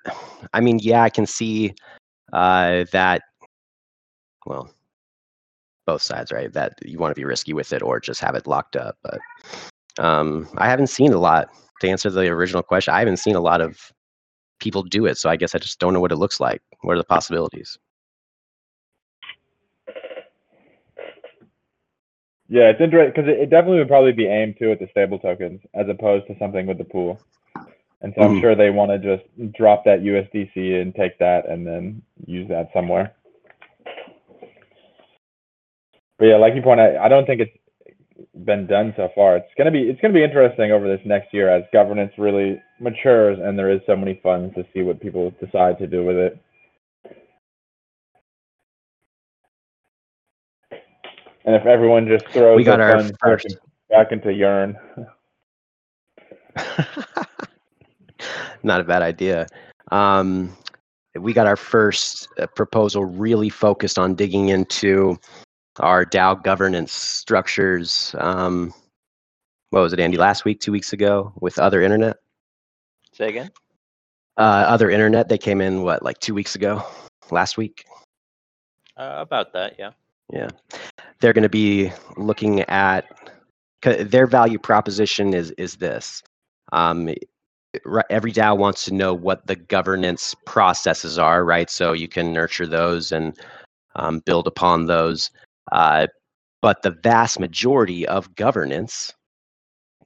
I 0.53 0.61
mean, 0.61 0.79
yeah, 0.81 1.03
I 1.03 1.11
can 1.11 1.27
see 1.27 1.75
uh, 2.33 2.85
that. 2.93 3.23
Well, 4.47 4.71
both 5.87 6.03
sides, 6.03 6.33
right? 6.33 6.53
That 6.53 6.75
you 6.83 6.99
want 6.99 7.11
to 7.11 7.21
be 7.21 7.25
risky 7.25 7.53
with 7.53 7.73
it 7.73 7.83
or 7.83 8.01
just 8.01 8.21
have 8.21 8.35
it 8.35 8.47
locked 8.47 8.77
up. 8.77 8.97
But 9.03 9.19
um, 9.99 10.49
I 10.57 10.69
haven't 10.69 10.89
seen 10.89 11.13
a 11.13 11.19
lot. 11.19 11.49
To 11.81 11.89
answer 11.89 12.09
the 12.09 12.29
original 12.29 12.63
question, 12.63 12.95
I 12.95 13.01
haven't 13.01 13.17
seen 13.19 13.35
a 13.35 13.41
lot 13.41 13.61
of 13.61 13.93
people 14.61 14.83
do 14.83 15.07
it. 15.07 15.19
So 15.19 15.29
I 15.29 15.37
guess 15.37 15.55
I 15.55 15.59
just 15.59 15.81
don't 15.81 15.93
know 15.93 16.01
what 16.01 16.13
it 16.13 16.17
looks 16.17 16.41
like. 16.41 16.63
What 16.83 16.95
are 16.95 16.99
the 16.99 17.05
possibilities? 17.05 17.77
Yeah, 22.49 22.69
it's 22.69 22.81
interesting 22.81 23.13
because 23.15 23.29
it, 23.29 23.41
it 23.41 23.51
definitely 23.51 23.79
would 23.79 23.89
probably 23.89 24.13
be 24.13 24.27
aimed 24.27 24.57
to 24.59 24.71
at 24.73 24.79
the 24.79 24.89
stable 24.91 25.19
tokens 25.19 25.61
as 25.75 25.89
opposed 25.89 26.27
to 26.29 26.39
something 26.39 26.67
with 26.67 26.79
the 26.79 26.85
pool. 26.85 27.19
And 28.03 28.13
so 28.15 28.23
I'm 28.23 28.35
Mhm. 28.35 28.41
sure 28.41 28.55
they 28.55 28.71
want 28.71 28.91
to 28.91 28.99
just 28.99 29.25
drop 29.53 29.85
that 29.85 30.03
USDC 30.03 30.81
and 30.81 30.95
take 30.95 31.19
that 31.19 31.47
and 31.49 31.67
then 31.67 32.03
use 32.27 32.49
that 32.49 32.71
somewhere. 32.73 33.15
But 36.19 36.27
yeah, 36.27 36.37
like 36.37 36.55
you 36.55 36.63
point 36.63 36.81
out, 36.81 36.97
I 36.97 37.09
don't 37.09 37.27
think 37.27 37.41
it's 37.41 37.57
been 38.45 38.67
done 38.67 38.95
so 38.97 39.09
far. 39.15 39.37
It's 39.37 39.51
gonna 39.57 39.71
be 39.71 39.83
it's 39.83 40.01
gonna 40.01 40.15
be 40.15 40.25
interesting 40.25 40.73
over 40.73 40.89
this 40.89 41.05
next 41.05 41.33
year 41.33 41.49
as 41.49 41.65
governance 41.73 42.13
really 42.19 42.61
matures 42.81 43.39
and 43.43 43.59
there 43.59 43.71
is 43.71 43.81
so 43.87 43.97
many 43.97 44.21
funds 44.23 44.55
to 44.55 44.65
see 44.73 44.83
what 44.83 45.01
people 45.01 45.33
decide 45.41 45.79
to 45.79 45.87
do 45.87 46.05
with 46.05 46.17
it. 46.17 46.39
And 51.47 51.55
if 51.55 51.67
everyone 51.67 52.09
just 52.09 52.27
throws 52.29 52.57
We 52.57 52.65
got 52.65 52.81
our 52.81 52.93
funds 52.93 53.11
back, 53.11 53.19
first. 53.23 53.59
back 53.91 54.13
into 54.13 54.33
Yearn, 54.33 54.77
Not 58.63 58.81
a 58.81 58.85
bad 58.85 59.03
idea. 59.03 59.47
Um, 59.91 60.57
we 61.15 61.33
got 61.33 61.47
our 61.47 61.57
first 61.57 62.29
uh, 62.39 62.47
proposal 62.47 63.05
really 63.05 63.51
focused 63.51 63.99
on 63.99 64.15
digging 64.15 64.49
into 64.49 65.19
our 65.81 66.05
DAO 66.05 66.43
governance 66.43 66.93
structures. 66.93 68.15
Um, 68.19 68.73
what 69.71 69.81
was 69.81 69.93
it, 69.93 70.01
Andy? 70.01 70.17
Last 70.17 70.45
week, 70.45 70.61
two 70.61 70.73
weeks 70.73 70.93
ago, 70.93 71.33
with 71.41 71.59
other 71.59 71.83
internet. 71.83 72.19
Say 73.13 73.29
again. 73.29 73.51
Uh, 74.37 74.65
other 74.67 74.91
internet. 74.91 75.29
They 75.29 75.39
came 75.39 75.61
in 75.61 75.83
what, 75.83 76.03
like 76.03 76.19
two 76.19 76.35
weeks 76.35 76.55
ago, 76.55 76.85
last 77.31 77.57
week. 77.57 77.85
Uh, 78.97 79.17
about 79.19 79.53
that, 79.53 79.75
yeah. 79.79 79.91
Yeah, 80.33 80.49
they're 81.21 81.33
going 81.33 81.43
to 81.43 81.49
be 81.49 81.93
looking 82.17 82.61
at 82.63 83.05
their 83.83 84.27
value 84.27 84.59
proposition 84.59 85.35
is 85.35 85.51
is 85.53 85.77
this. 85.77 86.23
Um, 86.73 87.11
every 88.09 88.33
DAO 88.33 88.57
wants 88.57 88.85
to 88.87 88.95
know 88.95 89.13
what 89.13 89.47
the 89.47 89.57
governance 89.57 90.35
processes 90.47 91.19
are, 91.19 91.45
right? 91.45 91.69
So 91.69 91.93
you 91.93 92.09
can 92.09 92.33
nurture 92.33 92.67
those 92.67 93.13
and 93.13 93.39
um, 93.97 94.21
build 94.21 94.47
upon 94.47 94.87
those. 94.87 95.31
Uh, 95.73 96.07
but 96.61 96.83
the 96.83 96.91
vast 96.91 97.39
majority 97.39 98.07
of 98.07 98.35
governance 98.37 99.13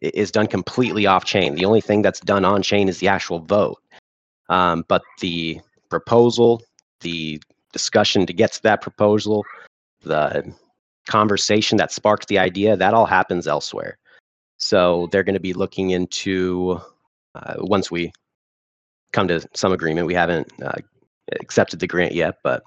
is 0.01 0.31
done 0.31 0.47
completely 0.47 1.07
off 1.07 1.25
chain. 1.25 1.55
The 1.55 1.65
only 1.65 1.81
thing 1.81 2.03
that's 2.03 2.21
done 2.21 2.45
on 2.45 2.63
chain 2.63 2.89
is 2.89 2.99
the 2.99 3.09
actual 3.09 3.41
vote. 3.41 3.79
Um, 4.49 4.85
but 4.89 5.03
the 5.21 5.61
proposal, 5.91 6.63
the 7.01 7.41
discussion 7.73 8.27
to 8.27 8.33
get 8.33 8.53
to 8.53 8.63
that 8.63 8.81
proposal, 8.81 9.45
the 10.03 10.53
conversation 11.09 11.79
that 11.79 11.93
sparked 11.93 12.29
the 12.29 12.39
idea, 12.39 12.77
that 12.77 12.95
all 12.95 13.07
happens 13.07 13.47
elsewhere. 13.47 13.99
So 14.57 15.09
they're 15.11 15.25
going 15.25 15.35
to 15.35 15.41
be 15.41 15.53
looking 15.53 15.91
into 15.91 16.81
uh, 17.35 17.55
once 17.59 17.91
we 17.91 18.13
come 19.13 19.29
to 19.29 19.47
some 19.55 19.73
agreement. 19.73 20.07
We 20.07 20.15
haven't 20.15 20.51
uh, 20.63 20.73
accepted 21.41 21.81
the 21.81 21.87
grant 21.87 22.15
yet, 22.15 22.37
but 22.43 22.63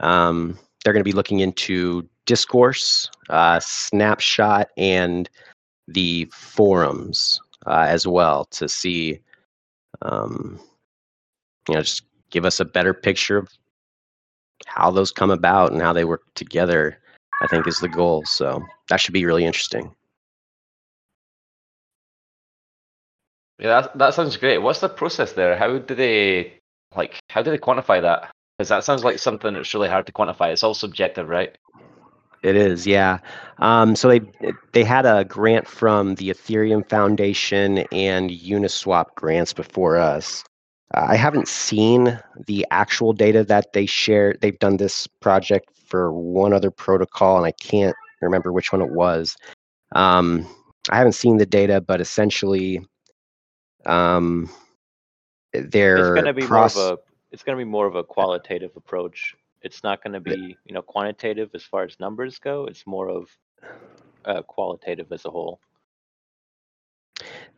um, 0.00 0.58
they're 0.84 0.92
going 0.92 1.04
to 1.04 1.10
be 1.10 1.12
looking 1.12 1.40
into 1.40 2.08
discourse, 2.26 3.10
uh, 3.30 3.58
snapshot, 3.60 4.68
and 4.76 5.30
the 5.88 6.28
forums 6.32 7.40
uh, 7.66 7.86
as 7.88 8.06
well 8.06 8.44
to 8.46 8.68
see, 8.68 9.20
um, 10.02 10.60
you 11.68 11.74
know, 11.74 11.80
just 11.80 12.02
give 12.30 12.44
us 12.44 12.60
a 12.60 12.64
better 12.64 12.92
picture 12.92 13.38
of 13.38 13.48
how 14.66 14.90
those 14.90 15.12
come 15.12 15.30
about 15.30 15.72
and 15.72 15.80
how 15.80 15.92
they 15.92 16.04
work 16.04 16.22
together. 16.34 16.98
I 17.42 17.46
think 17.46 17.66
is 17.66 17.80
the 17.80 17.88
goal. 17.88 18.24
So 18.24 18.62
that 18.88 18.96
should 18.96 19.12
be 19.12 19.26
really 19.26 19.44
interesting. 19.44 19.94
Yeah, 23.58 23.80
that, 23.80 23.98
that 23.98 24.14
sounds 24.14 24.36
great. 24.36 24.58
What's 24.58 24.80
the 24.80 24.88
process 24.88 25.32
there? 25.32 25.56
How 25.56 25.78
do 25.78 25.94
they 25.94 26.54
like? 26.94 27.18
How 27.30 27.42
do 27.42 27.50
they 27.50 27.58
quantify 27.58 28.02
that? 28.02 28.30
Because 28.58 28.68
that 28.68 28.84
sounds 28.84 29.04
like 29.04 29.18
something 29.18 29.54
that's 29.54 29.74
really 29.74 29.88
hard 29.88 30.06
to 30.06 30.12
quantify. 30.12 30.52
It's 30.52 30.62
all 30.62 30.74
subjective, 30.74 31.28
right? 31.28 31.56
It 32.46 32.54
is, 32.54 32.86
yeah. 32.86 33.18
Um, 33.58 33.96
so 33.96 34.08
they 34.08 34.20
they 34.72 34.84
had 34.84 35.04
a 35.04 35.24
grant 35.24 35.66
from 35.66 36.14
the 36.14 36.30
Ethereum 36.30 36.88
Foundation 36.88 37.78
and 37.90 38.30
Uniswap 38.30 39.06
grants 39.16 39.52
before 39.52 39.96
us. 39.96 40.44
Uh, 40.94 41.06
I 41.08 41.16
haven't 41.16 41.48
seen 41.48 42.20
the 42.46 42.64
actual 42.70 43.12
data 43.12 43.42
that 43.42 43.72
they 43.72 43.84
share. 43.84 44.36
They've 44.40 44.58
done 44.60 44.76
this 44.76 45.08
project 45.20 45.70
for 45.88 46.12
one 46.12 46.52
other 46.52 46.70
protocol, 46.70 47.36
and 47.36 47.46
I 47.46 47.52
can't 47.52 47.96
remember 48.22 48.52
which 48.52 48.70
one 48.72 48.80
it 48.80 48.92
was. 48.92 49.36
Um, 49.96 50.46
I 50.88 50.98
haven't 50.98 51.14
seen 51.14 51.38
the 51.38 51.46
data, 51.46 51.80
but 51.80 52.00
essentially, 52.00 52.80
um, 53.86 54.48
It's 55.52 55.72
their 55.72 56.14
going 56.14 56.26
to 56.26 56.32
be 56.32 56.42
proce- 56.42 56.76
more 56.76 56.90
of 56.90 56.98
a. 56.98 57.02
It's 57.32 57.42
going 57.42 57.58
to 57.58 57.64
be 57.64 57.68
more 57.68 57.86
of 57.88 57.96
a 57.96 58.04
qualitative 58.04 58.70
approach. 58.76 59.34
It's 59.62 59.82
not 59.82 60.02
going 60.02 60.12
to 60.14 60.20
be, 60.20 60.56
you 60.64 60.74
know, 60.74 60.82
quantitative 60.82 61.50
as 61.54 61.62
far 61.64 61.84
as 61.84 61.98
numbers 61.98 62.38
go. 62.38 62.66
It's 62.66 62.86
more 62.86 63.08
of 63.08 63.28
uh, 64.24 64.42
qualitative 64.42 65.10
as 65.12 65.24
a 65.24 65.30
whole. 65.30 65.60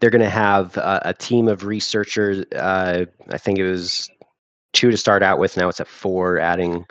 they're 0.01 0.11
going 0.11 0.23
to 0.23 0.31
have 0.31 0.77
a, 0.77 1.03
a 1.07 1.15
team 1.15 1.49
of 1.49 1.65
researchers. 1.65 2.45
Uh, 2.53 3.05
I 3.31 3.39
think 3.39 3.59
it 3.59 3.69
was 3.69 4.09
two 4.73 4.91
to 4.91 4.97
start 4.97 5.23
out 5.23 5.39
with. 5.39 5.57
Now 5.57 5.69
it's 5.69 5.81
at 5.81 5.89
four, 5.89 6.39
adding 6.39 6.85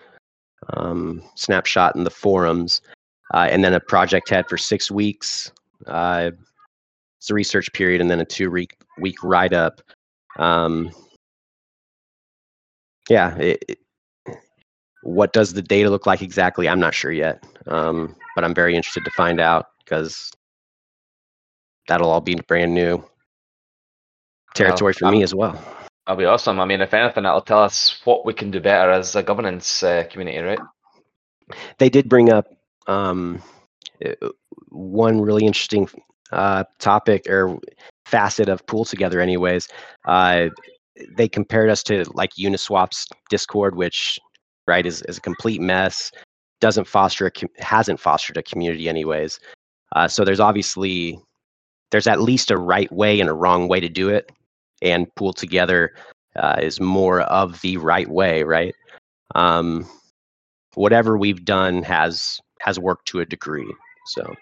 um, 0.73 1.23
snapshot 1.35 1.95
in 1.95 2.03
the 2.03 2.09
forums, 2.09 2.81
uh, 3.33 3.47
and 3.49 3.63
then 3.63 3.73
a 3.73 3.79
project 3.79 4.29
head 4.29 4.47
for 4.49 4.57
six 4.57 4.91
weeks. 4.91 5.51
Uh, 5.85 6.31
it's 7.19 7.29
a 7.29 7.33
research 7.33 7.71
period, 7.73 8.01
and 8.01 8.09
then 8.11 8.19
a 8.19 8.25
two 8.25 8.51
week 8.51 8.77
week 8.99 9.23
write 9.23 9.53
up. 9.53 9.81
Um, 10.37 10.91
yeah, 13.09 13.35
it, 13.37 13.63
it- 13.69 13.79
what 15.07 15.31
does 15.31 15.53
the 15.53 15.61
data 15.61 15.89
look 15.89 16.05
like 16.05 16.21
exactly? 16.21 16.67
I'm 16.67 16.81
not 16.81 16.93
sure 16.93 17.13
yet, 17.13 17.41
um, 17.67 18.13
but 18.35 18.43
I'm 18.43 18.53
very 18.53 18.75
interested 18.75 19.05
to 19.05 19.11
find 19.11 19.39
out 19.39 19.67
because 19.79 20.31
that'll 21.87 22.09
all 22.09 22.19
be 22.19 22.35
brand 22.35 22.73
new 22.73 23.01
territory 24.53 24.91
for 24.91 25.09
me 25.09 25.23
as 25.23 25.33
well. 25.33 25.53
That'll 26.05 26.19
be 26.19 26.25
awesome. 26.25 26.59
I 26.59 26.65
mean, 26.65 26.81
if 26.81 26.93
anything, 26.93 27.23
that'll 27.23 27.41
tell 27.41 27.63
us 27.63 28.01
what 28.03 28.25
we 28.25 28.33
can 28.33 28.51
do 28.51 28.59
better 28.59 28.91
as 28.91 29.15
a 29.15 29.23
governance 29.23 29.81
uh, 29.81 30.03
community, 30.11 30.39
right? 30.39 30.59
They 31.77 31.87
did 31.87 32.09
bring 32.09 32.29
up 32.29 32.47
um, 32.87 33.41
uh, 34.05 34.27
one 34.67 35.21
really 35.21 35.45
interesting 35.45 35.87
uh, 36.33 36.65
topic 36.79 37.29
or 37.29 37.57
facet 38.05 38.49
of 38.49 38.65
PoolTogether. 38.65 39.21
Anyways, 39.21 39.69
uh, 40.05 40.47
they 41.15 41.29
compared 41.29 41.69
us 41.69 41.81
to 41.83 42.03
like 42.13 42.31
Uniswap's 42.37 43.07
Discord, 43.29 43.75
which 43.75 44.19
right 44.67 44.85
is 44.85 45.01
is 45.03 45.17
a 45.17 45.21
complete 45.21 45.61
mess. 45.61 46.11
Doesn't 46.59 46.87
foster 46.87 47.27
a 47.27 47.63
hasn't 47.63 47.99
fostered 47.99 48.37
a 48.37 48.43
community 48.43 48.89
anyways. 48.89 49.39
Uh, 49.95 50.07
so 50.07 50.25
there's 50.25 50.39
obviously 50.39 51.19
there's 51.91 52.07
at 52.07 52.21
least 52.21 52.51
a 52.51 52.57
right 52.57 52.91
way 52.91 53.19
and 53.19 53.29
a 53.29 53.33
wrong 53.33 53.67
way 53.67 53.79
to 53.79 53.89
do 53.89 54.09
it, 54.09 54.31
and 54.81 55.07
PoolTogether 55.15 55.89
uh, 56.35 56.57
is 56.61 56.79
more 56.79 57.21
of 57.21 57.61
the 57.61 57.77
right 57.77 58.09
way, 58.09 58.43
right? 58.43 58.75
Um, 59.35 59.87
whatever 60.75 61.17
we've 61.17 61.45
done 61.45 61.83
has 61.83 62.39
has 62.61 62.79
worked 62.79 63.07
to 63.07 63.19
a 63.19 63.25
degree. 63.25 63.71
So 64.07 64.35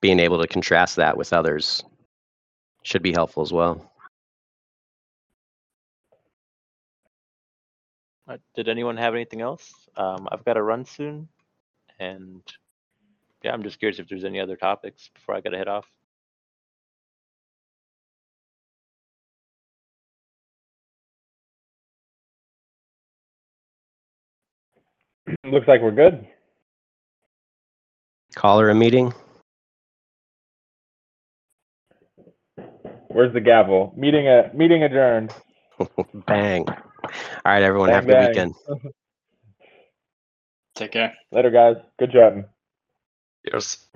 being 0.00 0.20
able 0.20 0.40
to 0.40 0.46
contrast 0.46 0.96
that 0.96 1.16
with 1.16 1.32
others 1.32 1.82
should 2.82 3.02
be 3.02 3.12
helpful 3.12 3.42
as 3.42 3.52
well. 3.52 3.90
Uh, 8.26 8.38
did 8.54 8.68
anyone 8.68 8.96
have 8.96 9.14
anything 9.14 9.42
else? 9.42 9.72
Um, 9.96 10.28
I've 10.32 10.44
got 10.44 10.54
to 10.54 10.62
run 10.62 10.84
soon, 10.86 11.28
and 11.98 12.42
yeah, 13.42 13.52
I'm 13.52 13.62
just 13.62 13.78
curious 13.78 13.98
if 13.98 14.08
there's 14.08 14.24
any 14.24 14.40
other 14.40 14.56
topics 14.56 15.10
before 15.14 15.34
I 15.34 15.42
got 15.42 15.50
to 15.50 15.58
head 15.58 15.68
off. 15.68 15.86
Looks 25.44 25.68
like 25.68 25.82
we're 25.82 25.90
good. 25.90 26.26
Caller 28.34 28.70
a 28.70 28.74
meeting. 28.74 29.12
Where's 33.08 33.32
the 33.32 33.40
gavel? 33.40 33.92
Meeting 33.96 34.26
a 34.28 34.50
meeting 34.54 34.82
adjourned. 34.82 35.32
Bang. 36.26 36.66
All 37.04 37.52
right, 37.52 37.62
everyone. 37.62 37.88
Bang, 37.88 37.96
have 37.96 38.04
a 38.04 38.06
good 38.08 38.12
bang. 38.14 38.28
weekend. 38.28 38.54
Take 40.74 40.92
care. 40.92 41.14
Later, 41.30 41.50
guys. 41.50 41.76
Good 41.98 42.12
job. 42.12 42.44
Cheers. 43.46 43.86